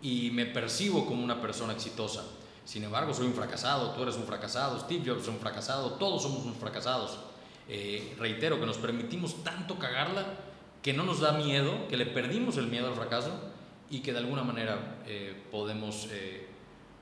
y 0.01 0.31
me 0.31 0.45
percibo 0.45 1.05
como 1.05 1.21
una 1.21 1.41
persona 1.41 1.73
exitosa. 1.73 2.23
Sin 2.63 2.85
embargo, 2.85 3.13
soy 3.13 3.27
un 3.27 3.33
fracasado, 3.33 3.91
tú 3.91 4.03
eres 4.03 4.15
un 4.15 4.23
fracasado, 4.23 4.79
Steve 4.79 5.03
Jobs 5.05 5.23
es 5.23 5.27
un 5.27 5.39
fracasado, 5.39 5.95
todos 5.95 6.23
somos 6.23 6.45
unos 6.45 6.55
fracasados. 6.55 7.19
Eh, 7.67 8.15
reitero 8.17 8.61
que 8.61 8.65
nos 8.65 8.77
permitimos 8.77 9.43
tanto 9.43 9.77
cagarla 9.77 10.25
que 10.81 10.93
no 10.93 11.03
nos 11.03 11.19
da 11.19 11.33
miedo, 11.33 11.85
que 11.89 11.97
le 11.97 12.05
perdimos 12.05 12.55
el 12.55 12.67
miedo 12.67 12.87
al 12.87 12.95
fracaso 12.95 13.31
y 13.89 13.99
que 13.99 14.13
de 14.13 14.19
alguna 14.19 14.43
manera 14.43 15.01
eh, 15.05 15.35
podemos 15.51 16.07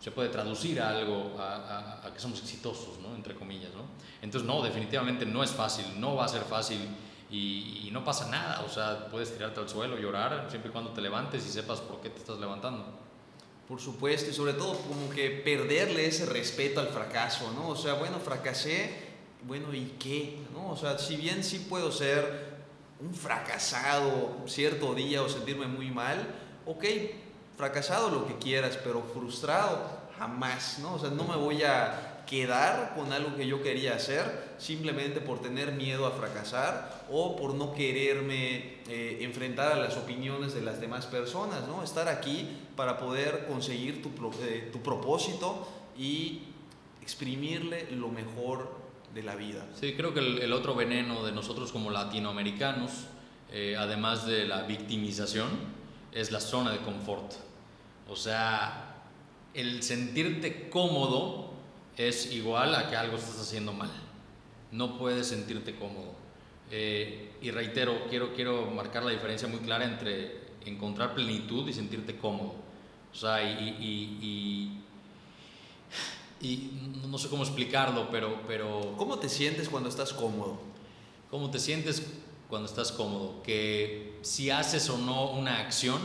se 0.05 0.11
puede 0.11 0.29
traducir 0.29 0.79
a 0.79 0.89
algo, 0.89 1.35
a, 1.39 2.11
que 2.13 2.19
somos 2.19 2.39
exitosos, 2.39 2.99
¿no? 2.99 3.15
entre 3.15 3.33
comillas. 3.33 3.73
¿no? 3.73 3.85
Entonces, 4.21 4.47
no, 4.47 4.61
definitivamente 4.61 5.25
no 5.25 5.43
es 5.43 5.49
fácil, 5.49 5.83
no 5.99 6.13
va 6.13 6.25
a 6.25 6.27
ser 6.27 6.43
fácil 6.43 6.77
y, 7.31 7.89
no 7.91 8.05
pasa 8.05 8.29
nada. 8.29 8.61
O 8.67 8.69
sea, 8.69 9.07
puedes 9.07 9.33
tirarte 9.33 9.61
al 9.61 9.67
suelo, 9.67 9.97
llorar, 9.97 10.45
siempre 10.51 10.69
y 10.69 10.71
cuando 10.71 10.91
te 10.91 11.01
levantes 11.01 11.43
y 11.47 11.49
sepas 11.49 11.81
por 11.81 12.01
qué 12.01 12.11
te 12.11 12.19
estás 12.19 12.37
levantando. 12.37 12.85
Por 13.67 13.81
supuesto, 13.81 14.29
y 14.29 14.33
sobre 14.35 14.53
todo 14.53 14.77
como 14.77 15.09
que 15.09 15.31
perderle 15.43 16.05
ese 16.05 16.27
respeto 16.27 16.81
al 16.81 16.89
fracaso, 16.89 17.51
¿no? 17.53 17.69
O 17.69 17.75
sea, 17.75 17.95
bueno, 17.95 18.19
fracasé, 18.19 19.07
bueno, 19.47 19.73
¿y 19.73 19.95
qué? 19.97 20.37
¿No? 20.53 20.69
O 20.69 20.77
sea, 20.77 20.99
si 20.99 21.15
bien 21.15 21.43
sí 21.43 21.65
puedo 21.67 21.91
ser 21.91 22.57
un 22.99 23.11
fracasado 23.11 24.43
cierto 24.45 24.93
día 24.93 25.23
o 25.23 25.29
sentirme 25.29 25.65
muy 25.65 25.89
mal, 25.89 26.27
ok, 26.67 26.85
fracasado 27.57 28.11
lo 28.11 28.27
que 28.27 28.37
quieras, 28.37 28.77
pero 28.83 29.01
frustrado 29.01 29.94
jamás, 30.17 30.79
¿no? 30.79 30.95
O 30.95 30.99
sea, 30.99 31.09
no 31.09 31.23
me 31.23 31.35
voy 31.35 31.63
a 31.63 32.23
quedar 32.25 32.93
con 32.95 33.13
algo 33.13 33.35
que 33.35 33.47
yo 33.47 33.61
quería 33.61 33.95
hacer 33.95 34.55
simplemente 34.57 35.21
por 35.21 35.41
tener 35.41 35.73
miedo 35.73 36.07
a 36.07 36.11
fracasar 36.11 37.05
o 37.11 37.35
por 37.35 37.53
no 37.53 37.73
quererme 37.73 38.79
eh, 38.87 39.19
enfrentar 39.21 39.73
a 39.73 39.75
las 39.75 39.95
opiniones 39.97 40.53
de 40.53 40.61
las 40.61 40.81
demás 40.81 41.05
personas, 41.05 41.67
¿no? 41.67 41.83
Estar 41.83 42.07
aquí 42.07 42.47
para 42.75 42.97
poder 42.97 43.45
conseguir 43.47 44.01
tu, 44.01 44.09
eh, 44.41 44.69
tu 44.71 44.81
propósito 44.81 45.67
y 45.97 46.41
exprimirle 47.01 47.91
lo 47.91 48.09
mejor 48.09 48.85
de 49.13 49.23
la 49.23 49.35
vida. 49.35 49.65
Sí, 49.79 49.93
creo 49.93 50.13
que 50.13 50.19
el, 50.19 50.51
otro 50.51 50.75
veneno 50.75 51.23
de 51.23 51.31
nosotros 51.31 51.71
como 51.71 51.91
latinoamericanos, 51.91 52.91
eh, 53.51 53.75
además 53.77 54.25
de 54.25 54.45
la 54.45 54.63
victimización, 54.63 55.49
es 56.11 56.31
la 56.31 56.39
zona 56.39 56.71
de 56.71 56.79
confort. 56.79 57.33
O 58.09 58.15
sea, 58.15 58.94
el 59.55 59.81
sentirte 59.83 60.69
cómodo 60.69 61.49
es 61.97 62.31
igual 62.33 62.75
a 62.75 62.89
que 62.89 62.95
algo 62.95 63.17
estás 63.17 63.39
haciendo 63.39 63.73
mal. 63.73 63.89
No 64.71 64.97
puedes 64.97 65.27
sentirte 65.27 65.75
cómodo. 65.75 66.13
Eh, 66.71 67.31
y 67.41 67.51
reitero, 67.51 68.07
quiero, 68.09 68.33
quiero 68.33 68.65
marcar 68.71 69.03
la 69.03 69.11
diferencia 69.11 69.47
muy 69.47 69.59
clara 69.59 69.85
entre 69.85 70.45
encontrar 70.65 71.15
plenitud 71.15 71.67
y 71.69 71.73
sentirte 71.73 72.17
cómodo. 72.17 72.55
O 73.13 73.15
sea, 73.15 73.41
y, 73.43 73.69
y, 73.79 74.81
y, 76.41 76.71
no 77.07 77.17
sé 77.17 77.29
cómo 77.29 77.43
explicarlo, 77.43 78.09
pero, 78.11 78.41
pero... 78.45 78.93
¿Cómo 78.97 79.17
te 79.19 79.29
sientes 79.29 79.69
cuando 79.69 79.87
estás 79.87 80.11
cómodo? 80.11 80.59
¿Cómo 81.31 81.49
te 81.49 81.59
sientes 81.59 82.05
cuando 82.49 82.67
estás 82.67 82.91
cómodo? 82.91 83.41
Que 83.41 84.19
si 84.21 84.49
haces 84.49 84.89
o 84.89 84.97
no 84.97 85.31
una 85.31 85.59
acción, 85.59 86.01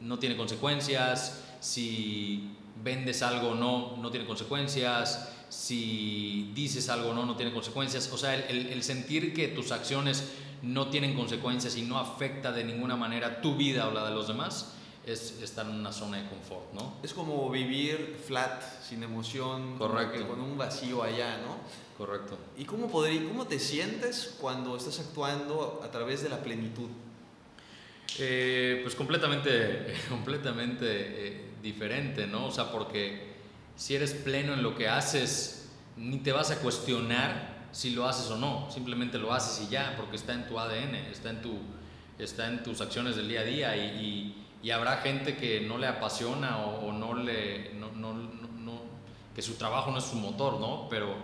no 0.00 0.18
tiene 0.18 0.36
consecuencias, 0.36 1.44
si 1.60 2.56
vendes 2.82 3.22
algo 3.22 3.50
o 3.50 3.54
no, 3.54 3.96
no 3.96 4.10
tiene 4.10 4.26
consecuencias, 4.26 5.32
si 5.48 6.50
dices 6.54 6.88
algo 6.88 7.10
o 7.10 7.14
no, 7.14 7.24
no 7.24 7.36
tiene 7.36 7.52
consecuencias. 7.52 8.10
O 8.12 8.18
sea, 8.18 8.34
el, 8.34 8.82
sentir 8.82 9.34
que 9.34 9.48
tus 9.48 9.72
acciones 9.72 10.24
no 10.62 10.88
tienen 10.88 11.14
consecuencias 11.14 11.76
y 11.76 11.82
no 11.82 11.98
afecta 11.98 12.52
de 12.52 12.64
ninguna 12.64 12.96
manera 12.96 13.40
tu 13.40 13.56
vida 13.56 13.88
o 13.88 13.92
la 13.92 14.08
de 14.08 14.14
los 14.14 14.28
demás, 14.28 14.74
es 15.06 15.40
estar 15.42 15.64
en 15.64 15.76
una 15.76 15.90
zona 15.90 16.18
de 16.18 16.28
confort, 16.28 16.74
¿no? 16.74 16.96
Es 17.02 17.14
como 17.14 17.48
vivir 17.50 18.20
flat, 18.26 18.62
sin 18.82 19.02
emoción, 19.02 19.78
Correcto. 19.78 20.28
con 20.28 20.40
un 20.40 20.58
vacío 20.58 21.02
allá, 21.02 21.38
¿no? 21.38 21.56
Correcto. 21.96 22.36
¿Y 22.58 22.64
cómo, 22.64 22.90
podría, 22.90 23.26
cómo 23.26 23.46
te 23.46 23.58
sientes 23.58 24.36
cuando 24.38 24.76
estás 24.76 25.00
actuando 25.00 25.80
a 25.82 25.90
través 25.90 26.22
de 26.22 26.28
la 26.28 26.42
plenitud? 26.42 26.90
Eh, 28.18 28.80
pues 28.82 28.94
completamente, 28.94 29.94
completamente 30.10 30.86
eh, 30.86 31.47
diferente, 31.62 32.26
¿no? 32.26 32.46
O 32.46 32.50
sea, 32.50 32.70
porque 32.70 33.36
si 33.76 33.94
eres 33.94 34.12
pleno 34.12 34.54
en 34.54 34.62
lo 34.62 34.74
que 34.74 34.88
haces, 34.88 35.70
ni 35.96 36.18
te 36.18 36.32
vas 36.32 36.50
a 36.50 36.58
cuestionar 36.60 37.58
si 37.72 37.90
lo 37.90 38.06
haces 38.06 38.30
o 38.30 38.36
no, 38.36 38.70
simplemente 38.70 39.18
lo 39.18 39.32
haces 39.32 39.66
y 39.66 39.70
ya, 39.70 39.94
porque 39.96 40.16
está 40.16 40.32
en 40.32 40.46
tu 40.46 40.58
ADN, 40.58 40.94
está 41.12 41.30
en, 41.30 41.42
tu, 41.42 41.58
está 42.18 42.48
en 42.48 42.62
tus 42.62 42.80
acciones 42.80 43.16
del 43.16 43.28
día 43.28 43.40
a 43.40 43.44
día 43.44 43.76
y, 43.76 44.34
y, 44.62 44.70
habrá 44.70 44.98
gente 44.98 45.36
que 45.36 45.60
no 45.60 45.78
le 45.78 45.86
apasiona 45.86 46.58
o, 46.58 46.92
no 46.92 47.14
le, 47.14 47.74
no, 47.74 47.92
no, 47.92 48.12
no, 48.12 48.80
que 49.34 49.42
su 49.42 49.54
trabajo 49.54 49.90
no 49.90 49.98
es 49.98 50.04
su 50.04 50.16
motor, 50.16 50.58
¿no? 50.60 50.88
Pero 50.88 51.14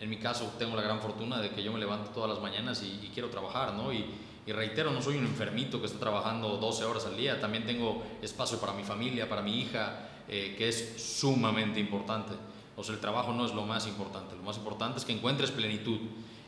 en 0.00 0.10
mi 0.10 0.18
caso 0.18 0.52
tengo 0.58 0.74
la 0.76 0.82
gran 0.82 1.00
fortuna 1.00 1.40
de 1.40 1.50
que 1.50 1.62
yo 1.62 1.72
me 1.72 1.78
levanto 1.78 2.10
todas 2.10 2.30
las 2.30 2.40
mañanas 2.40 2.82
y, 2.82 3.10
quiero 3.12 3.30
trabajar, 3.30 3.74
¿no? 3.74 3.92
Y, 3.92 4.06
y 4.46 4.52
reitero, 4.52 4.90
no 4.90 5.00
soy 5.00 5.16
un 5.16 5.26
enfermito 5.26 5.80
que 5.80 5.86
está 5.86 5.98
trabajando 5.98 6.56
12 6.56 6.84
horas 6.84 7.06
al 7.06 7.16
día, 7.16 7.40
también 7.40 7.64
tengo 7.64 8.02
espacio 8.22 8.58
para 8.58 8.72
mi 8.72 8.82
familia, 8.82 9.28
para 9.28 9.42
mi 9.42 9.60
hija, 9.60 10.08
eh, 10.28 10.54
que 10.58 10.68
es 10.68 10.94
sumamente 10.96 11.78
importante. 11.78 12.32
O 12.76 12.82
sea, 12.82 12.94
el 12.94 13.00
trabajo 13.00 13.32
no 13.32 13.46
es 13.46 13.54
lo 13.54 13.62
más 13.62 13.86
importante, 13.86 14.34
lo 14.34 14.42
más 14.42 14.56
importante 14.56 14.98
es 14.98 15.04
que 15.04 15.12
encuentres 15.12 15.50
plenitud. 15.52 15.98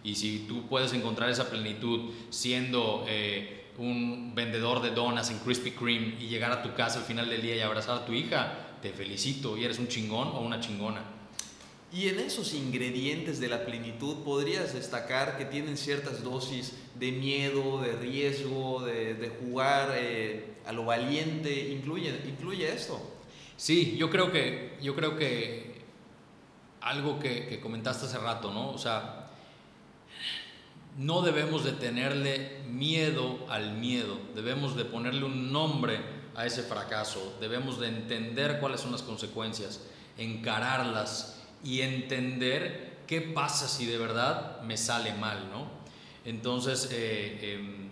Y 0.02 0.16
si 0.16 0.40
tú 0.48 0.66
puedes 0.66 0.92
encontrar 0.92 1.30
esa 1.30 1.48
plenitud 1.48 2.10
siendo 2.30 3.04
eh, 3.06 3.66
un 3.78 4.34
vendedor 4.34 4.82
de 4.82 4.90
donas 4.90 5.30
en 5.30 5.38
Krispy 5.38 5.70
Kreme 5.70 6.16
y 6.20 6.26
llegar 6.26 6.50
a 6.50 6.62
tu 6.62 6.74
casa 6.74 6.98
al 6.98 7.04
final 7.04 7.28
del 7.28 7.42
día 7.42 7.56
y 7.56 7.60
abrazar 7.60 7.98
a 7.98 8.04
tu 8.04 8.12
hija, 8.12 8.76
te 8.82 8.90
felicito 8.90 9.56
y 9.56 9.64
eres 9.64 9.78
un 9.78 9.88
chingón 9.88 10.28
o 10.28 10.40
una 10.40 10.60
chingona. 10.60 11.13
Y 11.94 12.08
en 12.08 12.18
esos 12.18 12.54
ingredientes 12.54 13.38
de 13.38 13.46
la 13.46 13.64
plenitud 13.64 14.24
podrías 14.24 14.74
destacar 14.74 15.38
que 15.38 15.44
tienen 15.44 15.76
ciertas 15.76 16.24
dosis 16.24 16.72
de 16.96 17.12
miedo, 17.12 17.80
de 17.80 17.92
riesgo, 17.92 18.82
de, 18.84 19.32
jugar 19.40 19.92
eh, 19.94 20.56
a 20.66 20.72
lo 20.72 20.86
valiente. 20.86 21.70
¿Incluye, 21.70 22.12
¿Incluye 22.26 22.72
esto? 22.72 23.00
Sí, 23.56 23.96
yo 23.96 24.10
creo 24.10 24.32
que, 24.32 24.76
yo 24.82 24.96
creo 24.96 25.16
que 25.16 25.84
algo 26.80 27.20
que, 27.20 27.46
que 27.46 27.60
comentaste 27.60 28.06
hace 28.06 28.18
rato, 28.18 28.52
¿no? 28.52 28.70
O 28.70 28.78
sea, 28.78 29.30
no 30.98 31.22
debemos 31.22 31.62
de 31.62 31.72
tenerle 31.74 32.58
miedo 32.68 33.46
al 33.48 33.74
miedo, 33.74 34.18
debemos 34.34 34.74
de 34.74 34.84
ponerle 34.84 35.24
un 35.26 35.52
nombre 35.52 36.00
a 36.34 36.44
ese 36.44 36.64
fracaso, 36.64 37.36
debemos 37.40 37.78
de 37.78 37.86
entender 37.86 38.58
cuáles 38.58 38.80
son 38.80 38.90
las 38.90 39.02
consecuencias, 39.02 39.80
encararlas 40.18 41.43
y 41.64 41.80
entender 41.80 42.98
qué 43.06 43.20
pasa 43.20 43.68
si 43.68 43.86
de 43.86 43.98
verdad 43.98 44.60
me 44.62 44.76
sale 44.76 45.14
mal, 45.14 45.48
¿no? 45.50 45.66
Entonces, 46.24 46.88
eh, 46.92 47.54
em, 47.54 47.88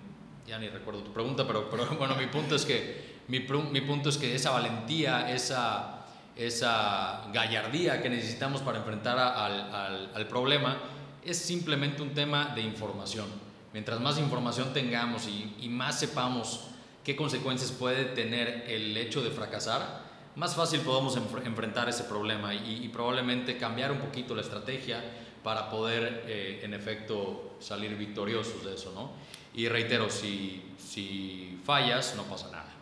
ya 0.46 0.58
ni 0.58 0.68
recuerdo 0.68 1.02
tu 1.02 1.12
pregunta, 1.12 1.46
pero, 1.46 1.68
pero 1.70 1.86
bueno, 1.98 2.14
mi 2.16 2.26
punto 2.26 2.54
es 2.54 2.64
que, 2.64 3.12
mi, 3.28 3.40
punto 3.40 4.08
es 4.08 4.18
que 4.18 4.34
esa 4.34 4.50
valentía, 4.50 5.32
esa, 5.32 6.04
esa 6.36 7.24
gallardía 7.32 8.02
que 8.02 8.10
necesitamos 8.10 8.60
para 8.60 8.78
enfrentar 8.78 9.18
al, 9.18 9.74
al, 9.74 10.10
al 10.14 10.28
problema 10.28 10.78
es 11.24 11.38
simplemente 11.38 12.02
un 12.02 12.14
tema 12.14 12.52
de 12.54 12.62
información. 12.62 13.26
Mientras 13.72 14.00
más 14.00 14.18
información 14.18 14.72
tengamos 14.74 15.26
y, 15.26 15.54
y 15.60 15.68
más 15.68 15.98
sepamos 15.98 16.68
qué 17.04 17.16
consecuencias 17.16 17.72
puede 17.72 18.04
tener 18.04 18.64
el 18.68 18.96
hecho 18.96 19.22
de 19.22 19.30
fracasar, 19.30 20.01
más 20.36 20.54
fácil 20.54 20.80
podemos 20.80 21.16
enfrentar 21.16 21.88
ese 21.88 22.04
problema 22.04 22.54
y, 22.54 22.88
probablemente 22.88 23.58
cambiar 23.58 23.92
un 23.92 23.98
poquito 23.98 24.34
la 24.34 24.42
estrategia 24.42 25.02
para 25.42 25.68
poder, 25.68 26.24
eh, 26.26 26.60
en 26.62 26.72
efecto, 26.72 27.56
salir 27.60 27.96
victoriosos 27.96 28.64
de 28.64 28.74
eso, 28.74 28.92
¿no? 28.94 29.12
Y 29.54 29.68
reitero, 29.68 30.08
si, 30.08 30.62
si 30.78 31.58
fallas, 31.64 32.14
no 32.16 32.22
pasa 32.24 32.50
nada. 32.50 32.72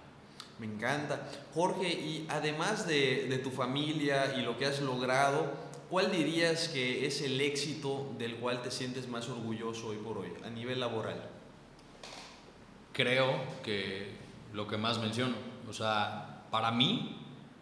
Me 0.58 0.66
encanta. 0.66 1.26
Jorge, 1.54 1.88
y 1.88 2.26
además 2.28 2.86
de, 2.86 3.26
de 3.28 3.38
tu 3.38 3.50
familia 3.50 4.34
y 4.36 4.42
lo 4.42 4.58
que 4.58 4.66
has 4.66 4.80
logrado, 4.80 5.52
¿cuál 5.88 6.12
dirías 6.12 6.68
que 6.68 7.06
es 7.06 7.22
el 7.22 7.40
éxito 7.40 8.12
del 8.18 8.36
cual 8.36 8.62
te 8.62 8.70
sientes 8.70 9.08
más 9.08 9.28
orgulloso 9.28 9.88
hoy 9.88 9.96
por 9.96 10.18
hoy, 10.18 10.32
a 10.44 10.50
nivel 10.50 10.78
laboral? 10.78 11.20
Creo 12.92 13.40
que 13.64 14.12
lo 14.52 14.68
que 14.68 14.76
más 14.76 14.98
menciono, 14.98 15.34
o 15.68 15.72
sea, 15.72 16.44
para 16.50 16.70
mí 16.70 17.19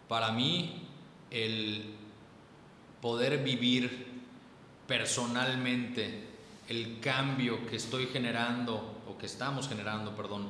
para 0.09 0.31
mí 0.31 0.87
el 1.31 1.85
poder 2.99 3.43
vivir 3.43 4.07
personalmente 4.87 6.27
el 6.67 6.99
cambio 6.99 7.65
que 7.67 7.77
estoy 7.77 8.07
generando 8.07 9.01
o 9.07 9.17
que 9.17 9.27
estamos 9.27 9.69
generando, 9.69 10.15
perdón, 10.15 10.47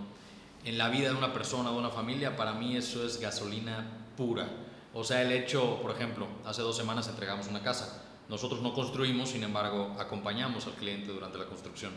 en 0.64 0.78
la 0.78 0.89
vida 0.89 1.10
de 1.10 1.16
una 1.16 1.34
persona, 1.34 1.72
de 1.72 1.78
una 1.78 1.89
familia, 1.89 2.36
para 2.36 2.53
mí 2.53 2.76
eso 2.76 3.05
es 3.05 3.20
gasolina 3.20 3.86
pura. 4.18 4.49
O 4.93 5.03
sea, 5.03 5.22
el 5.22 5.32
hecho, 5.32 5.82
por 5.82 5.91
ejemplo, 5.91 6.28
hace 6.45 6.62
dos 6.62 6.76
semanas 6.76 7.07
entregamos 7.07 7.47
una 7.47 7.62
casa. 7.62 8.03
Nosotros 8.28 8.62
no 8.62 8.74
construimos, 8.74 9.30
sin 9.30 9.43
embargo, 9.43 9.95
acompañamos 9.99 10.68
al 10.68 10.74
cliente 10.74 11.12
durante 11.12 11.38
la 11.38 11.45
construcción. 11.45 11.91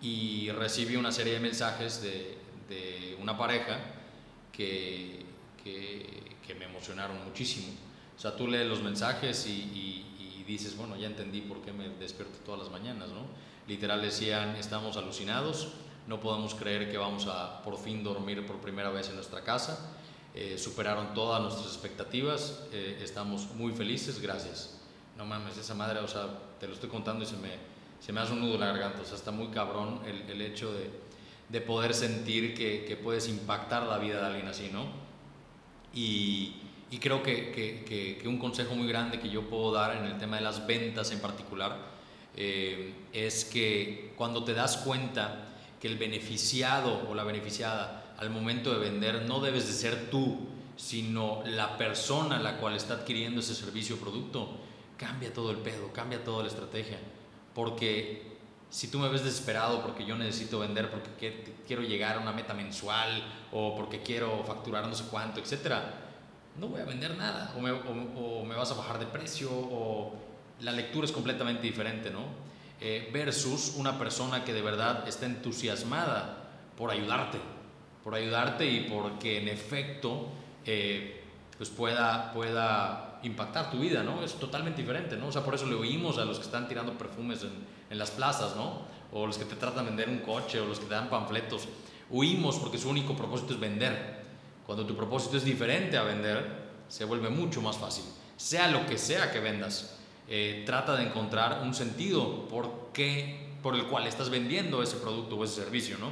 Y 0.00 0.50
recibí 0.50 0.96
una 0.96 1.12
serie 1.12 1.34
de 1.34 1.40
mensajes 1.40 2.02
de, 2.02 2.38
de 2.68 3.18
una 3.20 3.36
pareja 3.36 3.78
que, 4.52 5.24
que 5.62 6.25
que 6.46 6.54
me 6.54 6.64
emocionaron 6.64 7.22
muchísimo. 7.24 7.68
O 8.16 8.20
sea, 8.20 8.34
tú 8.34 8.46
lees 8.46 8.66
los 8.66 8.82
mensajes 8.82 9.46
y, 9.46 10.02
dices, 10.46 10.76
bueno, 10.76 10.96
ya 10.96 11.08
entendí 11.08 11.40
por 11.40 11.60
qué 11.60 11.72
me 11.72 11.88
despierto 11.88 12.38
todas 12.44 12.60
las 12.60 12.70
mañanas, 12.70 13.08
¿no? 13.08 13.22
Literal 13.66 14.00
decían, 14.00 14.54
estamos 14.54 14.96
alucinados, 14.96 15.72
no 16.06 16.20
podemos 16.20 16.54
creer 16.54 16.88
que 16.88 16.96
vamos 16.98 17.26
a 17.26 17.64
por 17.64 17.76
fin 17.76 18.04
dormir 18.04 18.46
por 18.46 18.60
primera 18.60 18.90
vez 18.90 19.08
en 19.08 19.16
nuestra 19.16 19.42
casa, 19.42 19.92
eh, 20.36 20.56
superaron 20.56 21.14
todas 21.14 21.42
nuestras 21.42 21.66
expectativas, 21.66 22.62
eh, 22.70 23.00
estamos 23.02 23.48
muy 23.56 23.72
felices, 23.72 24.20
gracias. 24.20 24.78
No 25.18 25.26
mames, 25.26 25.58
esa 25.58 25.74
madre, 25.74 25.98
o 25.98 26.06
sea, 26.06 26.28
te 26.60 26.68
lo 26.68 26.74
estoy 26.74 26.90
contando 26.90 27.24
y 27.24 27.26
se 27.26 27.36
me, 27.38 27.50
se 27.98 28.12
me 28.12 28.20
hace 28.20 28.34
un 28.34 28.40
nudo 28.40 28.54
en 28.54 28.60
la 28.60 28.66
garganta, 28.66 29.02
o 29.02 29.04
sea, 29.04 29.16
está 29.16 29.32
muy 29.32 29.48
cabrón 29.48 30.02
el, 30.06 30.30
el 30.30 30.42
hecho 30.42 30.72
de, 30.72 30.90
de, 31.48 31.60
poder 31.60 31.92
sentir 31.92 32.54
que, 32.54 32.84
que 32.84 32.96
puedes 32.96 33.28
impactar 33.28 33.82
la 33.82 33.98
vida 33.98 34.20
de 34.20 34.26
alguien 34.26 34.46
así, 34.46 34.70
¿no? 34.72 35.05
Y, 35.96 36.52
creo 37.00 37.22
que, 37.22 38.22
un 38.26 38.38
consejo 38.38 38.74
muy 38.74 38.86
grande 38.86 39.18
que 39.18 39.30
yo 39.30 39.48
puedo 39.48 39.72
dar 39.72 39.96
en 39.96 40.04
el 40.04 40.18
tema 40.18 40.36
de 40.36 40.42
las 40.42 40.66
ventas 40.66 41.10
en 41.10 41.20
particular 41.20 41.78
eh, 42.36 42.92
es 43.12 43.46
que 43.46 44.12
cuando 44.16 44.44
te 44.44 44.52
das 44.52 44.76
cuenta 44.78 45.54
que 45.80 45.88
el 45.88 45.96
beneficiado 45.96 47.08
o 47.08 47.14
la 47.14 47.24
beneficiada 47.24 48.14
al 48.18 48.28
momento 48.28 48.72
de 48.72 48.78
vender 48.78 49.22
no 49.22 49.40
debes 49.40 49.66
de 49.66 49.72
ser 49.72 50.10
tú, 50.10 50.38
sino 50.76 51.42
la 51.46 51.78
persona 51.78 52.38
la 52.38 52.58
cual 52.58 52.76
está 52.76 52.94
adquiriendo 52.94 53.40
ese 53.40 53.54
servicio 53.54 53.96
o 53.96 53.98
producto, 53.98 54.58
cambia 54.98 55.32
todo 55.32 55.50
el 55.50 55.58
pedo, 55.58 55.92
cambia 55.94 56.22
toda 56.22 56.42
la 56.42 56.48
estrategia. 56.48 56.98
Porque 57.54 58.35
si 58.70 58.88
tú 58.88 58.98
me 58.98 59.08
ves 59.08 59.24
desesperado 59.24 59.82
porque 59.82 60.04
yo 60.04 60.16
necesito 60.16 60.58
vender, 60.58 60.90
porque 60.90 61.54
quiero 61.66 61.82
llegar 61.82 62.16
a 62.16 62.20
una 62.20 62.32
meta 62.32 62.54
mensual 62.54 63.22
o 63.52 63.76
porque 63.76 64.02
quiero 64.02 64.42
facturar 64.44 64.86
no 64.86 64.94
sé 64.94 65.04
cuánto, 65.10 65.40
etcétera, 65.40 65.94
no 66.58 66.68
voy 66.68 66.80
a 66.80 66.84
vender 66.84 67.16
nada 67.16 67.54
o 67.56 67.60
me, 67.60 68.54
vas 68.54 68.70
a 68.70 68.74
bajar 68.74 68.98
de 68.98 69.06
precio 69.06 69.50
o 69.52 70.14
la 70.60 70.72
lectura 70.72 71.04
es 71.04 71.12
completamente 71.12 71.62
diferente, 71.62 72.10
¿no? 72.10 72.24
Eh, 72.80 73.10
versus 73.12 73.74
una 73.76 73.98
persona 73.98 74.44
que 74.44 74.52
de 74.52 74.62
verdad 74.62 75.08
está 75.08 75.26
entusiasmada 75.26 76.44
por 76.76 76.90
ayudarte, 76.90 77.38
por 78.04 78.14
ayudarte 78.14 78.66
y 78.66 78.88
porque 78.90 79.40
en 79.40 79.48
efecto 79.48 80.28
eh, 80.64 81.22
pues 81.56 81.70
pueda, 81.70 82.32
pueda 82.32 83.05
impactar 83.22 83.70
tu 83.70 83.78
vida, 83.78 84.02
¿no? 84.02 84.22
Es 84.22 84.34
totalmente 84.34 84.82
diferente, 84.82 85.16
¿no? 85.16 85.28
O 85.28 85.32
sea, 85.32 85.44
por 85.44 85.54
eso 85.54 85.66
le 85.66 85.74
oímos 85.74 86.18
a 86.18 86.24
los 86.24 86.38
que 86.38 86.44
están 86.44 86.68
tirando 86.68 86.96
perfumes 86.96 87.44
en, 87.90 87.98
las 87.98 88.10
plazas, 88.10 88.56
¿no? 88.56 88.82
O 89.12 89.26
los 89.26 89.38
que 89.38 89.44
te 89.44 89.56
tratan 89.56 89.84
de 89.84 89.90
vender 89.90 90.08
un 90.08 90.18
coche 90.18 90.60
o 90.60 90.66
los 90.66 90.78
que 90.78 90.86
te 90.86 90.94
dan 90.94 91.08
panfletos 91.08 91.68
Huimos 92.08 92.58
porque 92.58 92.78
su 92.78 92.88
único 92.88 93.16
propósito 93.16 93.54
es 93.54 93.60
vender. 93.60 94.24
Cuando 94.64 94.86
tu 94.86 94.96
propósito 94.96 95.36
es 95.36 95.44
diferente 95.44 95.96
a 95.96 96.02
vender, 96.02 96.66
se 96.88 97.04
vuelve 97.04 97.30
mucho 97.30 97.60
más 97.60 97.76
fácil. 97.76 98.04
Sea 98.36 98.68
lo 98.68 98.86
que 98.86 98.98
sea 98.98 99.32
que 99.32 99.40
vendas, 99.40 99.96
eh, 100.28 100.62
trata 100.66 100.96
de 100.96 101.04
encontrar 101.04 101.62
un 101.62 101.74
sentido 101.74 102.46
por, 102.48 102.90
qué, 102.92 103.56
por 103.62 103.74
el 103.74 103.86
cual 103.86 104.06
estás 104.06 104.30
vendiendo 104.30 104.82
ese 104.82 104.96
producto 104.96 105.36
o 105.36 105.44
ese 105.44 105.62
servicio, 105.62 105.98
¿no? 105.98 106.10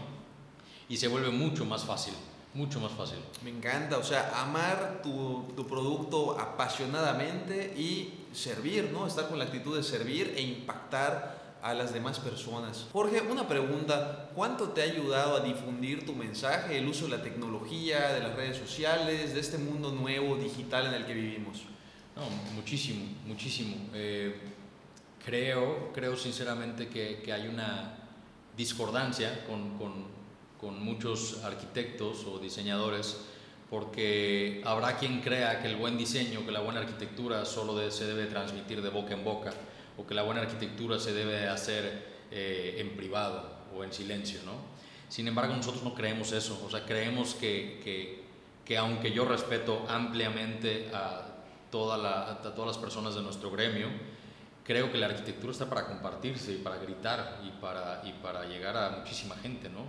Y 0.88 0.96
se 0.96 1.09
vuelve 1.09 1.30
mucho 1.30 1.64
más 1.64 1.84
fácil, 1.84 2.14
mucho 2.55 2.80
más 2.80 2.92
fácil. 2.92 3.18
Me 3.42 3.50
encanta, 3.50 3.98
o 3.98 4.05
sea, 4.05 4.40
amar 4.40 5.00
tu, 5.02 5.52
tu 5.57 5.66
producto 5.66 6.38
apasionadamente 6.38 7.74
y 7.76 8.26
servir, 8.32 8.90
¿no? 8.92 9.07
Estar 9.07 9.28
con 9.28 9.38
la 9.38 9.44
actitud 9.44 9.76
de 9.76 9.82
servir 9.82 10.32
e 10.36 10.42
impactar 10.42 11.44
a 11.64 11.72
las 11.72 11.94
demás 11.94 12.20
personas. 12.20 12.88
Jorge, 12.92 13.22
una 13.22 13.48
pregunta, 13.48 14.28
¿cuánto 14.34 14.68
te 14.68 14.82
ha 14.82 14.84
ayudado 14.84 15.36
a 15.36 15.40
difundir 15.40 16.05
tu 16.05 16.14
mensaje, 16.14 16.76
el 16.76 16.86
uso 16.86 17.07
de 17.07 17.16
la 17.16 17.22
tecnología, 17.22 18.12
de 18.12 18.20
las 18.20 18.36
redes 18.36 18.59
sociales, 18.59 19.32
de 19.32 19.40
este 19.40 19.57
mundo 19.57 19.90
nuevo 19.90 20.36
digital 20.36 20.88
en 20.88 20.92
el 20.94 21.07
que 21.07 21.14
vivimos? 21.14 21.62
No, 22.14 22.28
muchísimo, 22.55 23.07
muchísimo. 23.26 23.76
Eh, 23.94 24.38
creo, 25.24 25.90
creo 25.94 26.16
sinceramente 26.16 26.88
que, 26.88 27.22
que, 27.24 27.32
hay 27.32 27.48
una 27.48 27.96
discordancia 28.55 29.46
con, 29.46 29.78
con, 29.78 30.14
con 30.61 30.82
muchos 30.82 31.42
arquitectos 31.44 32.24
o 32.24 32.38
diseñadores 32.38 33.18
porque 33.70 34.62
habrá 34.64 34.96
quien 34.96 35.20
crea 35.20 35.61
que 35.61 35.68
el 35.68 35.76
buen 35.76 35.98
diseño, 35.98 36.44
que 36.44 36.52
la 36.52 36.61
buena 36.61 36.80
arquitectura 36.80 37.44
solo 37.44 37.90
se 37.90 38.07
debe 38.07 38.26
transmitir 38.26 38.82
de 38.82 38.90
boca 38.90 39.14
en 39.14 39.24
boca 39.24 39.52
o 39.96 40.07
que 40.07 40.14
la 40.14 40.22
buena 40.22 40.42
arquitectura 40.42 40.98
se 40.98 41.12
debe 41.12 41.48
hacer 41.48 42.24
eh, 42.30 42.76
en 42.78 42.96
privado 42.96 43.50
o 43.76 43.82
en 43.82 43.92
silencio, 43.92 44.40
¿no? 44.44 44.52
Sin 45.09 45.28
embargo, 45.28 45.55
nosotros 45.55 45.82
no 45.82 45.94
creemos 45.94 46.32
eso, 46.32 46.61
o 46.64 46.70
sea, 46.70 46.84
creemos 46.84 47.34
que, 47.34 47.80
que, 47.84 48.24
que 48.64 48.76
aunque 48.76 49.12
yo 49.12 49.24
respeto 49.24 49.84
ampliamente 49.88 50.90
a, 50.92 51.34
toda 51.70 51.98
la, 51.98 52.30
a 52.30 52.55
todas 52.55 52.68
las 52.68 52.78
personas 52.78 53.16
de 53.16 53.22
nuestro 53.22 53.50
gremio, 53.50 53.88
creo 54.62 54.92
que 54.92 54.98
la 54.98 55.07
arquitectura 55.07 55.50
está 55.52 55.68
para 55.68 55.86
compartirse 55.86 56.52
y 56.52 56.59
para 56.59 56.76
gritar 56.76 57.40
y 57.44 57.50
para, 57.61 58.02
y 58.05 58.12
para 58.22 58.44
llegar 58.44 58.76
a 58.76 58.90
muchísima 58.90 59.34
gente, 59.36 59.68
¿no? 59.68 59.80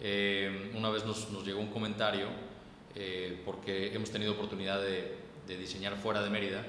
Eh, 0.00 0.72
una 0.74 0.90
vez 0.90 1.04
nos, 1.04 1.30
nos, 1.30 1.44
llegó 1.44 1.60
un 1.60 1.70
comentario, 1.70 2.28
eh, 2.94 3.40
porque 3.44 3.94
hemos 3.94 4.10
tenido 4.10 4.32
oportunidad 4.32 4.80
de, 4.80 5.16
de, 5.46 5.56
diseñar 5.58 5.96
fuera 5.96 6.22
de 6.22 6.30
Mérida, 6.30 6.64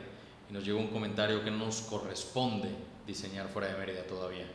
y 0.49 0.53
nos 0.53 0.65
llegó 0.65 0.79
un 0.79 0.87
comentario 0.87 1.43
que 1.43 1.51
no 1.51 1.65
nos 1.65 1.81
corresponde 1.81 2.69
diseñar 3.07 3.47
fuera 3.47 3.69
de 3.69 3.77
Mérida 3.77 4.03
todavía. 4.03 4.45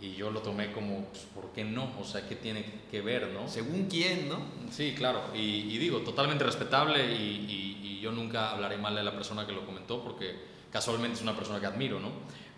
Y 0.00 0.14
yo 0.14 0.32
lo 0.32 0.40
tomé 0.40 0.72
como, 0.72 1.04
pues, 1.06 1.22
¿por 1.32 1.52
qué 1.52 1.64
no? 1.64 1.92
O 2.00 2.04
sea, 2.04 2.28
¿qué 2.28 2.34
tiene 2.34 2.64
que 2.90 3.00
ver, 3.00 3.28
no? 3.28 3.48
Según 3.48 3.86
quién, 3.88 4.28
¿no? 4.28 4.38
Sí, 4.70 4.94
claro. 4.96 5.22
Y, 5.32 5.38
y 5.38 5.78
digo, 5.78 5.98
totalmente 6.00 6.42
respetable 6.42 7.14
y, 7.14 7.78
y, 7.82 7.86
y, 7.86 8.00
yo 8.00 8.10
nunca 8.10 8.50
hablaré 8.50 8.78
mal 8.78 8.96
de 8.96 9.04
la 9.04 9.12
persona 9.12 9.46
que 9.46 9.52
lo 9.52 9.64
comentó 9.64 10.02
porque 10.02 10.34
casualmente 10.72 11.18
es 11.18 11.22
una 11.22 11.36
persona 11.36 11.60
que 11.60 11.66
admiro, 11.66 12.00
¿no? 12.00 12.10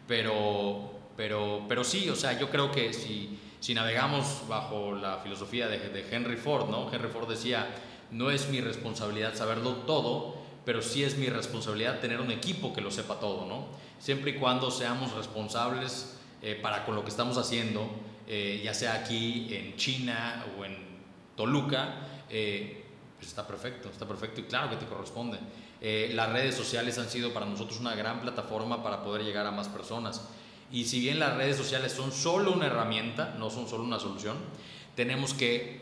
Pero, 0.08 0.90
pero, 1.18 1.66
pero 1.68 1.84
sí, 1.84 2.08
o 2.08 2.16
sea, 2.16 2.38
yo 2.38 2.48
creo 2.48 2.72
que 2.72 2.94
si, 2.94 3.38
si 3.64 3.72
navegamos 3.72 4.42
bajo 4.46 4.92
la 4.92 5.20
filosofía 5.20 5.68
de, 5.68 6.06
Henry 6.10 6.36
Ford, 6.36 6.68
¿no? 6.68 6.92
Henry 6.92 7.08
Ford 7.08 7.26
decía, 7.26 7.66
no 8.10 8.30
es 8.30 8.50
mi 8.50 8.60
responsabilidad 8.60 9.34
saberlo 9.34 9.76
todo, 9.86 10.36
pero 10.66 10.82
sí 10.82 11.02
es 11.02 11.16
mi 11.16 11.30
responsabilidad 11.30 11.98
tener 11.98 12.20
un 12.20 12.30
equipo 12.30 12.74
que 12.74 12.82
lo 12.82 12.90
sepa 12.90 13.18
todo, 13.18 13.46
¿no? 13.46 13.68
Siempre 13.98 14.32
y 14.32 14.34
cuando 14.34 14.70
seamos 14.70 15.14
responsables 15.14 16.18
eh, 16.42 16.58
para 16.60 16.84
con 16.84 16.94
lo 16.94 17.04
que 17.04 17.08
estamos 17.08 17.38
haciendo, 17.38 17.88
eh, 18.28 18.60
ya 18.62 18.74
sea 18.74 18.96
aquí 18.96 19.48
en 19.54 19.76
China 19.78 20.44
o 20.58 20.66
en 20.66 20.76
Toluca, 21.34 22.00
eh, 22.28 22.84
pues 23.16 23.28
está 23.28 23.46
perfecto, 23.46 23.88
está 23.88 24.06
perfecto 24.06 24.42
y 24.42 24.44
claro 24.44 24.68
que 24.68 24.76
te 24.76 24.84
corresponde. 24.84 25.38
las 26.12 26.30
redes 26.30 26.54
sociales 26.54 26.98
han 26.98 27.08
sido 27.08 27.32
para 27.32 27.46
nosotros 27.46 27.80
una 27.80 27.94
gran 27.94 28.20
plataforma 28.20 28.82
para 28.82 29.02
poder 29.02 29.24
llegar 29.24 29.46
a 29.46 29.50
más 29.52 29.68
personas. 29.68 30.28
Y 30.74 30.86
si 30.86 30.98
bien 30.98 31.20
las 31.20 31.36
redes 31.36 31.56
sociales 31.56 31.92
son 31.92 32.10
solo 32.10 32.50
una 32.50 32.66
herramienta, 32.66 33.36
no 33.38 33.48
son 33.48 33.68
solo 33.68 33.84
una 33.84 34.00
solución, 34.00 34.36
tenemos 34.96 35.32
que 35.32 35.80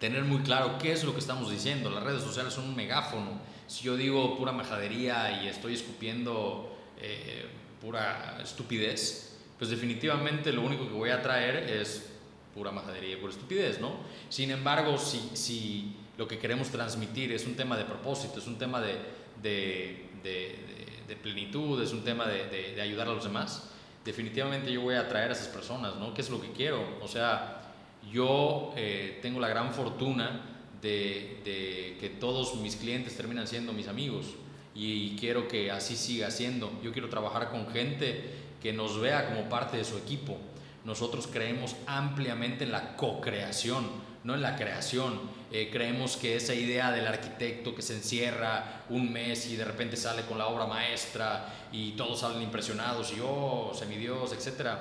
tener 0.00 0.24
muy 0.24 0.42
claro 0.42 0.78
qué 0.78 0.90
es 0.90 1.04
lo 1.04 1.12
que 1.12 1.20
estamos 1.20 1.48
diciendo. 1.48 1.90
Las 1.90 2.02
redes 2.02 2.24
sociales 2.24 2.52
son 2.52 2.64
un 2.64 2.74
megáfono. 2.74 3.38
Si 3.68 3.84
yo 3.84 3.96
digo 3.96 4.36
pura 4.36 4.50
majadería 4.50 5.44
y 5.44 5.46
estoy 5.46 5.74
escupiendo 5.74 6.76
eh, 7.00 7.46
pura 7.80 8.40
estupidez, 8.42 9.38
pues 9.58 9.70
definitivamente 9.70 10.52
lo 10.52 10.62
único 10.62 10.88
que 10.88 10.94
voy 10.94 11.10
a 11.10 11.22
traer 11.22 11.70
es 11.70 12.10
pura 12.52 12.72
majadería 12.72 13.12
y 13.12 13.16
pura 13.18 13.32
estupidez, 13.32 13.80
¿no? 13.80 13.92
Sin 14.28 14.50
embargo, 14.50 14.98
si, 14.98 15.30
si 15.34 15.94
lo 16.18 16.26
que 16.26 16.40
queremos 16.40 16.68
transmitir 16.70 17.30
es 17.30 17.46
un 17.46 17.54
tema 17.54 17.76
de 17.76 17.84
propósito, 17.84 18.40
es 18.40 18.48
un 18.48 18.58
tema 18.58 18.80
de, 18.80 18.96
de, 19.40 20.08
de, 20.24 20.58
de 21.06 21.16
plenitud, 21.16 21.80
es 21.82 21.92
un 21.92 22.02
tema 22.02 22.26
de, 22.26 22.80
ayudar 22.80 23.06
a 23.06 23.12
los 23.12 23.24
demás, 23.24 23.68
definitivamente 24.04 24.72
yo 24.72 24.82
voy 24.82 24.94
a 24.94 25.00
atraer 25.00 25.30
a 25.30 25.32
esas 25.32 25.48
personas, 25.48 25.96
¿no? 25.96 26.14
¿Qué 26.14 26.20
es 26.20 26.30
lo 26.30 26.40
que 26.40 26.52
quiero? 26.52 26.98
O 27.02 27.08
sea, 27.08 27.62
yo 28.10 28.72
eh, 28.76 29.18
tengo 29.22 29.40
la 29.40 29.48
gran 29.48 29.72
fortuna 29.72 30.40
de, 30.80 31.40
de, 31.44 31.96
que 32.00 32.08
todos 32.08 32.56
mis 32.56 32.76
clientes 32.76 33.16
terminan 33.16 33.46
siendo 33.46 33.72
mis 33.72 33.88
amigos 33.88 34.26
y 34.74 35.16
quiero 35.16 35.46
que 35.48 35.70
así 35.70 35.96
siga 35.96 36.30
siendo. 36.30 36.72
Yo 36.82 36.92
quiero 36.92 37.08
trabajar 37.08 37.50
con 37.50 37.68
gente 37.68 38.30
que 38.62 38.72
nos 38.72 39.00
vea 39.00 39.28
como 39.28 39.48
parte 39.48 39.76
de 39.76 39.84
su 39.84 39.96
equipo. 39.98 40.38
Nosotros 40.84 41.28
creemos 41.28 41.76
ampliamente 41.86 42.64
en 42.64 42.72
la 42.72 42.96
co-creación, 42.96 43.86
no 44.24 44.34
en 44.34 44.42
la 44.42 44.56
creación. 44.56 45.20
Eh, 45.50 45.68
creemos 45.70 46.16
que 46.16 46.36
esa 46.36 46.54
idea 46.54 46.90
del 46.90 47.06
arquitecto 47.06 47.74
que 47.74 47.82
se 47.82 47.94
encierra 47.94 48.84
un 48.88 49.12
mes 49.12 49.46
y 49.46 49.56
de 49.56 49.64
repente 49.64 49.96
sale 49.96 50.22
con 50.22 50.38
la 50.38 50.48
obra 50.48 50.66
maestra 50.66 51.68
y 51.70 51.92
todos 51.92 52.20
salen 52.20 52.42
impresionados 52.42 53.12
y 53.16 53.20
oh, 53.22 53.72
semidios, 53.74 54.32
etcétera, 54.32 54.80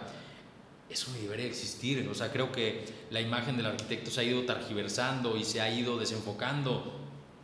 eso 0.89 1.11
no 1.11 1.21
debería 1.21 1.45
existir. 1.45 2.07
O 2.09 2.13
sea, 2.13 2.31
creo 2.31 2.51
que 2.51 2.85
la 3.11 3.21
imagen 3.21 3.57
del 3.57 3.67
arquitecto 3.67 4.09
se 4.09 4.21
ha 4.21 4.23
ido 4.23 4.43
targiversando 4.43 5.37
y 5.37 5.43
se 5.43 5.61
ha 5.61 5.69
ido 5.73 5.97
desenfocando 5.97 6.99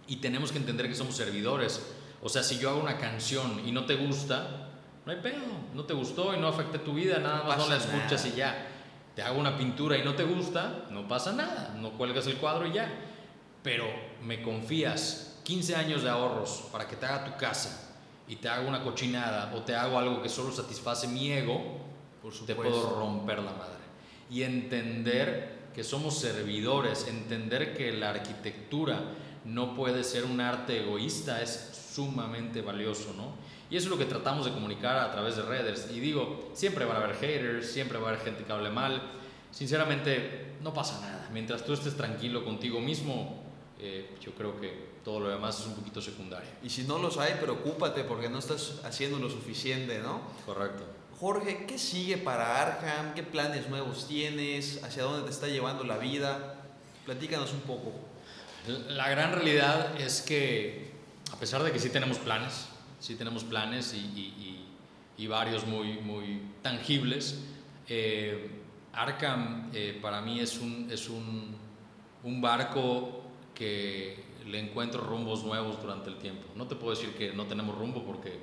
y 0.08 0.18
tenemos 0.18 0.52
que 0.52 0.58
entender 0.58 0.88
que 0.88 0.96
somos 0.96 1.16
servidores. 1.16 1.82
O 2.22 2.30
sea, 2.30 2.44
si 2.44 2.58
yo 2.58 2.70
hago 2.72 2.80
una 2.80 2.98
canción 2.98 3.62
y 3.66 3.72
no 3.72 3.86
te 3.86 3.96
gusta, 3.96 4.67
no 5.08 5.14
hay 5.14 5.20
pedo, 5.20 5.38
no 5.74 5.86
te 5.86 5.94
gustó 5.94 6.36
y 6.36 6.38
no 6.38 6.50
afecta 6.50 6.80
tu 6.80 6.94
vida, 6.94 7.20
nada 7.20 7.46
más 7.46 7.58
no 7.58 7.70
la 7.70 7.78
escuchas 7.78 8.26
y 8.26 8.36
ya. 8.36 8.68
Te 9.16 9.22
hago 9.22 9.40
una 9.40 9.58
pintura 9.58 9.98
y 9.98 10.04
no 10.04 10.16
te 10.16 10.26
gusta, 10.26 10.84
no 10.92 11.08
pasa 11.08 11.32
nada, 11.32 11.74
no 11.80 11.92
cuelgas 11.92 12.28
el 12.28 12.36
cuadro 12.36 12.68
y 12.68 12.74
ya. 12.74 12.92
Pero 13.64 13.86
me 14.22 14.42
confías 14.42 15.40
15 15.46 15.78
años 15.78 16.04
de 16.04 16.10
ahorros 16.10 16.68
para 16.74 16.90
que 16.90 16.98
te 16.98 17.06
haga 17.06 17.24
tu 17.24 17.38
casa 17.40 17.96
y 18.28 18.36
te 18.36 18.50
haga 18.50 18.68
una 18.68 18.84
cochinada 18.84 19.54
o 19.56 19.62
te 19.62 19.78
hago 19.78 19.98
algo 19.98 20.22
que 20.22 20.28
solo 20.28 20.52
satisface 20.52 21.08
mi 21.08 21.32
ego, 21.32 21.78
Por 22.22 22.34
te 22.46 22.54
puedo 22.54 23.00
romper 23.00 23.38
la 23.38 23.54
madre. 23.54 23.78
Y 24.30 24.44
entender 24.44 25.70
que 25.74 25.86
somos 25.86 26.20
servidores, 26.20 27.08
entender 27.08 27.78
que 27.78 27.94
la 27.94 28.10
arquitectura 28.10 29.00
no 29.46 29.74
puede 29.74 30.04
ser 30.04 30.26
un 30.26 30.42
arte 30.42 30.82
egoísta, 30.82 31.42
es 31.42 31.92
sumamente 31.96 32.62
valioso, 32.62 33.14
¿no? 33.16 33.47
Y 33.70 33.78
eso 33.78 33.88
es 33.88 33.92
lo 33.92 33.98
que 33.98 34.06
tratamos 34.06 34.46
de 34.46 34.52
comunicar 34.52 34.98
a 34.98 35.12
través 35.12 35.36
de 35.36 35.42
redes. 35.42 35.90
Y 35.94 36.00
digo, 36.00 36.52
siempre 36.54 36.86
van 36.86 36.98
a 36.98 37.04
haber 37.04 37.16
haters, 37.18 37.70
siempre 37.70 37.98
va 37.98 38.08
a 38.08 38.10
haber 38.12 38.24
gente 38.24 38.44
que 38.44 38.52
hable 38.52 38.70
mal. 38.70 39.02
Sinceramente, 39.52 40.56
no 40.62 40.74
pasa 40.74 41.02
nada. 41.02 41.28
Mientras 41.34 41.66
tú 41.66 41.74
estés 41.74 41.96
tranquilo 41.96 42.46
contigo 42.46 42.80
mismo, 42.80 43.44
eh, 43.80 44.16
yo 44.22 44.32
creo 44.34 44.60
que 44.60 44.98
todo 45.04 45.20
lo 45.20 45.30
demás 45.30 45.60
es 45.60 45.68
un 45.68 45.76
poquito 45.76 46.02
secundario. 46.02 46.50
Y 46.64 46.70
si 46.70 46.84
no 46.84 46.98
los 46.98 47.18
hay, 47.18 47.34
preocúpate 47.36 48.04
porque 48.04 48.30
no 48.30 48.40
estás 48.40 48.82
haciendo 48.84 49.20
lo 49.20 49.30
suficiente, 49.30 50.00
¿no? 50.00 50.22
Correcto. 50.46 50.84
Jorge, 51.20 51.66
¿qué 51.66 51.78
sigue 51.80 52.18
para 52.18 52.62
Arkham? 52.62 53.14
¿Qué 53.16 53.24
planes 53.24 53.70
nuevos 53.70 54.08
tienes? 54.08 54.84
¿Hacia 54.84 55.04
dónde 55.04 55.24
te 55.24 55.32
está 55.32 55.48
llevando 55.48 55.84
la 55.84 55.98
vida? 55.98 56.56
Platícanos 57.06 57.54
un 57.54 57.62
poco. 57.62 57.92
La 58.90 59.10
gran 59.10 59.34
realidad 59.34 60.00
es 60.00 60.22
que, 60.22 60.92
a 61.32 61.38
pesar 61.38 61.64
de 61.64 61.72
que 61.72 61.80
sí 61.80 61.90
tenemos 61.90 62.18
planes, 62.18 62.68
sí 63.08 63.16
tenemos 63.16 63.46
planes 63.46 63.94
y, 63.94 64.00
y, 64.00 64.66
y 65.18 65.28
varios 65.28 65.66
muy, 65.66 65.94
muy 66.02 66.42
tangibles. 66.62 67.42
Eh, 67.88 68.52
Arkham 68.92 69.70
eh, 69.74 69.98
para 70.02 70.22
mí 70.22 70.42
es, 70.42 70.60
un, 70.60 70.90
es 70.92 71.08
un, 71.08 71.56
un, 72.26 72.42
barco 72.42 73.22
que 73.56 74.26
le 74.46 74.60
encuentro 74.60 75.00
rumbos 75.00 75.46
nuevos 75.46 75.82
durante 75.82 76.10
el 76.10 76.18
tiempo. 76.18 76.50
No 76.56 76.68
te 76.68 76.76
puedo 76.76 76.98
decir 76.98 77.16
que 77.16 77.32
no 77.32 77.46
tenemos 77.46 77.78
rumbo 77.78 78.04
porque 78.04 78.42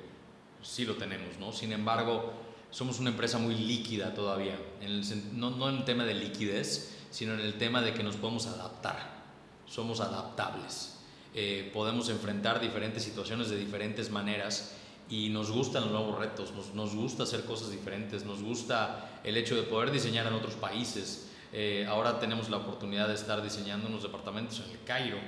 sí 0.63 0.83
lo 0.83 0.95
tenemos, 0.95 1.37
¿no? 1.39 1.51
Sin 1.53 1.71
embargo, 1.71 2.33
somos 2.71 2.99
una 2.99 3.11
empresa 3.11 3.37
muy 3.37 3.53
líquida 3.53 4.15
todavía, 4.15 4.57
en 4.81 4.87
el, 4.87 5.39
no, 5.39 5.51
no 5.51 5.69
en 5.69 5.75
el 5.75 5.85
tema 5.85 6.05
de 6.05 6.15
liquidez, 6.15 6.97
sino 7.11 7.35
en 7.35 7.41
el 7.41 7.59
tema 7.59 7.81
de 7.81 7.93
que 7.93 8.01
nos 8.01 8.15
podemos 8.15 8.47
adaptar, 8.47 9.25
somos 9.67 9.99
adaptables. 9.99 10.94
Eh, 11.35 11.69
podemos 11.73 12.09
enfrentar 12.09 12.61
diferentes 12.61 13.03
situaciones 13.03 13.49
de 13.49 13.57
diferentes 13.57 14.09
maneras 14.09 14.73
y 15.09 15.29
nos 15.29 15.51
gustan 15.51 15.83
los 15.83 15.91
nuevos 15.91 16.17
retos, 16.17 16.51
nos, 16.53 16.73
nos, 16.73 16.95
gusta 16.95 17.23
hacer 17.23 17.43
cosas 17.43 17.71
diferentes, 17.71 18.25
nos 18.25 18.41
gusta 18.41 19.19
el 19.23 19.37
hecho 19.37 19.55
de 19.55 19.63
poder 19.63 19.91
diseñar 19.91 20.25
en 20.27 20.33
otros 20.33 20.55
países. 20.55 21.29
Eh, 21.53 21.85
ahora 21.87 22.19
tenemos 22.19 22.49
la 22.49 22.57
oportunidad 22.57 23.09
de 23.09 23.15
estar 23.15 23.43
diseñando 23.43 23.87
unos 23.87 24.03
departamentos 24.03 24.61
en 24.65 24.71
el 24.71 24.83
Cairo, 24.83 25.19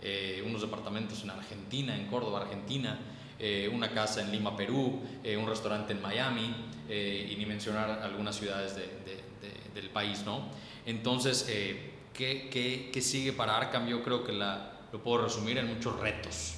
eh, 0.00 0.44
unos 0.46 0.60
departamentos 0.60 1.24
en 1.24 1.30
Argentina, 1.30 1.96
en 1.96 2.06
Córdoba, 2.06 2.42
Argentina, 2.42 2.96
eh, 3.38 3.68
una 3.72 3.90
casa 3.90 4.20
en 4.20 4.30
Lima, 4.30 4.56
Perú, 4.56 5.00
eh, 5.24 5.36
un 5.36 5.48
restaurante 5.48 5.92
en 5.92 6.00
Miami 6.00 6.54
y 6.88 7.36
ni 7.36 7.44
mencionar 7.44 7.90
algunas 8.02 8.34
ciudades 8.36 8.74
de, 8.74 8.82
de, 8.82 9.16
de, 9.42 9.74
del 9.74 9.90
país, 9.90 10.22
¿no? 10.24 10.40
Entonces, 10.86 11.44
¿qué, 12.14 12.48
qué, 12.50 12.88
¿qué 12.90 13.02
sigue 13.02 13.34
para 13.34 13.58
Arkham? 13.58 13.86
Yo 13.88 14.02
creo 14.02 14.24
que 14.24 14.32
la, 14.32 14.77
lo 14.92 15.02
puedo 15.02 15.24
resumir 15.24 15.58
en 15.58 15.66
muchos 15.66 15.98
retos, 16.00 16.54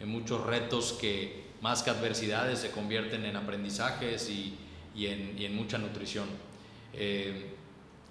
en 0.00 0.08
muchos 0.08 0.44
retos 0.46 0.92
que 0.94 1.44
más 1.60 1.82
que 1.82 1.90
adversidades 1.90 2.58
se 2.58 2.70
convierten 2.70 3.24
en 3.24 3.36
aprendizajes 3.36 4.28
y, 4.28 4.58
y, 4.94 5.06
en, 5.06 5.34
y 5.38 5.46
en, 5.46 5.56
mucha 5.56 5.78
nutrición. 5.78 6.28
Eh, 6.92 7.54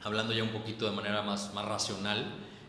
hablando 0.04 0.34
ya 0.34 0.44
un 0.44 0.50
poquito 0.50 0.90
de 0.90 0.96
manera 0.96 1.22
más, 1.22 1.54
más 1.54 1.66
racional, 1.66 2.26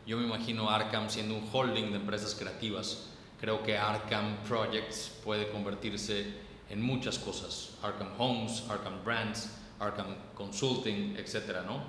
yo 0.06 0.18
me 0.18 0.24
imagino 0.24 0.68
Arkham 0.68 1.08
siendo 1.08 1.34
un 1.34 1.48
holding 1.50 1.90
de 1.90 1.96
empresas 1.96 2.34
creativas. 2.34 3.08
Creo 3.40 3.62
que 3.62 3.76
Arkham 3.78 4.36
Projects 4.46 5.12
puede 5.24 5.50
convertirse 5.50 6.26
en 6.68 6.82
muchas 6.82 7.18
cosas. 7.18 7.70
Arkham 7.82 8.08
Homes, 8.18 8.64
Arkham 8.68 9.02
Brands, 9.04 9.50
Arkham 9.80 10.14
Consulting, 10.34 11.16
etc. 11.16 11.62
¿no? 11.66 11.82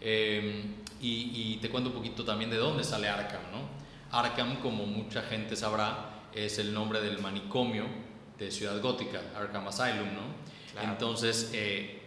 Eh, 0.00 0.64
y, 1.00 1.52
y, 1.52 1.58
te 1.60 1.70
cuento 1.70 1.90
un 1.90 1.96
poquito 1.96 2.24
también 2.24 2.50
de 2.50 2.56
dónde 2.56 2.82
sale 2.82 3.08
Arkham. 3.08 3.42
¿no? 3.52 3.79
Arkham, 4.12 4.60
como 4.60 4.86
mucha 4.86 5.22
gente 5.22 5.56
sabrá, 5.56 6.10
es 6.34 6.58
el 6.58 6.72
nombre 6.72 7.00
del 7.00 7.18
manicomio 7.18 7.84
de 8.38 8.50
Ciudad 8.50 8.80
Gótica, 8.80 9.20
Arkham 9.36 9.68
Asylum, 9.68 10.14
¿no? 10.14 10.72
Claro. 10.72 10.92
Entonces, 10.92 11.50
eh, 11.52 12.00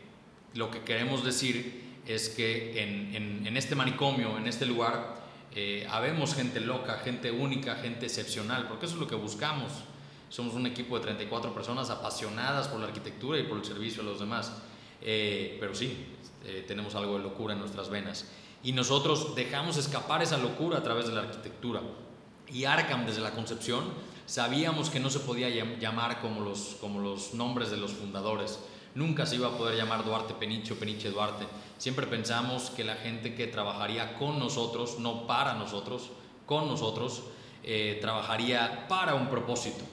lo 0.54 0.72
que 0.72 0.82
queremos 0.82 1.24
decir 1.24 1.84
es 2.06 2.30
que 2.30 2.82
en, 2.82 3.46
en, 3.46 3.58
este 3.58 3.76
manicomio, 3.76 4.38
en 4.38 4.48
este 4.48 4.66
lugar, 4.66 5.16
eh, 5.56 5.88
habemos 5.90 6.34
gente 6.36 6.60
loca, 6.60 7.00
gente 7.04 7.32
única, 7.32 7.76
gente 7.76 8.06
excepcional, 8.06 8.68
porque 8.68 8.86
eso 8.86 8.96
es 8.96 9.02
lo 9.02 9.08
que 9.08 9.16
buscamos. 9.16 9.72
Somos 10.30 10.56
un 10.56 10.66
equipo 10.66 10.98
de 10.98 11.04
34 11.04 11.54
personas 11.54 11.90
apasionadas 11.90 12.68
por 12.68 12.80
la 12.80 12.88
arquitectura 12.88 13.38
y 13.38 13.44
por 13.44 13.58
el 13.60 13.66
servicio 13.66 14.02
a 14.02 14.06
los 14.06 14.20
demás. 14.20 14.52
Eh, 15.02 15.58
pero 15.60 15.76
sí, 15.76 16.08
eh, 16.46 16.64
tenemos 16.68 16.96
algo 16.96 17.18
de 17.18 17.24
locura 17.24 17.54
en 17.54 17.60
nuestras 17.60 17.90
venas. 17.90 18.32
Y 18.64 18.72
nosotros 18.72 19.36
dejamos 19.36 19.78
escapar 19.78 20.24
esa 20.24 20.38
locura 20.38 20.78
a 20.78 20.84
través 20.84 21.08
de 21.08 21.14
la 21.14 21.22
arquitectura. 21.22 21.82
Y 22.48 22.66
Arkham, 22.66 23.06
desde 23.06 23.22
la 23.22 23.32
concepción, 23.32 23.84
sabíamos 24.26 24.90
que 24.90 25.00
no 25.00 25.10
se 25.10 25.20
podía 25.20 25.50
llamar 25.50 26.22
como 26.22 26.42
los, 26.42 26.78
como 26.80 27.02
los 27.02 27.34
nombres 27.34 27.72
de 27.72 27.78
los 27.78 27.92
fundadores. 27.92 28.60
Nunca 28.96 29.26
se 29.26 29.36
iba 29.36 29.48
a 29.48 29.58
poder 29.58 29.76
llamar 29.76 30.06
Duarte 30.06 30.34
Peniche 30.34 30.74
o 30.74 30.78
Peniche 30.78 31.10
Duarte. 31.10 31.46
Siempre 31.78 32.08
pensamos 32.08 32.70
que 32.70 32.84
la 32.84 32.96
gente 32.96 33.36
que 33.36 33.48
trabajaría 33.48 34.18
con 34.18 34.40
nosotros, 34.40 35.00
no 35.00 35.28
para 35.28 35.56
nosotros, 35.56 36.12
con 36.46 36.68
nosotros, 36.68 37.24
eh, 37.64 37.98
trabajaría 38.02 38.88
para 38.88 39.16
un 39.16 39.30
propósito, 39.30 39.84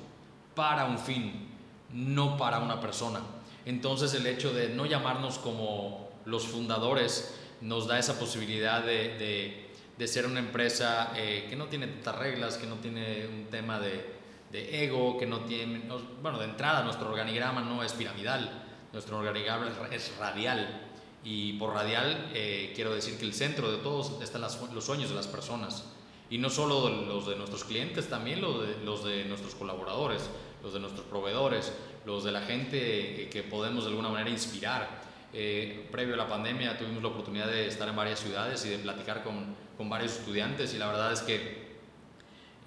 para 0.55 0.85
un 0.85 0.99
fin, 0.99 1.49
no 1.93 2.37
para 2.37 2.59
una 2.59 2.81
persona. 2.81 3.21
Entonces 3.65 4.15
el 4.15 4.27
hecho 4.27 4.53
de 4.53 4.69
no 4.69 4.87
llamarnos 4.87 5.39
como 5.39 6.11
los 6.25 6.47
fundadores 6.47 7.40
nos 7.61 7.87
da 7.87 7.99
esa 7.99 8.19
posibilidad 8.19 8.83
de, 8.83 9.69
de, 9.97 10.09
ser 10.09 10.27
una 10.27 10.41
empresa 10.41 11.13
eh, 11.17 11.47
que 11.49 11.57
no 11.57 11.67
tiene 11.67 11.87
tantas 11.87 12.17
reglas, 12.17 12.57
que 12.57 12.67
no 12.67 12.77
tiene 12.77 13.27
un 13.27 13.47
tema 13.51 13.79
de, 13.79 14.19
ego, 14.53 15.19
que 15.19 15.27
no 15.27 15.41
tiene, 15.41 15.83
bueno, 16.23 16.39
de 16.39 16.47
entrada 16.47 16.83
nuestro 16.83 17.11
organigrama 17.11 17.61
no 17.61 17.83
es 17.83 17.93
piramidal, 17.93 18.65
nuestro 18.93 19.19
organigrama 19.19 19.71
es 19.91 20.17
radial. 20.19 20.87
Y 21.23 21.53
por 21.55 21.75
radial 21.75 22.31
eh, 22.33 22.73
quiero 22.75 22.95
decir 22.95 23.19
que 23.19 23.27
el 23.27 23.35
centro 23.35 23.71
de 23.71 23.79
todos 23.79 24.23
están 24.23 24.41
los 24.41 24.85
sueños 24.85 25.11
de 25.11 25.17
las 25.17 25.27
personas. 25.27 25.85
Y 26.31 26.39
no 26.39 26.49
solo 26.49 26.89
los 26.89 27.27
de 27.27 27.37
nuestros 27.37 27.65
clientes, 27.65 28.09
también 28.09 28.41
los 28.41 29.05
de 29.05 29.25
nuestros 29.25 29.55
colaboradores, 29.55 30.31
los 30.63 30.73
de 30.73 30.81
nuestros 30.81 31.05
proveedores, 31.07 31.73
los 32.07 32.25
de 32.25 32.33
la 32.33 32.43
gente 32.43 33.29
que 33.31 33.43
podemos 33.43 33.85
de 33.85 33.91
alguna 33.91 34.09
manera 34.09 34.31
inspirar. 34.31 35.00
Eh, 35.33 35.89
previo 35.93 36.15
a 36.15 36.17
la 36.17 36.29
pandemia 36.29 36.77
tuvimos 36.77 37.03
la 37.03 37.09
oportunidad 37.09 37.47
de 37.47 37.69
estar 37.69 37.89
en 37.89 37.95
varias 37.95 38.19
ciudades 38.19 38.65
y 38.67 38.71
de 38.71 38.79
platicar 38.79 39.23
con, 39.23 39.55
con 39.77 39.89
varios 39.89 40.13
estudiantes 40.17 40.75
y 40.75 40.79
la 40.79 40.89
verdad 40.89 41.13
es 41.13 41.21
que 41.21 41.71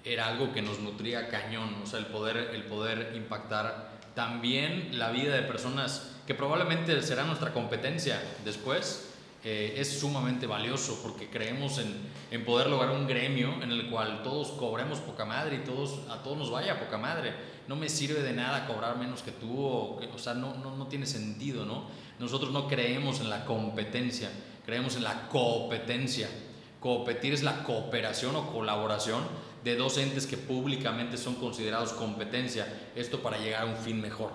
era 0.04 0.28
algo 0.28 0.52
que 0.52 0.62
nos 0.62 0.80
nutría 0.80 1.28
cañón, 1.28 1.74
o 1.82 1.86
sea, 1.86 1.98
el 1.98 2.06
poder, 2.06 2.52
el 2.54 2.64
poder 2.64 3.12
impactar 3.16 3.92
también 4.14 4.98
la 4.98 5.10
vida 5.10 5.34
de 5.34 5.42
personas 5.42 6.12
que 6.26 6.34
probablemente 6.34 7.02
será 7.02 7.24
nuestra 7.24 7.52
competencia 7.52 8.22
después, 8.44 9.10
eh, 9.44 9.74
es 9.76 10.00
sumamente 10.00 10.46
valioso 10.46 11.00
porque 11.02 11.28
creemos 11.28 11.78
en, 11.78 11.94
en, 12.30 12.44
poder 12.46 12.68
lograr 12.68 12.90
un 12.90 13.06
gremio 13.06 13.62
en 13.62 13.70
el 13.70 13.90
cual 13.90 14.22
todos 14.22 14.48
cobremos 14.52 15.00
poca 15.00 15.26
madre 15.26 15.56
y 15.56 15.58
todos, 15.58 16.00
a 16.08 16.22
todos 16.22 16.38
nos 16.38 16.50
vaya 16.50 16.80
poca 16.80 16.96
madre. 16.96 17.34
No 17.68 17.76
me 17.76 17.88
sirve 17.88 18.22
de 18.22 18.32
nada 18.32 18.66
cobrar 18.66 18.98
menos 18.98 19.22
que 19.22 19.30
tú, 19.30 19.58
o, 19.58 20.00
o 20.00 20.18
sea, 20.18 20.34
no, 20.34 20.54
no, 20.56 20.76
no 20.76 20.86
tiene 20.86 21.06
sentido, 21.06 21.64
¿no? 21.64 21.84
Nosotros 22.18 22.52
no 22.52 22.68
creemos 22.68 23.20
en 23.20 23.30
la 23.30 23.44
competencia, 23.44 24.30
creemos 24.64 24.96
en 24.96 25.04
la 25.04 25.28
competencia. 25.28 26.28
Competir 26.80 27.32
es 27.32 27.42
la 27.42 27.64
cooperación 27.64 28.36
o 28.36 28.52
colaboración 28.52 29.22
de 29.64 29.76
dos 29.76 29.96
entes 29.96 30.26
que 30.26 30.36
públicamente 30.36 31.16
son 31.16 31.36
considerados 31.36 31.92
competencia, 31.94 32.66
esto 32.94 33.20
para 33.22 33.38
llegar 33.38 33.62
a 33.62 33.66
un 33.66 33.76
fin 33.76 34.00
mejor. 34.00 34.30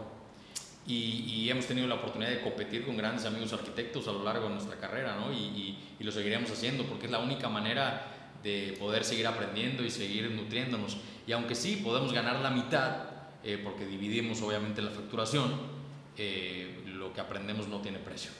Y, 0.87 1.47
hemos 1.49 1.67
tenido 1.67 1.87
la 1.87 1.95
oportunidad 1.95 2.31
de 2.31 2.41
competir 2.41 2.83
con 2.83 2.97
grandes 2.97 3.25
amigos 3.25 3.53
arquitectos 3.53 4.07
a 4.07 4.11
lo 4.11 4.23
largo 4.23 4.47
de 4.47 4.55
nuestra 4.55 4.77
carrera, 4.77 5.15
¿no? 5.15 5.31
Y, 5.31 5.77
y, 5.99 6.03
lo 6.03 6.11
seguiremos 6.11 6.49
haciendo 6.49 6.83
porque 6.85 7.05
es 7.05 7.11
la 7.11 7.19
única 7.19 7.47
manera 7.47 8.31
de 8.43 8.75
poder 8.79 9.03
seguir 9.03 9.27
aprendiendo 9.27 9.83
y 9.83 9.91
seguir 9.91 10.31
nutriéndonos. 10.31 10.97
Y 11.27 11.31
aunque 11.31 11.53
sí 11.53 11.81
podemos 11.83 12.11
ganar 12.11 12.39
la 12.39 12.49
mitad, 12.49 13.08
eh, 13.43 13.59
porque 13.63 13.85
dividimos 13.85 14.41
obviamente 14.41 14.81
la 14.81 14.91
facturación, 14.91 15.53
eh, 16.17 16.83
lo 16.85 17.13
que 17.13 17.21
aprendemos 17.21 17.67
no 17.67 17.81
tiene 17.81 17.99
precio. 17.99 18.31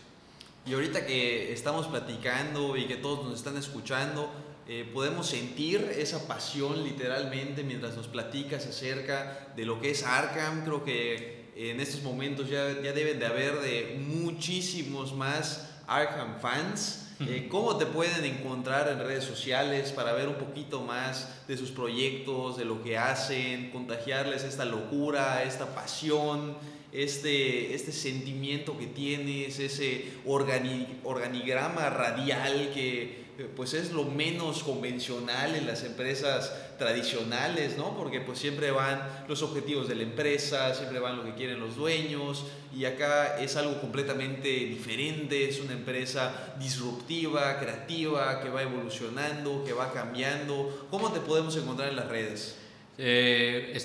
Y 0.66 0.74
ahorita 0.74 1.06
que 1.06 1.54
estamos 1.54 1.88
platicando 1.88 2.76
y 2.76 2.86
que 2.86 2.98
todos 2.98 3.26
nos 3.26 3.36
están 3.36 3.58
escuchando, 3.58 4.30
eh, 4.68 4.90
podemos 4.94 5.28
sentir 5.28 5.82
esa 5.98 6.28
pasión 6.28 6.84
literalmente 6.84 7.64
mientras 7.64 7.96
nos 7.96 8.08
platicas 8.08 8.68
acerca 8.68 9.52
de 9.56 9.66
lo 9.66 9.80
que 9.82 9.92
es 9.92 10.04
Arkham. 10.04 10.64
Creo 10.64 10.84
que 10.84 11.50
en 11.56 11.80
estos 11.80 12.04
momentos 12.04 12.50
ya, 12.50 12.82
ya 12.82 12.94
deben 12.94 13.20
de 13.20 13.26
haber 13.26 13.62
de 13.62 14.00
muchísimos 14.06 15.14
más 15.14 15.70
Arkham 15.88 16.40
fans. 16.40 17.09
Eh, 17.22 17.48
¿Cómo 17.50 17.76
te 17.76 17.86
pueden 17.86 18.24
encontrar 18.24 18.88
en 18.88 19.00
redes 19.00 19.26
sociales 19.26 19.92
para 19.92 20.14
ver 20.14 20.30
un 20.30 20.36
poquito 20.36 20.82
más 20.82 21.28
de 21.50 21.58
sus 21.58 21.70
proyectos, 21.72 22.56
de 22.58 22.64
lo 22.64 22.82
que 22.82 22.98
hacen, 22.98 23.72
contagiarles 23.72 24.46
esta 24.46 24.64
locura, 24.64 25.44
esta 25.44 25.76
pasión, 25.76 26.56
este, 26.94 27.74
este 27.74 27.92
sentimiento 27.92 28.78
que 28.78 28.88
tienes, 28.88 29.60
ese 29.60 30.06
organigrama 30.26 31.90
radial 31.90 32.72
que 32.74 33.29
pues 33.46 33.74
es 33.74 33.92
lo 33.92 34.04
menos 34.06 34.64
convencional 34.64 35.56
en 35.56 35.66
las 35.66 35.84
empresas 35.84 36.54
tradicionales, 36.78 37.78
¿no? 37.78 37.96
Porque 37.96 38.22
pues 38.22 38.40
siempre 38.40 38.72
van 38.72 39.02
los 39.28 39.42
objetivos 39.42 39.88
de 39.88 39.96
la 39.96 40.04
empresa, 40.04 40.74
siempre 40.74 41.00
van 41.00 41.18
lo 41.18 41.24
que 41.24 41.34
quieren 41.34 41.60
los 41.60 41.76
dueños 41.76 42.46
y 42.76 42.86
acá 42.86 43.40
es 43.40 43.56
algo 43.56 43.80
completamente 43.82 44.50
diferente, 44.50 45.50
es 45.50 45.60
una 45.60 45.74
empresa 45.74 46.56
disruptiva, 46.60 47.60
creativa, 47.60 48.42
que 48.42 48.50
va 48.50 48.62
evolucionando, 48.62 49.64
que 49.64 49.74
va 49.74 49.92
cambiando. 49.92 50.88
¿Cómo 50.90 51.12
te 51.12 51.20
podemos 51.20 51.56
encontrar 51.56 51.90
en 51.90 51.96
las 51.96 52.08
redes? 52.08 52.58
Eh, 52.98 53.82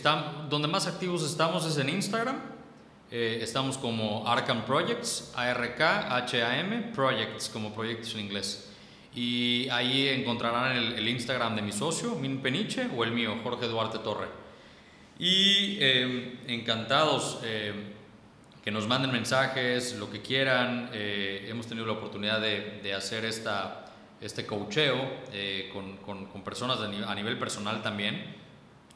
donde 0.50 0.68
más 0.68 0.86
activos 0.86 1.22
estamos 1.22 1.64
es 1.66 1.78
en 1.78 1.88
Instagram. 1.88 2.54
Eh, 3.10 3.38
estamos 3.42 3.78
como 3.78 4.26
Arkham 4.26 4.64
Projects, 4.64 5.32
A-R-K-H-A-M, 5.36 6.92
Projects, 6.94 7.48
como 7.48 7.72
proyectos 7.72 8.14
en 8.14 8.20
inglés. 8.20 8.63
Y 9.14 9.68
ahí 9.68 10.08
encontrarán 10.08 10.76
el, 10.76 11.08
Instagram 11.08 11.56
de 11.56 11.62
mi 11.62 11.72
socio, 11.72 12.14
Min 12.16 12.38
Peniche, 12.38 12.88
o 12.96 13.04
el 13.04 13.12
mío, 13.12 13.36
Jorge 13.42 13.66
Duarte 13.66 13.98
Torre. 13.98 14.26
Y 15.18 15.78
em, 15.80 16.38
encantados 16.48 17.38
em, 17.44 17.74
que 18.64 18.70
nos 18.70 18.88
manden 18.88 19.12
mensajes, 19.12 19.94
lo 19.96 20.10
que 20.10 20.20
quieran. 20.20 20.90
Eh, 20.92 21.46
hemos 21.48 21.66
tenido 21.66 21.86
la 21.86 21.92
oportunidad 21.92 22.40
de, 22.40 22.80
de 22.82 22.94
hacer 22.94 23.24
esta, 23.24 23.84
este 24.20 24.46
coacheo 24.46 24.96
eh, 25.32 25.70
con, 25.72 25.98
con, 25.98 26.24
con, 26.26 26.42
personas 26.42 26.78
a 26.80 27.14
nivel 27.14 27.38
personal 27.38 27.82
también, 27.82 28.24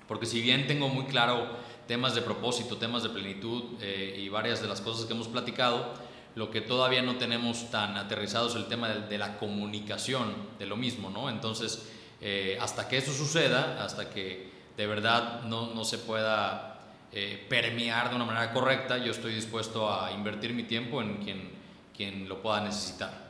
porque 0.06 0.24
si 0.24 0.40
bien 0.40 0.66
tengo 0.66 0.88
muy 0.88 1.04
claro 1.04 1.46
temas 1.86 2.14
de 2.14 2.22
propósito, 2.22 2.78
temas 2.78 3.02
de 3.02 3.10
plenitud 3.10 3.62
eh, 3.82 4.16
y 4.18 4.28
varias 4.30 4.62
de 4.62 4.68
las 4.68 4.80
cosas 4.80 5.04
que 5.04 5.12
hemos 5.12 5.28
platicado, 5.28 5.92
lo 6.34 6.50
que 6.50 6.60
todavía 6.60 7.02
no 7.02 7.16
tenemos 7.16 7.70
tan 7.70 7.96
aterrizado 7.96 8.48
es 8.48 8.54
el 8.54 8.66
tema 8.66 8.88
de, 8.88 9.18
la 9.18 9.38
comunicación 9.38 10.34
de 10.58 10.66
lo 10.66 10.76
mismo, 10.76 11.10
¿no? 11.10 11.28
Entonces, 11.28 11.88
eh, 12.20 12.58
hasta 12.60 12.88
que 12.88 12.98
eso 12.98 13.12
suceda, 13.12 13.84
hasta 13.84 14.10
que 14.10 14.50
de 14.76 14.86
verdad 14.86 15.42
no, 15.42 15.74
no 15.74 15.84
se 15.84 15.98
pueda 15.98 16.68
eh, 17.10 17.44
permear 17.48 18.10
de 18.10 18.16
una 18.16 18.24
manera 18.26 18.52
correcta, 18.52 18.98
yo 18.98 19.12
estoy 19.12 19.34
dispuesto 19.34 19.90
a 19.90 20.12
invertir 20.12 20.52
mi 20.52 20.64
tiempo 20.64 21.00
en 21.00 21.16
quien, 21.16 21.50
quien 21.96 22.28
lo 22.28 22.42
pueda 22.42 22.60
necesitar. 22.60 23.28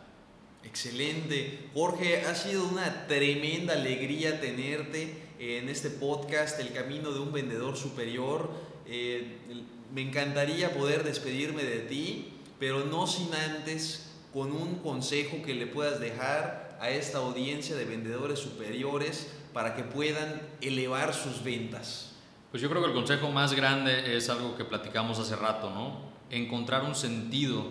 Excelente. 0.64 1.70
Jorge, 1.74 2.26
ha 2.26 2.34
sido 2.34 2.66
una 2.68 3.06
tremenda 3.06 3.74
alegría 3.74 4.40
tenerte 4.40 5.28
en 5.38 5.68
este 5.68 5.90
podcast, 5.90 6.58
El 6.58 6.72
Camino 6.72 7.12
de 7.12 7.20
un 7.20 7.32
Vendedor 7.32 7.76
Superior. 7.76 8.50
Eh, 8.86 9.38
me 9.94 10.02
encantaría 10.02 10.74
poder 10.74 11.04
despedirme 11.04 11.62
de 11.62 11.78
ti 11.78 12.32
pero 12.58 12.84
no 12.84 13.06
sin 13.06 13.32
antes 13.34 14.10
con 14.32 14.52
un 14.52 14.76
consejo 14.76 15.42
que 15.44 15.54
le 15.54 15.66
puedas 15.66 16.00
dejar 16.00 16.76
a 16.80 16.90
esta 16.90 17.18
audiencia 17.18 17.76
de 17.76 17.84
vendedores 17.84 18.38
superiores 18.38 19.32
para 19.52 19.74
que 19.74 19.82
puedan 19.82 20.40
elevar 20.60 21.14
sus 21.14 21.42
ventas. 21.42 22.12
Pues 22.50 22.62
yo 22.62 22.70
creo 22.70 22.82
que 22.82 22.88
el 22.88 22.94
consejo 22.94 23.30
más 23.30 23.54
grande 23.54 24.16
es 24.16 24.28
algo 24.30 24.56
que 24.56 24.64
platicamos 24.64 25.18
hace 25.18 25.36
rato, 25.36 25.70
¿no? 25.70 26.00
Encontrar 26.30 26.84
un 26.84 26.94
sentido 26.94 27.66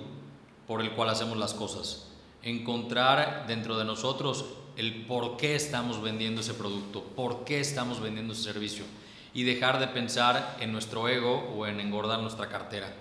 por 0.68 0.82
el 0.82 0.92
cual 0.92 1.10
hacemos 1.10 1.38
las 1.38 1.54
cosas. 1.54 2.08
Encontrar 2.44 3.46
dentro 3.48 3.78
de 3.78 3.86
nosotros 3.86 4.46
el 4.76 5.06
por 5.06 5.38
qué 5.38 5.56
estamos 5.56 6.02
vendiendo 6.02 6.42
ese 6.42 6.54
producto, 6.54 7.04
por 7.04 7.44
qué 7.46 7.60
estamos 7.60 8.00
vendiendo 8.00 8.34
ese 8.34 8.44
servicio 8.44 8.86
y 9.34 9.44
dejar 9.44 9.80
de 9.80 9.88
pensar 9.88 10.58
en 10.60 10.72
nuestro 10.72 11.08
ego 11.08 11.54
o 11.56 11.66
en 11.66 11.80
engordar 11.80 12.20
nuestra 12.20 12.50
cartera 12.50 12.94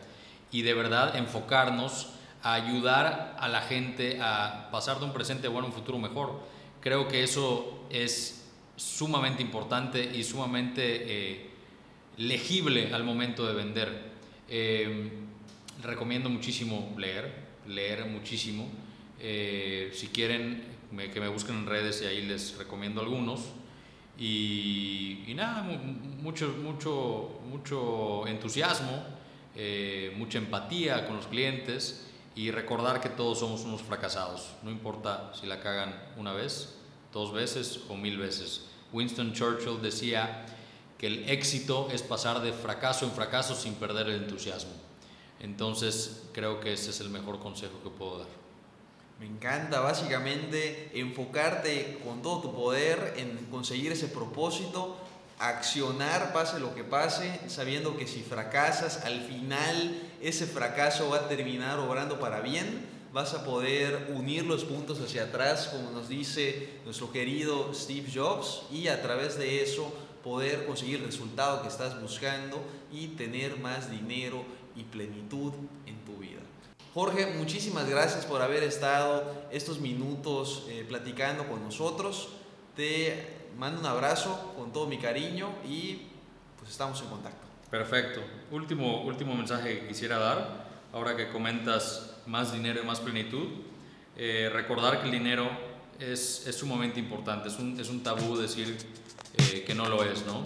y 0.53 0.63
de 0.63 0.75
verdad 0.75 1.17
enfocarnos 1.17 2.11
a 2.43 2.55
ayudar 2.55 3.37
a 3.39 3.49
la 3.49 3.63
gente 3.63 4.19
a 4.21 4.69
pasar 4.71 4.99
de 4.99 5.05
un 5.05 5.13
presente 5.13 5.49
bueno 5.49 5.67
a 5.67 5.71
un 5.71 5.75
futuro 5.75 5.99
mejor. 5.99 6.41
Creo 6.81 7.09
que 7.09 7.23
eso 7.23 7.87
es 7.91 8.47
sumamente 8.77 9.43
importante 9.43 10.03
y 10.05 10.23
sumamente 10.23 10.83
eh, 10.83 11.51
legible 12.19 12.93
al 12.93 13.05
momento 13.05 13.47
de 13.47 13.55
vender. 13.55 14.13
Eh, 14.49 15.11
recomiendo 15.83 16.31
muchísimo 16.31 16.95
leer, 16.99 17.35
leer 17.67 18.07
muchísimo. 18.07 18.69
Eh, 19.19 19.91
si 19.93 20.09
quieren, 20.09 20.63
que 21.13 21.21
me 21.21 21.29
busquen 21.29 21.57
en 21.57 21.67
redes 21.67 22.03
y 22.03 22.07
ahí 22.07 22.23
les 22.23 22.57
recomiendo 22.57 23.01
algunos. 23.01 23.41
Y, 24.19 25.33
nada, 25.35 25.63
mucho, 25.63 26.55
mucho, 26.63 27.41
mucho 27.51 28.27
entusiasmo, 28.27 29.05
eh, 29.57 30.15
mucha 30.17 30.39
empatía 30.39 31.07
con 31.07 31.17
los 31.17 31.27
clientes 31.27 32.07
y 32.35 32.51
recordar 32.51 33.01
que 33.01 33.09
todos 33.09 33.39
somos 33.39 33.63
unos 33.63 33.83
fracasados. 33.83 34.51
No 34.63 34.71
importa 34.71 35.33
si 35.35 35.47
la 35.47 35.61
cagan 35.61 35.95
una 36.17 36.33
vez, 36.33 36.75
dos 37.13 37.33
veces 37.33 37.81
o 37.89 37.97
mil 37.97 38.19
veces. 38.19 38.67
Winston 38.93 39.33
Churchill 39.33 39.81
decía 39.81 40.45
que 40.99 41.07
el 41.07 41.29
éxito 41.29 41.89
es 41.93 42.03
pasar 42.03 42.41
de 42.41 42.53
fracaso 42.53 43.05
en 43.07 43.13
fracaso 43.13 43.55
sin 43.55 43.75
perder 43.75 44.09
el 44.09 44.23
entusiasmo. 44.23 44.73
Entonces 45.41 46.25
creo 46.33 46.61
que 46.61 46.73
ese 46.73 46.91
es 46.91 47.01
el 47.01 47.11
mejor 47.11 47.39
consejo 47.39 47.83
que 47.83 47.91
puedo 47.91 48.19
dar. 48.19 48.29
Me 49.19 49.27
encanta 49.27 49.81
básicamente 49.81 50.91
enfocarte 50.95 51.99
con 52.05 52.21
todo 52.21 52.43
tu 52.43 52.55
poder 52.55 53.15
en 53.17 53.47
conseguir 53.47 53.93
ese 53.93 54.09
propósito, 54.09 54.99
accionar 55.39 56.33
pase 56.33 56.61
lo 56.61 56.75
que 56.75 56.85
pase, 56.85 57.41
sabiendo 57.49 57.97
que 57.97 58.07
si 58.07 58.23
fracasas, 58.23 59.05
al 59.05 59.21
final 59.21 60.03
ese 60.21 60.47
fracaso 60.47 61.11
va 61.11 61.19
a 61.19 61.29
terminar 61.29 61.79
obrando 61.79 62.19
para 62.19 62.41
bien, 62.41 62.87
vas 63.13 63.35
a 63.35 63.45
poder 63.45 64.13
unir 64.15 64.45
los 64.45 64.65
puntos 64.65 65.01
hacia 65.01 65.25
atrás, 65.25 65.69
como 65.73 65.91
nos 65.91 66.09
dice 66.09 66.69
nuestro 66.85 67.13
querido 67.13 67.73
Steve 67.75 68.11
Jobs, 68.13 68.63
y 68.71 68.89
a 68.89 69.03
través 69.03 69.39
de 69.39 69.63
eso 69.63 69.93
poder 70.25 70.67
conseguir 70.67 70.97
el 71.01 71.07
resultado 71.07 71.63
que 71.63 71.69
estás 71.69 72.01
buscando 72.01 72.61
y 72.93 73.09
tener 73.09 73.59
más 73.59 73.91
dinero 73.91 74.45
y 74.75 74.83
plenitud 74.85 75.53
en 75.87 75.97
tu 76.05 76.17
vida. 76.17 76.41
Jorge, 76.95 77.27
muchísimas 77.37 77.89
gracias 77.89 78.25
por 78.25 78.43
haber 78.43 78.63
estado 78.63 79.33
estos 79.51 79.81
minutos 79.81 80.65
eh, 80.69 80.85
platicando 80.89 81.47
con 81.47 81.63
nosotros. 81.63 82.31
Te 82.75 83.36
mando 83.57 83.81
un 83.81 83.87
abrazo 83.87 84.55
con 84.57 84.73
todo 84.73 84.87
mi 84.87 84.99
cariño 84.99 85.49
y 85.67 86.03
pues 86.59 86.71
estamos 86.71 87.01
en 87.03 87.09
contacto. 87.09 87.47
Perfecto. 87.71 88.21
Último, 88.51 89.03
último 89.03 89.35
mensaje 89.35 89.81
que 89.81 89.89
quisiera 89.89 90.19
dar, 90.19 90.67
ahora 90.93 91.17
que 91.17 91.29
comentas 91.29 92.17
más 92.27 92.53
dinero 92.53 92.81
y 92.83 92.87
más 92.87 93.01
plenitud, 93.01 93.49
eh, 94.17 94.51
recordar 94.53 95.01
que 95.01 95.07
el 95.07 95.13
dinero 95.13 95.49
es, 95.99 96.47
es 96.47 96.57
sumamente 96.57 97.01
importante, 97.01 97.49
es 97.49 97.59
un, 97.59 97.79
es 97.81 97.89
un 97.89 98.03
tabú 98.03 98.37
decir 98.37 98.77
eh, 99.37 99.65
que 99.67 99.75
no 99.75 99.89
lo 99.89 100.05
es, 100.05 100.25
¿no? 100.27 100.43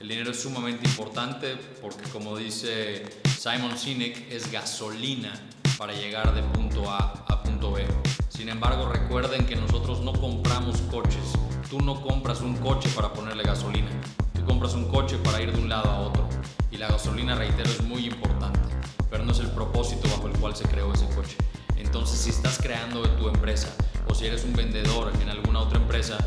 El 0.00 0.08
dinero 0.08 0.32
es 0.32 0.42
sumamente 0.42 0.88
importante 0.88 1.56
porque 1.80 2.08
como 2.10 2.36
dice 2.36 3.04
Simon 3.38 3.78
Sinek, 3.78 4.32
es 4.32 4.50
gasolina 4.50 5.32
para 5.78 5.92
llegar 5.92 6.34
de 6.34 6.42
punto 6.42 6.90
A 6.90 7.24
a 7.28 7.42
punto 7.42 7.72
B. 7.72 7.86
Sin 8.28 8.48
embargo, 8.48 8.90
recuerden 8.90 9.46
que 9.46 9.54
nosotros 9.54 10.00
no 10.00 10.12
compramos 10.12 10.80
coches. 10.90 11.34
Tú 11.72 11.80
no 11.80 12.02
compras 12.02 12.42
un 12.42 12.54
coche 12.58 12.90
para 12.94 13.14
ponerle 13.14 13.44
gasolina. 13.44 13.88
Tú 14.34 14.44
compras 14.44 14.74
un 14.74 14.84
coche 14.90 15.16
para 15.16 15.40
ir 15.40 15.54
de 15.54 15.58
un 15.58 15.70
lado 15.70 15.90
a 15.90 16.00
otro. 16.00 16.28
Y 16.70 16.76
la 16.76 16.86
gasolina, 16.86 17.34
reitero, 17.34 17.70
es 17.70 17.82
muy 17.82 18.04
importante. 18.04 18.60
Pero 19.08 19.24
no 19.24 19.32
es 19.32 19.38
el 19.38 19.48
propósito 19.52 20.06
bajo 20.10 20.28
el 20.28 20.34
cual 20.38 20.54
se 20.54 20.64
creó 20.64 20.92
ese 20.92 21.06
coche. 21.16 21.34
Entonces, 21.78 22.18
si 22.18 22.28
estás 22.28 22.58
creando 22.58 23.00
tu 23.16 23.26
empresa 23.26 23.74
o 24.06 24.14
si 24.14 24.26
eres 24.26 24.44
un 24.44 24.52
vendedor 24.52 25.12
en 25.22 25.30
alguna 25.30 25.60
otra 25.60 25.78
empresa, 25.78 26.18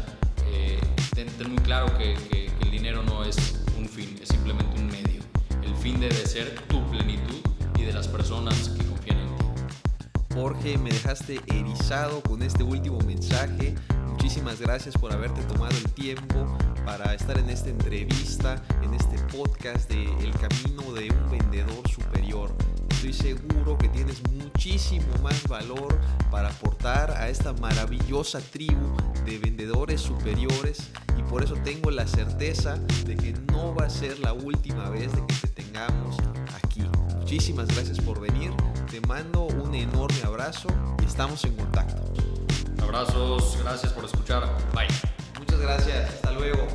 eh, 0.48 0.80
ten, 1.14 1.28
muy 1.48 1.62
claro 1.62 1.96
que, 1.96 2.16
que 2.16 2.52
el 2.62 2.72
dinero 2.72 3.04
no 3.04 3.24
es 3.24 3.38
un 3.78 3.88
fin, 3.88 4.18
es 4.20 4.30
simplemente 4.30 4.80
un 4.80 4.88
medio. 4.88 5.22
El 5.62 5.76
fin 5.76 6.00
debe 6.00 6.26
ser 6.26 6.56
tu 6.68 6.84
plenitud 6.90 7.42
y 7.78 7.84
de 7.84 7.94
las 7.94 8.08
personas 8.08 8.70
que 8.70 8.86
Jorge, 10.36 10.78
me 10.78 10.90
dejaste 10.90 11.40
erizado 11.48 12.22
con 12.22 12.44
este 12.44 12.62
último 12.62 13.00
mensaje. 13.08 13.74
Muchísimas 14.26 14.60
gracias 14.60 14.98
por 14.98 15.14
haberte 15.14 15.40
tomado 15.44 15.78
el 15.78 15.92
tiempo 15.92 16.58
para 16.84 17.14
estar 17.14 17.38
en 17.38 17.48
esta 17.48 17.70
entrevista, 17.70 18.60
en 18.82 18.96
este 18.96 19.20
podcast 19.32 19.88
de 19.88 20.02
El 20.20 20.32
Camino 20.32 20.94
de 20.94 21.12
un 21.12 21.30
Vendedor 21.30 21.88
Superior. 21.88 22.52
Estoy 22.90 23.14
seguro 23.14 23.78
que 23.78 23.88
tienes 23.88 24.24
muchísimo 24.32 25.06
más 25.22 25.48
valor 25.48 25.96
para 26.32 26.50
aportar 26.50 27.12
a 27.12 27.30
esta 27.30 27.54
maravillosa 27.54 28.42
tribu 28.42 28.98
de 29.28 29.38
vendedores 29.38 30.02
superiores 30.02 30.90
y 31.20 31.22
por 31.30 31.44
eso 31.44 31.54
tengo 31.64 31.92
la 31.92 32.08
certeza 32.08 32.78
de 33.06 33.16
que 33.16 33.34
no 33.54 33.76
va 33.76 33.86
a 33.86 33.90
ser 33.92 34.18
la 34.18 34.34
última 34.34 34.90
vez 34.90 35.12
de 35.12 35.24
que 35.28 35.36
te 35.36 35.62
tengamos 35.62 36.18
aquí. 36.64 36.82
Muchísimas 37.20 37.68
gracias 37.68 38.02
por 38.02 38.20
venir. 38.20 38.50
Te 38.90 39.02
mando 39.02 39.44
un 39.44 39.76
enorme 39.76 40.24
abrazo 40.24 40.70
y 41.00 41.06
estamos 41.06 41.44
en 41.44 41.56
contacto. 41.56 42.02
Abrazos, 42.86 43.58
gracias 43.64 43.92
por 43.94 44.06
escuchar. 44.06 44.44
Bye. 44.74 44.88
Muchas 45.40 45.60
gracias, 45.60 46.10
hasta 46.14 46.32
luego. 46.32 46.68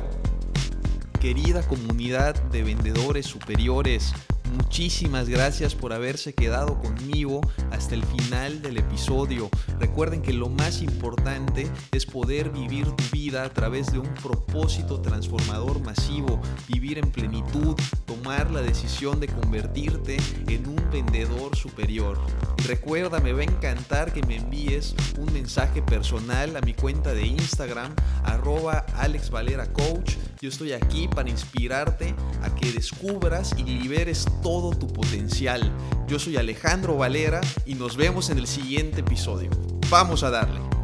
Querida 1.21 1.63
comunidad 1.63 2.35
de 2.51 2.63
vendedores 2.63 3.25
superiores, 3.25 4.13
Muchísimas 4.51 5.29
gracias 5.29 5.75
por 5.75 5.93
haberse 5.93 6.33
quedado 6.33 6.77
conmigo 6.77 7.39
hasta 7.71 7.95
el 7.95 8.03
final 8.03 8.61
del 8.61 8.79
episodio. 8.79 9.49
Recuerden 9.79 10.21
que 10.21 10.33
lo 10.33 10.49
más 10.49 10.81
importante 10.81 11.71
es 11.93 12.05
poder 12.05 12.49
vivir 12.49 12.85
tu 12.91 13.03
vida 13.13 13.43
a 13.45 13.49
través 13.49 13.93
de 13.93 13.99
un 13.99 14.13
propósito 14.15 14.99
transformador 14.99 15.81
masivo, 15.81 16.41
vivir 16.67 16.97
en 16.97 17.11
plenitud, 17.11 17.75
tomar 18.05 18.51
la 18.51 18.61
decisión 18.61 19.21
de 19.21 19.29
convertirte 19.29 20.17
en 20.47 20.67
un 20.67 20.89
vendedor 20.91 21.55
superior. 21.55 22.19
Recuerda, 22.67 23.19
me 23.19 23.33
va 23.33 23.41
a 23.41 23.45
encantar 23.45 24.13
que 24.13 24.21
me 24.23 24.35
envíes 24.35 24.95
un 25.17 25.31
mensaje 25.33 25.81
personal 25.81 26.57
a 26.57 26.61
mi 26.61 26.73
cuenta 26.73 27.13
de 27.13 27.25
Instagram, 27.25 27.95
arroba 28.23 28.85
Alex 28.97 29.29
Valera 29.29 29.71
Coach. 29.71 30.15
Yo 30.41 30.49
estoy 30.49 30.73
aquí 30.73 31.07
para 31.07 31.29
inspirarte 31.29 32.13
a 32.41 32.53
que 32.53 32.71
descubras 32.71 33.53
y 33.57 33.63
liberes 33.63 34.25
todo 34.41 34.71
tu 34.71 34.87
potencial. 34.87 35.71
Yo 36.07 36.19
soy 36.19 36.37
Alejandro 36.37 36.97
Valera 36.97 37.41
y 37.65 37.75
nos 37.75 37.95
vemos 37.95 38.29
en 38.29 38.37
el 38.37 38.47
siguiente 38.47 39.01
episodio. 39.01 39.49
Vamos 39.89 40.23
a 40.23 40.29
darle. 40.29 40.80